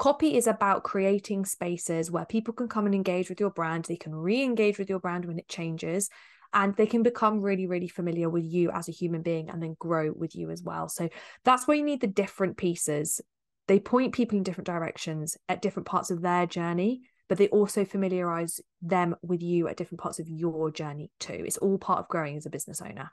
Copy 0.00 0.34
is 0.34 0.46
about 0.46 0.82
creating 0.82 1.44
spaces 1.44 2.10
where 2.10 2.24
people 2.24 2.54
can 2.54 2.68
come 2.68 2.86
and 2.86 2.94
engage 2.94 3.28
with 3.28 3.38
your 3.38 3.50
brand. 3.50 3.84
They 3.84 3.96
can 3.96 4.14
re 4.14 4.42
engage 4.42 4.78
with 4.78 4.88
your 4.88 4.98
brand 4.98 5.26
when 5.26 5.38
it 5.38 5.46
changes, 5.46 6.08
and 6.52 6.74
they 6.76 6.86
can 6.86 7.02
become 7.02 7.40
really, 7.40 7.66
really 7.66 7.88
familiar 7.88 8.28
with 8.28 8.44
you 8.44 8.70
as 8.70 8.88
a 8.88 8.92
human 8.92 9.22
being 9.22 9.50
and 9.50 9.62
then 9.62 9.76
grow 9.78 10.12
with 10.12 10.34
you 10.34 10.50
as 10.50 10.62
well. 10.62 10.88
So 10.88 11.08
that's 11.44 11.66
where 11.66 11.76
you 11.76 11.84
need 11.84 12.00
the 12.00 12.06
different 12.06 12.56
pieces. 12.56 13.20
They 13.68 13.78
point 13.78 14.14
people 14.14 14.36
in 14.36 14.42
different 14.42 14.66
directions 14.66 15.36
at 15.48 15.62
different 15.62 15.86
parts 15.86 16.10
of 16.10 16.22
their 16.22 16.46
journey, 16.46 17.02
but 17.28 17.38
they 17.38 17.48
also 17.48 17.84
familiarize 17.84 18.60
them 18.82 19.14
with 19.22 19.42
you 19.42 19.68
at 19.68 19.76
different 19.76 20.00
parts 20.00 20.18
of 20.18 20.28
your 20.28 20.70
journey 20.70 21.10
too. 21.20 21.44
It's 21.46 21.58
all 21.58 21.78
part 21.78 22.00
of 22.00 22.08
growing 22.08 22.36
as 22.36 22.46
a 22.46 22.50
business 22.50 22.82
owner. 22.82 23.12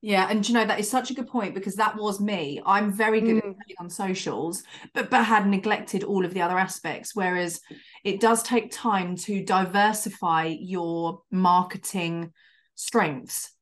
Yeah, 0.00 0.28
and 0.30 0.48
you 0.48 0.54
know 0.54 0.64
that 0.64 0.78
is 0.78 0.88
such 0.88 1.10
a 1.10 1.14
good 1.14 1.26
point 1.26 1.54
because 1.56 1.74
that 1.74 1.96
was 1.96 2.20
me. 2.20 2.62
I'm 2.64 2.92
very 2.92 3.20
good 3.20 3.42
Mm. 3.42 3.54
on 3.80 3.90
socials, 3.90 4.62
but 4.94 5.10
but 5.10 5.24
had 5.24 5.48
neglected 5.48 6.04
all 6.04 6.24
of 6.24 6.32
the 6.32 6.40
other 6.40 6.56
aspects. 6.56 7.16
Whereas 7.16 7.60
it 8.04 8.20
does 8.20 8.44
take 8.44 8.70
time 8.70 9.16
to 9.16 9.44
diversify 9.44 10.54
your 10.60 11.22
marketing 11.32 12.32
strengths. 12.78 13.52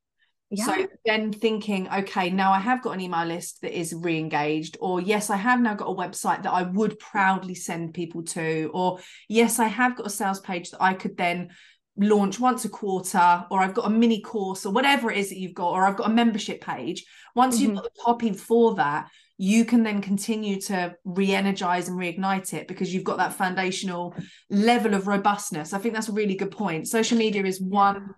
So 0.55 0.87
then 1.05 1.33
thinking, 1.33 1.89
okay, 1.89 2.29
now 2.29 2.53
I 2.53 2.59
have 2.59 2.81
got 2.81 2.91
an 2.91 3.01
email 3.01 3.25
list 3.25 3.61
that 3.63 3.77
is 3.77 3.93
re-engaged, 3.93 4.77
or 4.79 5.01
yes, 5.01 5.29
I 5.29 5.35
have 5.35 5.59
now 5.59 5.73
got 5.73 5.89
a 5.89 5.93
website 5.93 6.43
that 6.43 6.53
I 6.53 6.63
would 6.63 6.97
proudly 6.99 7.53
send 7.53 7.93
people 7.93 8.23
to, 8.23 8.71
or 8.73 8.99
yes, 9.27 9.59
I 9.59 9.67
have 9.67 9.97
got 9.97 10.07
a 10.07 10.09
sales 10.09 10.39
page 10.39 10.71
that 10.71 10.81
I 10.81 10.93
could 10.93 11.17
then 11.17 11.49
launch 11.97 12.39
once 12.39 12.63
a 12.63 12.69
quarter, 12.69 13.45
or 13.51 13.59
I've 13.59 13.73
got 13.73 13.87
a 13.87 13.89
mini 13.89 14.21
course, 14.21 14.65
or 14.65 14.71
whatever 14.71 15.11
it 15.11 15.17
is 15.17 15.29
that 15.29 15.37
you've 15.37 15.53
got, 15.53 15.71
or 15.73 15.85
I've 15.85 15.97
got 15.97 16.09
a 16.09 16.13
membership 16.13 16.61
page. 16.61 17.03
Once 17.35 17.59
you've 17.59 17.71
Mhm. 17.71 17.75
got 17.75 17.83
the 17.83 18.01
copy 18.05 18.31
for 18.31 18.75
that, 18.75 19.09
you 19.37 19.65
can 19.65 19.83
then 19.83 20.01
continue 20.01 20.61
to 20.61 20.95
re-energize 21.03 21.89
and 21.89 21.99
reignite 21.99 22.53
it 22.53 22.69
because 22.69 22.93
you've 22.93 23.03
got 23.03 23.17
that 23.17 23.33
foundational 23.33 24.15
level 24.49 24.93
of 24.93 25.07
robustness. 25.07 25.73
I 25.73 25.79
think 25.79 25.93
that's 25.93 26.07
a 26.07 26.13
really 26.13 26.35
good 26.35 26.51
point. 26.51 26.87
Social 26.87 27.17
media 27.17 27.43
is 27.43 27.59
one 27.59 28.13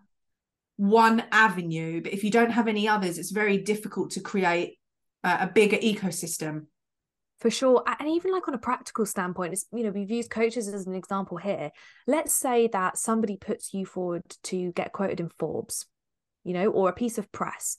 one 0.79 1.21
avenue, 1.33 2.01
but 2.01 2.13
if 2.13 2.23
you 2.23 2.31
don't 2.31 2.51
have 2.51 2.69
any 2.69 2.87
others, 2.87 3.17
it's 3.17 3.31
very 3.31 3.57
difficult 3.57 4.11
to 4.11 4.21
create 4.21 4.77
a, 5.25 5.39
a 5.41 5.51
bigger 5.53 5.75
ecosystem. 5.75 6.67
For 7.41 7.49
sure. 7.49 7.83
And 7.85 8.07
even 8.07 8.31
like 8.31 8.47
on 8.47 8.53
a 8.53 8.59
practical 8.59 9.05
standpoint, 9.05 9.51
it's, 9.51 9.65
you 9.73 9.83
know, 9.83 9.89
we've 9.89 10.09
used 10.09 10.29
coaches 10.29 10.69
as 10.69 10.87
an 10.87 10.95
example 10.95 11.35
here. 11.35 11.71
Let's 12.07 12.33
say 12.33 12.69
that 12.71 12.97
somebody 12.97 13.35
puts 13.35 13.73
you 13.73 13.85
forward 13.85 14.23
to 14.43 14.71
get 14.71 14.93
quoted 14.93 15.19
in 15.19 15.29
Forbes, 15.37 15.85
you 16.45 16.53
know, 16.53 16.67
or 16.67 16.87
a 16.87 16.93
piece 16.93 17.17
of 17.17 17.29
press. 17.33 17.75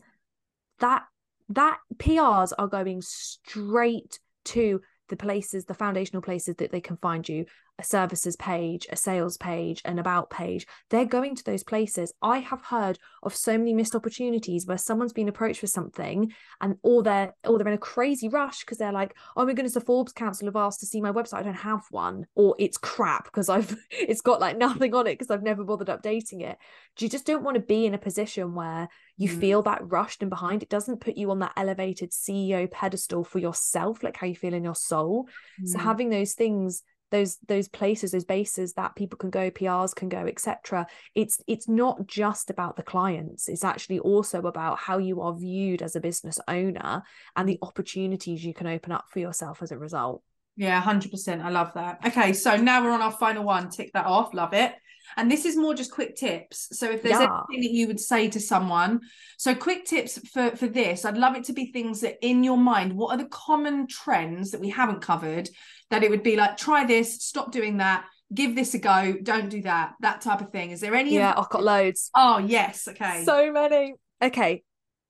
That 0.81 1.05
that 1.49 1.79
PRs 1.97 2.53
are 2.59 2.69
going 2.69 3.01
straight 3.01 4.21
to 4.45 4.83
the 5.09 5.17
places, 5.17 5.65
the 5.65 5.75
foundational 5.75 6.21
places 6.21 6.57
that 6.57 6.71
they 6.71 6.83
can 6.83 6.99
find 6.99 7.27
you. 7.27 7.47
A 7.81 7.85
services 7.85 8.37
page, 8.37 8.87
a 8.91 8.97
sales 8.97 9.37
page, 9.39 9.81
an 9.85 9.99
about 9.99 10.29
page. 10.29 10.67
They're 10.91 11.07
going 11.07 11.35
to 11.35 11.45
those 11.45 11.63
places. 11.63 12.13
I 12.21 12.39
have 12.39 12.63
heard 12.63 12.99
of 13.23 13.35
so 13.35 13.57
many 13.57 13.73
missed 13.73 13.95
opportunities 13.95 14.67
where 14.67 14.77
someone's 14.77 15.15
been 15.15 15.29
approached 15.29 15.61
for 15.61 15.67
something 15.67 16.33
and 16.61 16.77
or 16.83 17.03
they're 17.03 17.35
or 17.47 17.57
they're 17.57 17.69
in 17.69 17.75
a 17.75 17.79
crazy 17.79 18.29
rush 18.29 18.61
because 18.61 18.79
they're 18.79 18.93
like, 18.93 19.17
oh 19.37 19.47
my 19.47 19.55
goodness, 19.55 19.75
the 19.75 19.81
Forbes 19.81 20.13
Council 20.13 20.47
have 20.47 20.57
asked 20.57 20.81
to 20.81 20.87
see 20.87 21.01
my 21.01 21.11
website. 21.11 21.39
I 21.39 21.43
don't 21.43 21.55
have 21.55 21.83
one, 21.91 22.27
or 22.35 22.55
it's 22.59 22.77
crap 22.77 23.25
because 23.25 23.49
I've 23.49 23.75
it's 23.91 24.21
got 24.21 24.41
like 24.41 24.59
nothing 24.59 24.95
on 24.95 25.07
it 25.07 25.19
because 25.19 25.31
I've 25.31 25.43
never 25.43 25.65
bothered 25.65 25.89
updating 25.89 26.43
it. 26.43 26.59
You 26.99 27.09
just 27.09 27.27
don't 27.27 27.43
want 27.43 27.55
to 27.55 27.63
be 27.63 27.87
in 27.87 27.95
a 27.95 27.99
position 27.99 28.55
where 28.55 28.89
you 29.17 29.31
mm. 29.31 29.41
feel 29.41 29.63
that 29.63 29.91
rushed 29.91 30.21
and 30.23 30.29
behind. 30.29 30.63
It 30.63 30.69
doesn't 30.69 31.01
put 31.01 31.17
you 31.17 31.31
on 31.31 31.39
that 31.39 31.53
elevated 31.57 32.11
CEO 32.11 32.71
pedestal 32.71 33.25
for 33.25 33.39
yourself, 33.39 34.03
like 34.03 34.19
how 34.19 34.27
you 34.27 34.35
feel 34.35 34.53
in 34.53 34.65
your 34.65 34.75
soul. 34.75 35.29
Mm. 35.63 35.69
So 35.69 35.79
having 35.79 36.11
those 36.11 36.35
things 36.35 36.83
those 37.11 37.39
those 37.49 37.69
places 37.69 38.13
those 38.13 38.25
bases 38.25 38.75
that 38.75 38.95
people 38.95 39.17
can 39.17 39.31
go 39.31 39.51
prs 39.51 39.95
can 39.95 40.09
go 40.09 40.27
etc 40.27 40.87
it's 41.15 41.41
it's 41.47 41.69
not 41.69 42.07
just 42.07 42.51
about 42.51 42.77
the 42.77 42.83
clients. 42.83 43.49
It's 43.49 43.65
actually 43.65 43.99
also 43.99 44.41
about 44.41 44.79
how 44.79 44.99
you 44.99 45.21
are 45.21 45.37
viewed 45.37 45.83
as 45.83 45.97
a 45.97 46.01
business 46.01 46.39
owner 46.49 47.03
and 47.37 47.49
the 47.49 47.59
opportunities 47.63 48.45
you 48.45 48.55
can 48.55 48.67
open 48.67 48.93
up 48.93 49.07
for 49.11 49.19
yourself 49.19 49.63
as 49.63 49.73
a 49.73 49.79
result. 49.79 50.23
Yeah 50.57 50.83
100% 50.83 51.43
i 51.43 51.49
love 51.49 51.73
that. 51.75 51.99
Okay 52.07 52.33
so 52.33 52.57
now 52.57 52.83
we're 52.83 52.93
on 52.93 53.03
our 53.03 53.13
final 53.13 53.45
one. 53.45 53.71
Tick 53.71 53.91
that 53.95 54.07
off. 54.07 54.35
Love 54.35 54.53
it 54.53 54.73
and 55.17 55.31
this 55.31 55.45
is 55.45 55.57
more 55.57 55.75
just 55.75 55.91
quick 55.91 56.17
tips. 56.17 56.69
So 56.73 56.91
if 56.91 57.03
there's 57.03 57.21
yeah. 57.21 57.41
anything 57.49 57.63
that 57.63 57.77
you 57.77 57.87
would 57.87 58.01
say 58.01 58.29
to 58.29 58.41
someone 58.41 59.01
so 59.37 59.55
quick 59.55 59.87
tips 59.87 60.19
for 60.29 60.55
for 60.55 60.67
this 60.67 61.05
i'd 61.07 61.17
love 61.17 61.35
it 61.35 61.45
to 61.45 61.55
be 61.55 61.73
things 61.73 62.03
that 62.03 62.19
in 62.21 62.45
your 62.45 62.59
mind 62.59 62.93
what 62.93 63.11
are 63.15 63.17
the 63.17 63.29
common 63.31 63.87
trends 63.87 64.51
that 64.51 64.61
we 64.61 64.69
haven't 64.69 65.01
covered 65.01 65.49
that 65.91 66.03
it 66.03 66.11
would 66.11 66.23
be 66.23 66.37
like 66.37 66.57
try 66.57 66.85
this 66.85 67.25
stop 67.25 67.51
doing 67.51 67.79
that 67.79 68.05
give 68.33 68.55
this 68.55 68.75
a 68.75 68.79
go 68.79 69.15
don't 69.23 69.49
do 69.49 69.63
that 69.63 69.95
that 70.01 70.21
type 70.21 70.41
of 70.41 70.51
thing. 70.51 70.71
Is 70.71 70.81
there 70.81 70.95
any 70.95 71.15
yeah 71.15 71.35
i've 71.37 71.49
got 71.49 71.63
loads. 71.63 72.11
Oh 72.15 72.39
yes 72.39 72.87
okay. 72.89 73.25
So 73.25 73.53
many. 73.53 73.95
Okay 74.23 74.63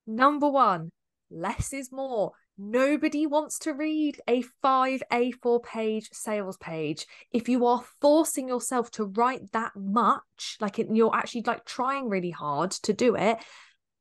number 0.07 0.49
one 0.49 0.91
less 1.31 1.73
is 1.73 1.93
more 1.93 2.33
Nobody 2.63 3.27
wants 3.27 3.59
to 3.61 3.73
read 3.73 4.21
a 4.29 4.43
five 4.61 5.03
A4 5.11 5.63
page 5.63 6.11
sales 6.13 6.59
page. 6.59 7.07
If 7.33 7.49
you 7.49 7.65
are 7.65 7.83
forcing 8.03 8.49
yourself 8.49 8.91
to 8.93 9.07
write 9.07 9.53
that 9.53 9.73
much, 9.75 10.59
like 10.61 10.77
you're 10.77 11.17
actually 11.17 11.45
like 11.47 11.65
trying 11.65 12.11
really 12.11 12.31
hard 12.31 12.73
to 12.73 12.93
do 12.93 13.17
it, 13.17 13.39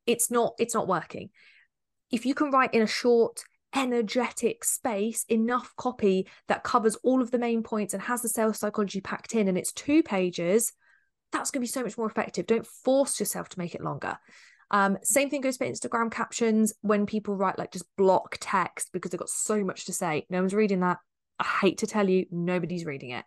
it's 0.05 0.29
not 0.29 0.55
it's 0.59 0.73
not 0.73 0.89
working. 0.89 1.29
If 2.11 2.25
you 2.25 2.35
can 2.35 2.51
write 2.51 2.73
in 2.73 2.81
a 2.81 2.87
short, 2.87 3.45
energetic 3.73 4.65
space, 4.65 5.23
enough 5.29 5.73
copy 5.77 6.27
that 6.49 6.65
covers 6.65 6.97
all 6.97 7.21
of 7.21 7.31
the 7.31 7.39
main 7.39 7.63
points 7.63 7.93
and 7.93 8.03
has 8.03 8.21
the 8.21 8.27
sales 8.27 8.59
psychology 8.59 8.99
packed 8.99 9.35
in, 9.35 9.47
and 9.47 9.57
it's 9.57 9.71
two 9.71 10.03
pages, 10.03 10.73
that's 11.31 11.49
going 11.49 11.61
to 11.61 11.63
be 11.63 11.71
so 11.71 11.83
much 11.83 11.97
more 11.97 12.07
effective. 12.07 12.45
Don't 12.45 12.67
force 12.67 13.21
yourself 13.21 13.47
to 13.49 13.59
make 13.59 13.73
it 13.73 13.81
longer. 13.81 14.17
Um, 14.71 14.97
same 15.03 15.29
thing 15.29 15.41
goes 15.41 15.57
for 15.57 15.65
Instagram 15.65 16.11
captions 16.11 16.73
when 16.81 17.05
people 17.05 17.35
write 17.35 17.57
like 17.57 17.71
just 17.71 17.85
block 17.97 18.37
text 18.39 18.89
because 18.93 19.11
they've 19.11 19.19
got 19.19 19.29
so 19.29 19.63
much 19.63 19.85
to 19.85 19.93
say. 19.93 20.25
No 20.29 20.39
one's 20.39 20.53
reading 20.53 20.81
that. 20.81 20.97
I 21.39 21.45
hate 21.61 21.79
to 21.79 21.87
tell 21.87 22.07
you, 22.07 22.25
nobody's 22.31 22.85
reading 22.85 23.11
it. 23.11 23.25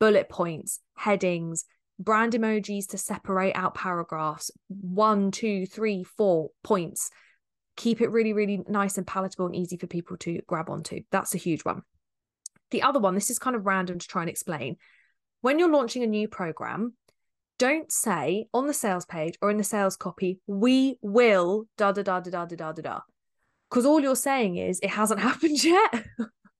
Bullet 0.00 0.28
points, 0.28 0.80
headings, 0.96 1.64
brand 1.98 2.32
emojis 2.32 2.88
to 2.88 2.98
separate 2.98 3.52
out 3.52 3.74
paragraphs, 3.74 4.50
one, 4.68 5.30
two, 5.30 5.66
three, 5.66 6.02
four 6.02 6.50
points 6.62 7.10
keep 7.76 8.00
it 8.00 8.10
really, 8.10 8.32
really 8.32 8.62
nice 8.68 8.98
and 8.98 9.06
palatable 9.06 9.46
and 9.46 9.56
easy 9.56 9.76
for 9.76 9.86
people 9.86 10.16
to 10.18 10.40
grab 10.46 10.70
onto. 10.70 11.00
That's 11.10 11.34
a 11.34 11.38
huge 11.38 11.64
one. 11.64 11.82
The 12.70 12.82
other 12.82 13.00
one, 13.00 13.14
this 13.14 13.30
is 13.30 13.38
kind 13.38 13.56
of 13.56 13.66
random 13.66 13.98
to 13.98 14.06
try 14.06 14.22
and 14.22 14.30
explain. 14.30 14.76
When 15.40 15.58
you're 15.58 15.70
launching 15.70 16.02
a 16.02 16.08
new 16.08 16.28
program, 16.28 16.94
don't 17.64 17.90
say 17.90 18.46
on 18.52 18.66
the 18.66 18.74
sales 18.74 19.06
page 19.06 19.38
or 19.40 19.50
in 19.50 19.56
the 19.56 19.64
sales 19.64 19.96
copy, 19.96 20.38
we 20.46 20.98
will 21.00 21.64
da 21.78 21.92
da 21.92 22.02
da 22.02 22.20
da 22.20 22.30
da 22.30 22.44
da 22.44 22.56
da 22.56 22.72
da 22.72 22.82
da. 22.82 23.00
Because 23.70 23.86
all 23.86 24.00
you're 24.00 24.16
saying 24.16 24.58
is 24.58 24.80
it 24.82 24.90
hasn't 24.90 25.20
happened 25.28 25.64
yet. 25.64 26.04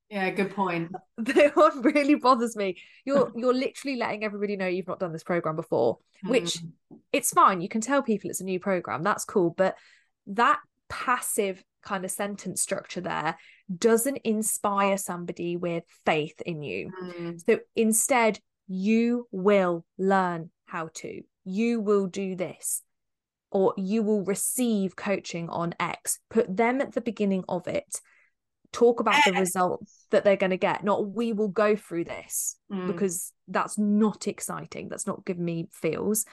Yeah, 0.09 0.31
good 0.31 0.55
point. 0.55 0.93
that 1.19 1.55
one 1.57 1.83
really 1.83 2.15
bothers 2.15 2.57
me. 2.57 2.79
You're 3.05 3.31
you're 3.37 3.53
literally 3.53 3.99
letting 3.99 4.25
everybody 4.25 4.57
know 4.57 4.67
you've 4.67 4.87
not 4.87 4.99
done 4.99 5.13
this 5.13 5.23
program 5.23 5.57
before, 5.57 5.99
which 6.23 6.63
mm. 6.63 6.73
it's 7.13 7.31
fine. 7.31 7.61
You 7.61 7.69
can 7.69 7.83
tell 7.83 8.03
people 8.03 8.31
it's 8.31 8.41
a 8.41 8.45
new 8.45 8.59
program. 8.59 9.03
That's 9.03 9.27
cool. 9.27 9.51
But 9.51 9.77
that 10.29 10.59
passive 10.89 11.63
kind 11.83 12.07
of 12.07 12.11
sentence 12.11 12.63
structure 12.63 13.03
there 13.03 13.37
doesn't 13.77 14.19
inspire 14.25 14.97
somebody 14.97 15.59
with 15.59 15.85
faith 16.07 16.41
in 16.47 16.63
you. 16.63 16.91
Mm. 17.03 17.41
So 17.45 17.59
instead, 17.77 18.39
you 18.69 19.29
will 19.31 19.85
learn 19.99 20.51
how 20.67 20.91
to, 20.95 21.23
you 21.45 21.81
will 21.81 22.07
do 22.07 22.35
this, 22.37 22.83
or 23.51 23.75
you 23.77 24.03
will 24.03 24.25
receive 24.25 24.97
coaching 24.97 25.49
on 25.49 25.75
X. 25.79 26.19
Put 26.31 26.57
them 26.57 26.81
at 26.81 26.93
the 26.93 27.01
beginning 27.01 27.45
of 27.49 27.67
it. 27.69 28.01
Talk 28.73 29.01
about 29.01 29.23
the 29.25 29.33
results 29.33 30.07
that 30.11 30.25
they're 30.25 30.37
going 30.37 30.51
to 30.51 30.57
get, 30.57 30.83
not 30.83 31.15
we 31.15 31.33
will 31.33 31.49
go 31.49 31.77
through 31.77 32.05
this 32.05 32.57
mm. 32.73 32.89
because 32.89 33.33
that's 33.47 33.79
not 33.79 34.27
exciting. 34.27 34.89
That's 34.89 35.07
not 35.07 35.25
giving 35.25 35.45
me 35.45 35.69
feels. 35.71 36.25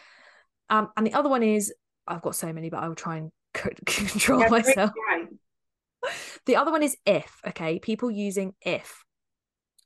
Um, 0.70 0.90
and 0.98 1.06
the 1.06 1.14
other 1.14 1.30
one 1.30 1.44
is 1.44 1.72
I've 2.08 2.22
got 2.22 2.36
so 2.36 2.52
many, 2.52 2.70
but 2.70 2.82
I 2.82 2.88
will 2.88 2.96
try 2.96 3.18
and 3.18 3.32
control 3.86 4.42
yeah, 4.42 4.50
myself. 4.50 4.92
Right. 5.10 5.28
The 6.46 6.56
other 6.56 6.72
one 6.72 6.82
is 6.82 6.98
if, 7.06 7.40
okay, 7.46 7.78
people 7.80 8.10
using 8.10 8.54
if. 8.62 9.04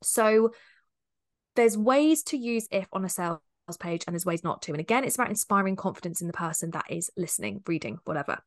So 0.01 0.51
there's 1.55 1.77
ways 1.77 2.23
to 2.23 2.37
use 2.37 2.67
if 2.71 2.87
on 2.93 3.03
a 3.03 3.09
sales 3.09 3.39
page 3.79 4.03
and 4.05 4.13
there's 4.13 4.25
ways 4.25 4.43
not 4.43 4.61
to. 4.63 4.71
And 4.71 4.79
again, 4.79 5.03
it's 5.03 5.15
about 5.15 5.29
inspiring 5.29 5.75
confidence 5.75 6.21
in 6.21 6.27
the 6.27 6.33
person 6.33 6.71
that 6.71 6.85
is 6.89 7.09
listening, 7.17 7.61
reading, 7.65 7.97
whatever. 8.05 8.39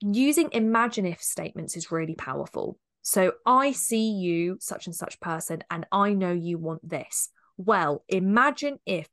Using 0.00 0.50
imagine 0.52 1.06
if 1.06 1.22
statements 1.22 1.76
is 1.76 1.92
really 1.92 2.14
powerful. 2.14 2.78
So 3.02 3.32
I 3.46 3.72
see 3.72 4.10
you, 4.12 4.56
such 4.60 4.86
and 4.86 4.94
such 4.94 5.20
person, 5.20 5.62
and 5.70 5.86
I 5.92 6.14
know 6.14 6.32
you 6.32 6.58
want 6.58 6.88
this. 6.88 7.28
Well, 7.56 8.02
imagine 8.08 8.78
if 8.84 9.08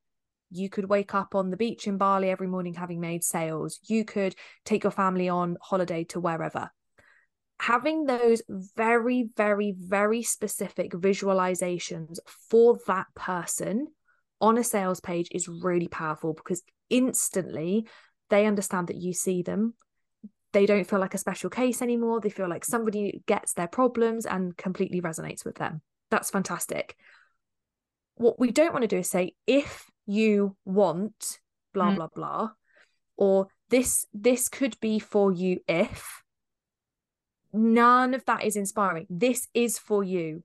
you 0.49 0.69
could 0.69 0.89
wake 0.89 1.13
up 1.13 1.35
on 1.35 1.49
the 1.49 1.57
beach 1.57 1.87
in 1.87 1.97
Bali 1.97 2.29
every 2.29 2.47
morning 2.47 2.73
having 2.73 2.99
made 2.99 3.23
sales. 3.23 3.79
You 3.87 4.03
could 4.03 4.35
take 4.65 4.83
your 4.83 4.91
family 4.91 5.29
on 5.29 5.57
holiday 5.61 6.03
to 6.05 6.19
wherever. 6.19 6.71
Having 7.59 8.05
those 8.05 8.41
very, 8.49 9.29
very, 9.37 9.75
very 9.77 10.23
specific 10.23 10.91
visualizations 10.91 12.17
for 12.49 12.79
that 12.87 13.07
person 13.15 13.87
on 14.41 14.57
a 14.57 14.63
sales 14.63 14.99
page 14.99 15.29
is 15.31 15.47
really 15.47 15.87
powerful 15.87 16.33
because 16.33 16.63
instantly 16.89 17.87
they 18.29 18.45
understand 18.45 18.87
that 18.87 18.97
you 18.97 19.13
see 19.13 19.41
them. 19.41 19.75
They 20.53 20.65
don't 20.65 20.87
feel 20.87 20.99
like 20.99 21.13
a 21.13 21.19
special 21.19 21.49
case 21.49 21.81
anymore. 21.81 22.19
They 22.19 22.29
feel 22.29 22.49
like 22.49 22.65
somebody 22.65 23.23
gets 23.25 23.53
their 23.53 23.67
problems 23.67 24.25
and 24.25 24.57
completely 24.57 24.99
resonates 24.99 25.45
with 25.45 25.55
them. 25.55 25.81
That's 26.09 26.29
fantastic. 26.29 26.95
What 28.15 28.39
we 28.39 28.51
don't 28.51 28.73
want 28.73 28.83
to 28.83 28.87
do 28.87 28.97
is 28.97 29.09
say, 29.09 29.35
if 29.47 29.85
you 30.05 30.55
want 30.65 31.39
blah 31.73 31.91
mm. 31.91 31.95
blah 31.95 32.07
blah 32.13 32.49
or 33.17 33.47
this 33.69 34.05
this 34.13 34.49
could 34.49 34.79
be 34.79 34.99
for 34.99 35.31
you 35.31 35.59
if 35.67 36.23
none 37.53 38.13
of 38.13 38.25
that 38.25 38.43
is 38.43 38.55
inspiring 38.55 39.05
this 39.09 39.47
is 39.53 39.77
for 39.77 40.03
you 40.03 40.43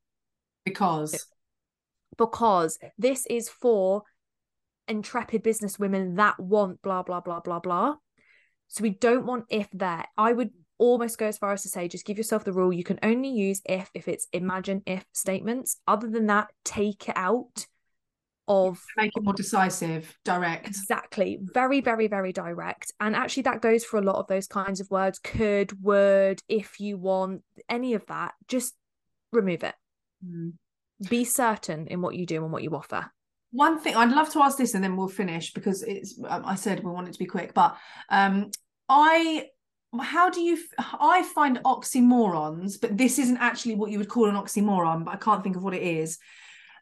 because 0.64 1.26
because 2.17 2.79
this 2.99 3.27
is 3.27 3.49
for 3.49 4.03
intrepid 4.89 5.43
business 5.43 5.79
women 5.79 6.14
that 6.14 6.39
want 6.39 6.81
blah 6.83 7.03
blah 7.03 7.21
blah 7.21 7.41
blah 7.41 7.61
blah. 7.61 7.97
So 8.69 8.83
we 8.83 8.91
don't 8.91 9.27
want 9.27 9.45
if 9.49 9.69
there. 9.73 10.05
I 10.17 10.33
would 10.33 10.51
almost 10.79 11.19
go 11.19 11.27
as 11.27 11.39
far 11.39 11.53
as 11.53 11.62
to 11.62 11.69
say 11.69 11.89
just 11.89 12.07
give 12.07 12.19
yourself 12.19 12.45
the 12.45 12.53
rule. 12.53 12.73
You 12.73 12.85
can 12.85 12.99
only 13.03 13.31
use 13.31 13.61
if 13.64 13.91
if 13.95 14.09
it's 14.09 14.27
imagine 14.33 14.83
if 14.87 15.05
statements. 15.12 15.81
Other 15.87 16.09
than 16.09 16.27
that 16.27 16.49
take 16.64 17.09
it 17.09 17.17
out 17.17 17.67
of 18.49 18.81
make 18.97 19.12
it 19.17 19.25
more 19.25 19.35
decisive 19.35 20.17
direct. 20.25 20.67
Exactly. 20.67 21.39
Very 21.53 21.81
very 21.81 22.09
very 22.09 22.33
direct. 22.33 22.93
And 23.01 23.17
actually 23.17 23.45
that 23.45 23.62
goes 23.62 23.85
for 23.85 23.99
a 23.99 24.03
lot 24.03 24.17
of 24.17 24.27
those 24.29 24.47
kinds 24.47 24.81
of 24.81 24.91
words 24.91 25.19
could 25.19 25.83
would 25.83 26.41
if 26.49 26.79
you 26.81 26.97
want 26.99 27.43
any 27.69 27.95
of 27.95 28.07
that. 28.07 28.35
Just 28.49 28.75
remove 29.33 29.64
it. 29.64 29.75
Mm. 30.25 30.53
Be 31.09 31.24
certain 31.24 31.86
in 31.88 32.01
what 32.01 32.14
you 32.14 32.26
do 32.26 32.42
and 32.42 32.53
what 32.53 32.62
you 32.62 32.70
offer 32.70 33.11
one 33.51 33.78
thing 33.78 33.94
i'd 33.97 34.12
love 34.12 34.30
to 34.30 34.40
ask 34.40 34.59
this 34.59 34.74
and 34.74 34.82
then 34.82 34.97
we'll 34.97 35.09
finish 35.09 35.53
because 35.53 35.82
it's 35.82 36.18
um, 36.28 36.42
i 36.44 36.55
said 36.55 36.82
we 36.82 36.90
want 36.90 37.09
it 37.09 37.12
to 37.12 37.18
be 37.18 37.26
quick 37.26 37.55
but 37.55 37.76
um 38.11 38.51
i 38.88 39.47
how 40.01 40.28
do 40.28 40.40
you 40.40 40.59
i 41.01 41.22
find 41.34 41.59
oxymorons 41.64 42.80
but 42.80 42.97
this 42.97 43.18
isn't 43.18 43.38
actually 43.38 43.74
what 43.74 43.90
you 43.90 43.99
would 43.99 44.09
call 44.09 44.28
an 44.28 44.34
oxymoron 44.34 45.05
but 45.05 45.14
i 45.14 45.16
can't 45.16 45.42
think 45.42 45.57
of 45.57 45.62
what 45.62 45.74
it 45.74 45.82
is 45.82 46.18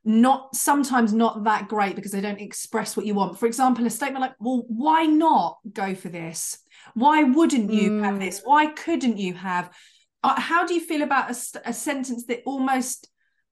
not 0.05 0.55
sometimes 0.55 1.13
not 1.13 1.45
that 1.45 1.69
great 1.69 1.97
because 1.97 2.13
they 2.13 2.21
don't 2.21 2.41
express 2.41 2.97
what 2.97 3.07
you 3.07 3.15
want. 3.15 3.39
For 3.39 3.47
example, 3.47 3.87
a 3.87 3.91
statement 3.91 4.21
like, 4.21 4.35
well, 4.39 4.65
why 4.69 5.05
not 5.05 5.59
go 5.73 5.95
for 5.95 6.11
this? 6.11 6.59
Why 6.93 7.23
wouldn't 7.23 7.73
you 7.73 7.91
mm. 7.91 8.05
have 8.05 8.21
this? 8.21 8.43
Why 8.45 8.67
couldn't 8.67 9.17
you 9.17 9.33
have? 9.35 9.71
Uh, 10.23 10.39
how 10.39 10.67
do 10.67 10.75
you 10.75 10.81
feel 10.81 11.03
about 11.03 11.31
a, 11.31 11.37
a 11.65 11.73
sentence 11.73 12.27
that 12.27 12.43
almost 12.45 13.09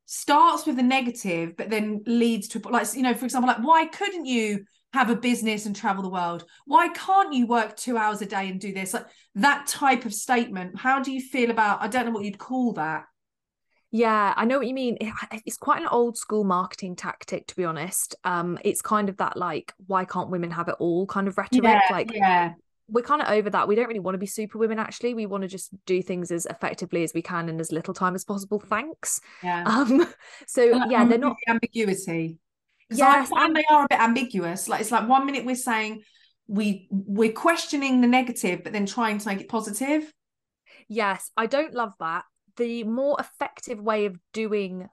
starts 0.07 0.67
with 0.67 0.77
the 0.77 0.83
negative, 0.83 1.57
but 1.57 1.71
then 1.71 2.03
leads 2.07 2.49
to 2.49 2.59
like 2.69 2.87
you 2.95 3.03
know, 3.03 3.15
for 3.15 3.25
example, 3.25 3.49
like 3.49 3.63
why 3.63 3.87
couldn't 3.87 4.27
you 4.27 4.65
have 4.93 5.09
a 5.09 5.17
business 5.17 5.67
and 5.67 5.75
travel 5.75 6.03
the 6.03 6.11
world? 6.11 6.45
Why 6.67 6.89
can't 6.89 7.33
you 7.33 7.47
work 7.47 7.77
two 7.77 7.97
hours 7.97 8.21
a 8.21 8.27
day 8.27 8.49
and 8.49 8.61
do 8.61 8.73
this? 8.73 8.95
Like 8.95 9.07
that 9.37 9.67
type 9.67 10.05
of 10.05 10.13
statement. 10.13 10.79
How 10.79 11.01
do 11.01 11.13
you 11.13 11.21
feel 11.21 11.51
about? 11.51 11.83
I 11.83 11.89
don't 11.89 12.07
know 12.07 12.13
what 12.13 12.25
you'd 12.25 12.39
call 12.39 12.75
that. 12.75 13.05
Yeah, 13.95 14.33
I 14.35 14.47
know 14.47 14.57
what 14.57 14.67
you 14.67 14.73
mean. 14.73 14.97
It's 15.45 15.59
quite 15.59 15.83
an 15.83 15.89
old 15.89 16.17
school 16.17 16.45
marketing 16.45 16.97
tactic, 16.97 17.47
to 17.49 17.57
be 17.57 17.67
honest. 17.67 18.17
Um, 18.25 18.59
it's 18.65 18.81
kind 18.81 19.11
of 19.11 19.19
that 19.19 19.37
like, 19.37 19.75
why 19.87 20.07
can't 20.07 20.31
women 20.31 20.51
have 20.51 20.69
it 20.69 20.77
all 20.79 21.07
kind 21.07 21.29
of 21.29 21.37
rhetoric. 21.37 21.63
Yeah, 21.63 21.81
like, 21.91 22.11
yeah. 22.11 22.53
We're 22.89 23.03
kind 23.03 23.23
of 23.23 23.29
over 23.29 23.49
that. 23.51 23.69
We 23.69 23.75
don't 23.75 23.87
really 23.89 24.01
want 24.01 24.15
to 24.15 24.19
be 24.19 24.27
super 24.27 24.59
women. 24.59 24.79
Actually, 24.79 25.15
we 25.15 25.27
want 25.27 25.43
to 25.43 25.49
just 25.49 25.71
do 25.87 26.03
things 26.03 26.31
as 26.31 26.47
effectively 26.47 27.03
as 27.05 27.13
we 27.15 27.23
can 27.23 27.49
in 27.49 27.59
as 27.61 27.73
little 27.73 27.95
time 27.95 28.15
as 28.15 28.25
possible. 28.25 28.59
Thanks. 28.61 29.21
Yeah. 29.43 29.65
Um. 29.67 30.07
So 30.47 30.75
And, 30.81 30.91
yeah, 30.91 31.05
they're 31.05 31.19
not. 31.19 31.37
the 31.47 31.53
ambiguity. 31.53 32.39
Yes, 32.91 33.31
I 33.35 33.47
and- 33.47 33.57
they 33.57 33.65
are 33.71 33.85
a 33.85 33.89
bit 33.89 34.01
ambiguous. 34.01 34.69
Like 34.69 34.81
it's 34.83 34.91
like 34.91 35.09
one 35.09 35.25
minute 35.27 35.45
we're 35.47 35.55
saying 35.55 36.03
we 36.49 36.89
we're 36.91 37.33
questioning 37.33 38.01
the 38.01 38.09
negative, 38.09 38.63
but 38.65 38.73
then 38.73 38.85
trying 38.87 39.19
to 39.19 39.29
make 39.29 39.41
it 39.41 39.49
positive. 39.49 40.13
Yes, 40.89 41.31
I 41.37 41.47
don't 41.47 41.73
love 41.73 41.93
that. 42.01 42.25
The 42.59 42.85
more 42.85 43.17
effective 43.19 43.81
way 43.81 44.05
of 44.07 44.19
doing 44.35 44.89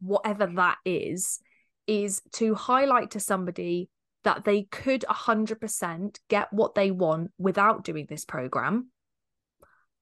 whatever 0.00 0.46
that 0.46 0.78
is, 0.86 1.40
is 1.86 2.22
to 2.34 2.54
highlight 2.54 3.10
to 3.12 3.20
somebody 3.20 3.90
that 4.24 4.44
they 4.44 4.64
could 4.64 5.04
100% 5.08 6.18
get 6.28 6.52
what 6.52 6.74
they 6.74 6.90
want 6.90 7.32
without 7.38 7.84
doing 7.84 8.06
this 8.08 8.24
program, 8.24 8.88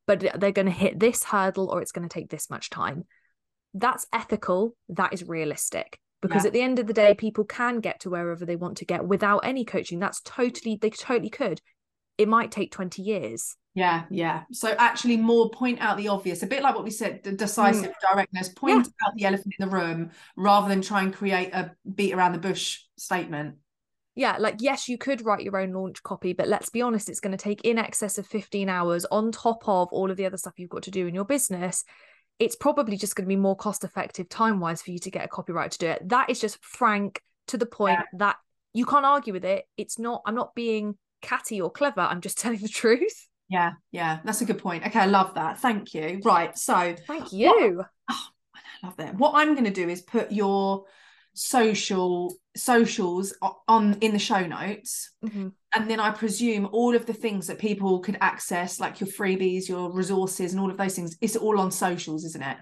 but 0.07 0.21
they're 0.21 0.53
going 0.53 0.67
to 0.67 0.73
hit 0.73 1.01
this 1.01 1.25
hurdle 1.25 1.69
or 1.69 1.81
it's 1.81 1.93
going 1.93 2.09
to 2.09 2.13
take 2.13 2.31
this 2.31 2.51
much 2.51 2.71
time. 2.71 3.05
That's 3.75 4.07
ethical. 4.13 4.77
That 4.89 5.13
is 5.13 5.25
realistic. 5.25 5.99
Because 6.21 6.45
Yeah. 6.45 6.49
at 6.49 6.53
the 6.53 6.61
end 6.61 6.79
of 6.79 6.87
the 6.87 6.93
day, 6.93 7.15
people 7.15 7.45
can 7.45 7.81
get 7.81 8.01
to 8.01 8.11
wherever 8.11 8.45
they 8.45 8.57
want 8.57 8.77
to 8.79 8.85
get 8.85 9.07
without 9.07 9.39
any 9.39 9.65
coaching. 9.65 9.99
That's 9.99 10.21
totally, 10.21 10.77
they 10.77 10.91
totally 10.91 11.31
could. 11.31 11.63
It 12.19 12.29
might 12.29 12.51
take 12.51 12.73
20 12.73 13.01
years. 13.01 13.57
Yeah, 13.75 14.05
yeah. 14.11 14.43
So 14.53 14.75
actually, 14.79 15.17
more 15.17 15.49
point 15.51 15.81
out 15.81 15.97
the 15.97 16.09
obvious, 16.09 16.43
a 16.43 16.47
bit 16.47 16.63
like 16.63 16.75
what 16.75 16.85
we 16.85 16.91
said, 16.91 17.23
the 17.23 17.33
decisive 17.33 17.93
mm. 17.93 18.11
directness. 18.11 18.49
Point 18.49 18.89
out 19.07 19.15
the 19.15 19.25
elephant 19.25 19.55
in 19.59 19.69
the 19.69 19.75
room 19.75 20.11
rather 20.37 20.69
than 20.69 20.83
try 20.83 21.03
and 21.03 21.15
create 21.15 21.55
a 21.55 21.75
beat 21.95 22.13
around 22.13 22.33
the 22.33 22.39
bush 22.39 22.81
statement. 22.99 23.57
Yeah, 24.21 24.37
like 24.39 24.57
yes, 24.59 24.87
you 24.87 24.99
could 24.99 25.25
write 25.25 25.45
your 25.45 25.57
own 25.57 25.73
launch 25.73 26.03
copy, 26.03 26.35
but 26.35 26.47
let's 26.47 26.69
be 26.69 26.83
honest, 26.83 27.09
it's 27.09 27.21
going 27.21 27.35
to 27.35 27.43
take 27.43 27.63
in 27.63 27.79
excess 27.79 28.19
of 28.19 28.27
15 28.27 28.69
hours 28.69 29.07
on 29.07 29.33
top 29.33 29.67
of 29.67 29.89
all 29.93 30.11
of 30.11 30.19
the 30.19 30.27
other 30.27 30.37
stuff 30.37 30.59
you've 30.59 30.69
got 30.69 30.83
to 30.83 30.91
do 30.91 31.07
in 31.07 31.15
your 31.15 31.25
business. 31.25 31.85
It's 32.39 32.55
probably 32.55 32.99
just 32.99 33.17
going 33.17 33.25
to 33.25 33.31
be 33.31 33.37
more 33.37 33.57
cost 33.57 33.83
effective 33.83 34.29
time 34.29 34.61
wise 34.61 34.83
for 34.83 34.91
you 34.91 34.99
to 34.99 35.11
get 35.11 35.25
a 35.25 35.29
copywriter 35.29 35.71
to 35.71 35.79
do 35.79 35.87
it. 35.87 36.07
That 36.11 36.29
is 36.29 36.39
just 36.39 36.63
frank 36.63 37.23
to 37.47 37.57
the 37.57 37.65
point 37.65 37.99
that 38.19 38.37
you 38.75 38.85
can't 38.85 39.07
argue 39.07 39.33
with 39.33 39.47
it. 39.47 39.65
It's 39.79 39.99
not, 39.99 40.21
I'm 40.27 40.35
not 40.35 40.55
being 40.55 40.99
catty 41.23 41.59
or 41.59 41.71
clever. 41.71 42.03
I'm 42.03 42.21
just 42.21 42.39
telling 42.43 42.59
the 42.59 42.69
truth. 42.69 43.27
Yeah, 43.49 43.73
yeah. 43.91 44.19
That's 44.23 44.43
a 44.43 44.45
good 44.45 44.59
point. 44.59 44.87
Okay, 44.87 45.01
I 45.01 45.07
love 45.07 45.33
that. 45.37 45.61
Thank 45.61 45.95
you. 45.95 46.21
Right. 46.23 46.59
So 46.59 46.95
Thank 47.07 47.33
you. 47.33 47.87
I 48.11 48.19
love 48.83 48.99
that. 48.99 49.15
What 49.15 49.33
I'm 49.37 49.55
going 49.55 49.65
to 49.65 49.71
do 49.71 49.89
is 49.89 50.03
put 50.03 50.31
your 50.31 50.85
social 51.33 52.35
socials 52.57 53.33
on 53.69 53.95
in 54.01 54.13
the 54.13 54.19
show 54.19 54.45
notes 54.47 55.13
Mhm. 55.25 55.53
and 55.77 55.89
then 55.91 56.01
i 56.01 56.11
presume 56.11 56.67
all 56.73 56.97
of 56.97 57.07
the 57.07 57.13
things 57.15 57.47
that 57.47 57.59
people 57.61 58.01
could 58.01 58.19
access 58.21 58.81
like 58.81 59.01
your 59.01 59.09
freebies 59.09 59.69
your 59.69 59.93
resources 59.93 60.53
and 60.53 60.61
all 60.61 60.71
of 60.71 60.77
those 60.77 60.97
things 60.97 61.17
it's 61.21 61.37
all 61.37 61.61
on 61.61 61.71
socials 61.71 62.25
isn't 62.25 62.43
it 62.43 62.57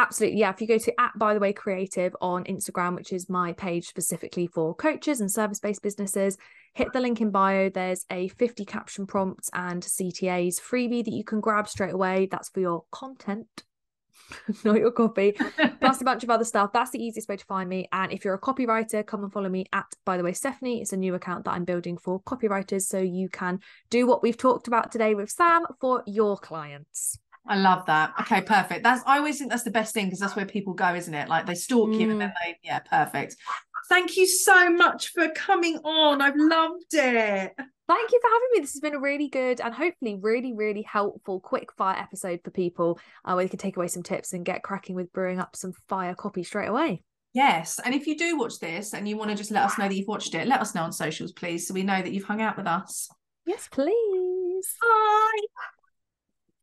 Absolutely. 0.00 0.38
Yeah. 0.38 0.50
If 0.50 0.60
you 0.60 0.68
go 0.68 0.78
to 0.78 1.00
at 1.00 1.10
by 1.18 1.34
the 1.34 1.40
way 1.40 1.52
creative 1.52 2.14
on 2.20 2.44
Instagram, 2.44 2.94
which 2.94 3.12
is 3.12 3.28
my 3.28 3.52
page 3.54 3.88
specifically 3.88 4.46
for 4.46 4.72
coaches 4.72 5.20
and 5.20 5.28
service 5.28 5.58
based 5.58 5.82
businesses, 5.82 6.38
hit 6.72 6.92
the 6.92 7.00
link 7.00 7.20
in 7.20 7.32
bio. 7.32 7.68
There's 7.68 8.06
a 8.08 8.28
50 8.28 8.64
caption 8.64 9.08
prompts 9.08 9.50
and 9.52 9.82
CTAs 9.82 10.60
freebie 10.60 11.04
that 11.04 11.10
you 11.12 11.24
can 11.24 11.40
grab 11.40 11.66
straight 11.66 11.94
away. 11.94 12.28
That's 12.30 12.48
for 12.48 12.60
your 12.60 12.84
content, 12.92 13.64
not 14.64 14.78
your 14.78 14.90
copy, 14.90 15.32
plus 15.80 16.00
a 16.00 16.04
bunch 16.04 16.24
of 16.24 16.30
other 16.30 16.44
stuff. 16.44 16.72
That's 16.72 16.90
the 16.90 17.02
easiest 17.02 17.28
way 17.28 17.36
to 17.36 17.44
find 17.44 17.68
me. 17.68 17.88
And 17.92 18.12
if 18.12 18.24
you're 18.24 18.34
a 18.34 18.40
copywriter, 18.40 19.06
come 19.06 19.22
and 19.22 19.32
follow 19.32 19.48
me 19.48 19.66
at 19.72 19.86
by 20.04 20.16
the 20.16 20.22
way 20.22 20.32
Stephanie. 20.32 20.80
It's 20.80 20.92
a 20.92 20.96
new 20.96 21.14
account 21.14 21.44
that 21.44 21.52
I'm 21.52 21.64
building 21.64 21.96
for 21.96 22.20
copywriters 22.22 22.82
so 22.82 22.98
you 22.98 23.28
can 23.28 23.60
do 23.90 24.06
what 24.06 24.22
we've 24.22 24.36
talked 24.36 24.68
about 24.68 24.92
today 24.92 25.14
with 25.14 25.30
Sam 25.30 25.64
for 25.80 26.02
your 26.06 26.36
clients. 26.36 27.18
i 27.46 27.56
love 27.56 27.86
that 27.86 28.12
okay 28.20 28.42
perfect 28.42 28.82
that's 28.82 29.02
i 29.06 29.16
always 29.16 29.38
think 29.38 29.50
that's 29.50 29.62
the 29.62 29.70
best 29.70 29.94
thing 29.94 30.06
because 30.06 30.18
that's 30.18 30.36
where 30.36 30.44
people 30.44 30.74
go 30.74 30.94
isn't 30.94 31.14
it 31.14 31.28
like 31.28 31.46
they 31.46 31.54
stalk 31.54 31.94
you 31.94 32.10
and 32.10 32.16
mm. 32.16 32.18
then 32.18 32.32
they 32.42 32.56
yeah 32.62 32.80
perfect 32.80 33.36
thank 33.88 34.16
you 34.16 34.26
so 34.26 34.70
much 34.70 35.12
for 35.12 35.28
coming 35.30 35.78
on 35.78 36.20
i've 36.20 36.36
loved 36.36 36.94
it 36.94 37.52
Thank 37.88 38.12
you 38.12 38.20
for 38.20 38.28
having 38.28 38.48
me. 38.52 38.60
This 38.60 38.74
has 38.74 38.82
been 38.82 38.94
a 38.94 39.00
really 39.00 39.28
good 39.28 39.62
and 39.62 39.72
hopefully 39.72 40.18
really, 40.20 40.52
really 40.52 40.82
helpful 40.82 41.40
quick 41.40 41.72
fire 41.72 41.96
episode 41.98 42.40
for 42.44 42.50
people 42.50 43.00
uh, 43.24 43.32
where 43.32 43.44
you 43.44 43.48
can 43.48 43.58
take 43.58 43.78
away 43.78 43.88
some 43.88 44.02
tips 44.02 44.34
and 44.34 44.44
get 44.44 44.62
cracking 44.62 44.94
with 44.94 45.10
brewing 45.10 45.38
up 45.38 45.56
some 45.56 45.72
fire 45.88 46.14
copy 46.14 46.42
straight 46.42 46.68
away. 46.68 47.02
Yes. 47.32 47.80
And 47.82 47.94
if 47.94 48.06
you 48.06 48.16
do 48.18 48.38
watch 48.38 48.58
this 48.58 48.92
and 48.92 49.08
you 49.08 49.16
want 49.16 49.30
to 49.30 49.36
just 49.36 49.50
let 49.50 49.64
us 49.64 49.78
know 49.78 49.88
that 49.88 49.94
you've 49.94 50.06
watched 50.06 50.34
it, 50.34 50.46
let 50.46 50.60
us 50.60 50.74
know 50.74 50.82
on 50.82 50.92
socials, 50.92 51.32
please, 51.32 51.66
so 51.66 51.72
we 51.72 51.82
know 51.82 52.02
that 52.02 52.12
you've 52.12 52.24
hung 52.24 52.42
out 52.42 52.58
with 52.58 52.66
us. 52.66 53.08
Yes, 53.46 53.68
please. 53.70 54.74
Bye. 54.82 55.72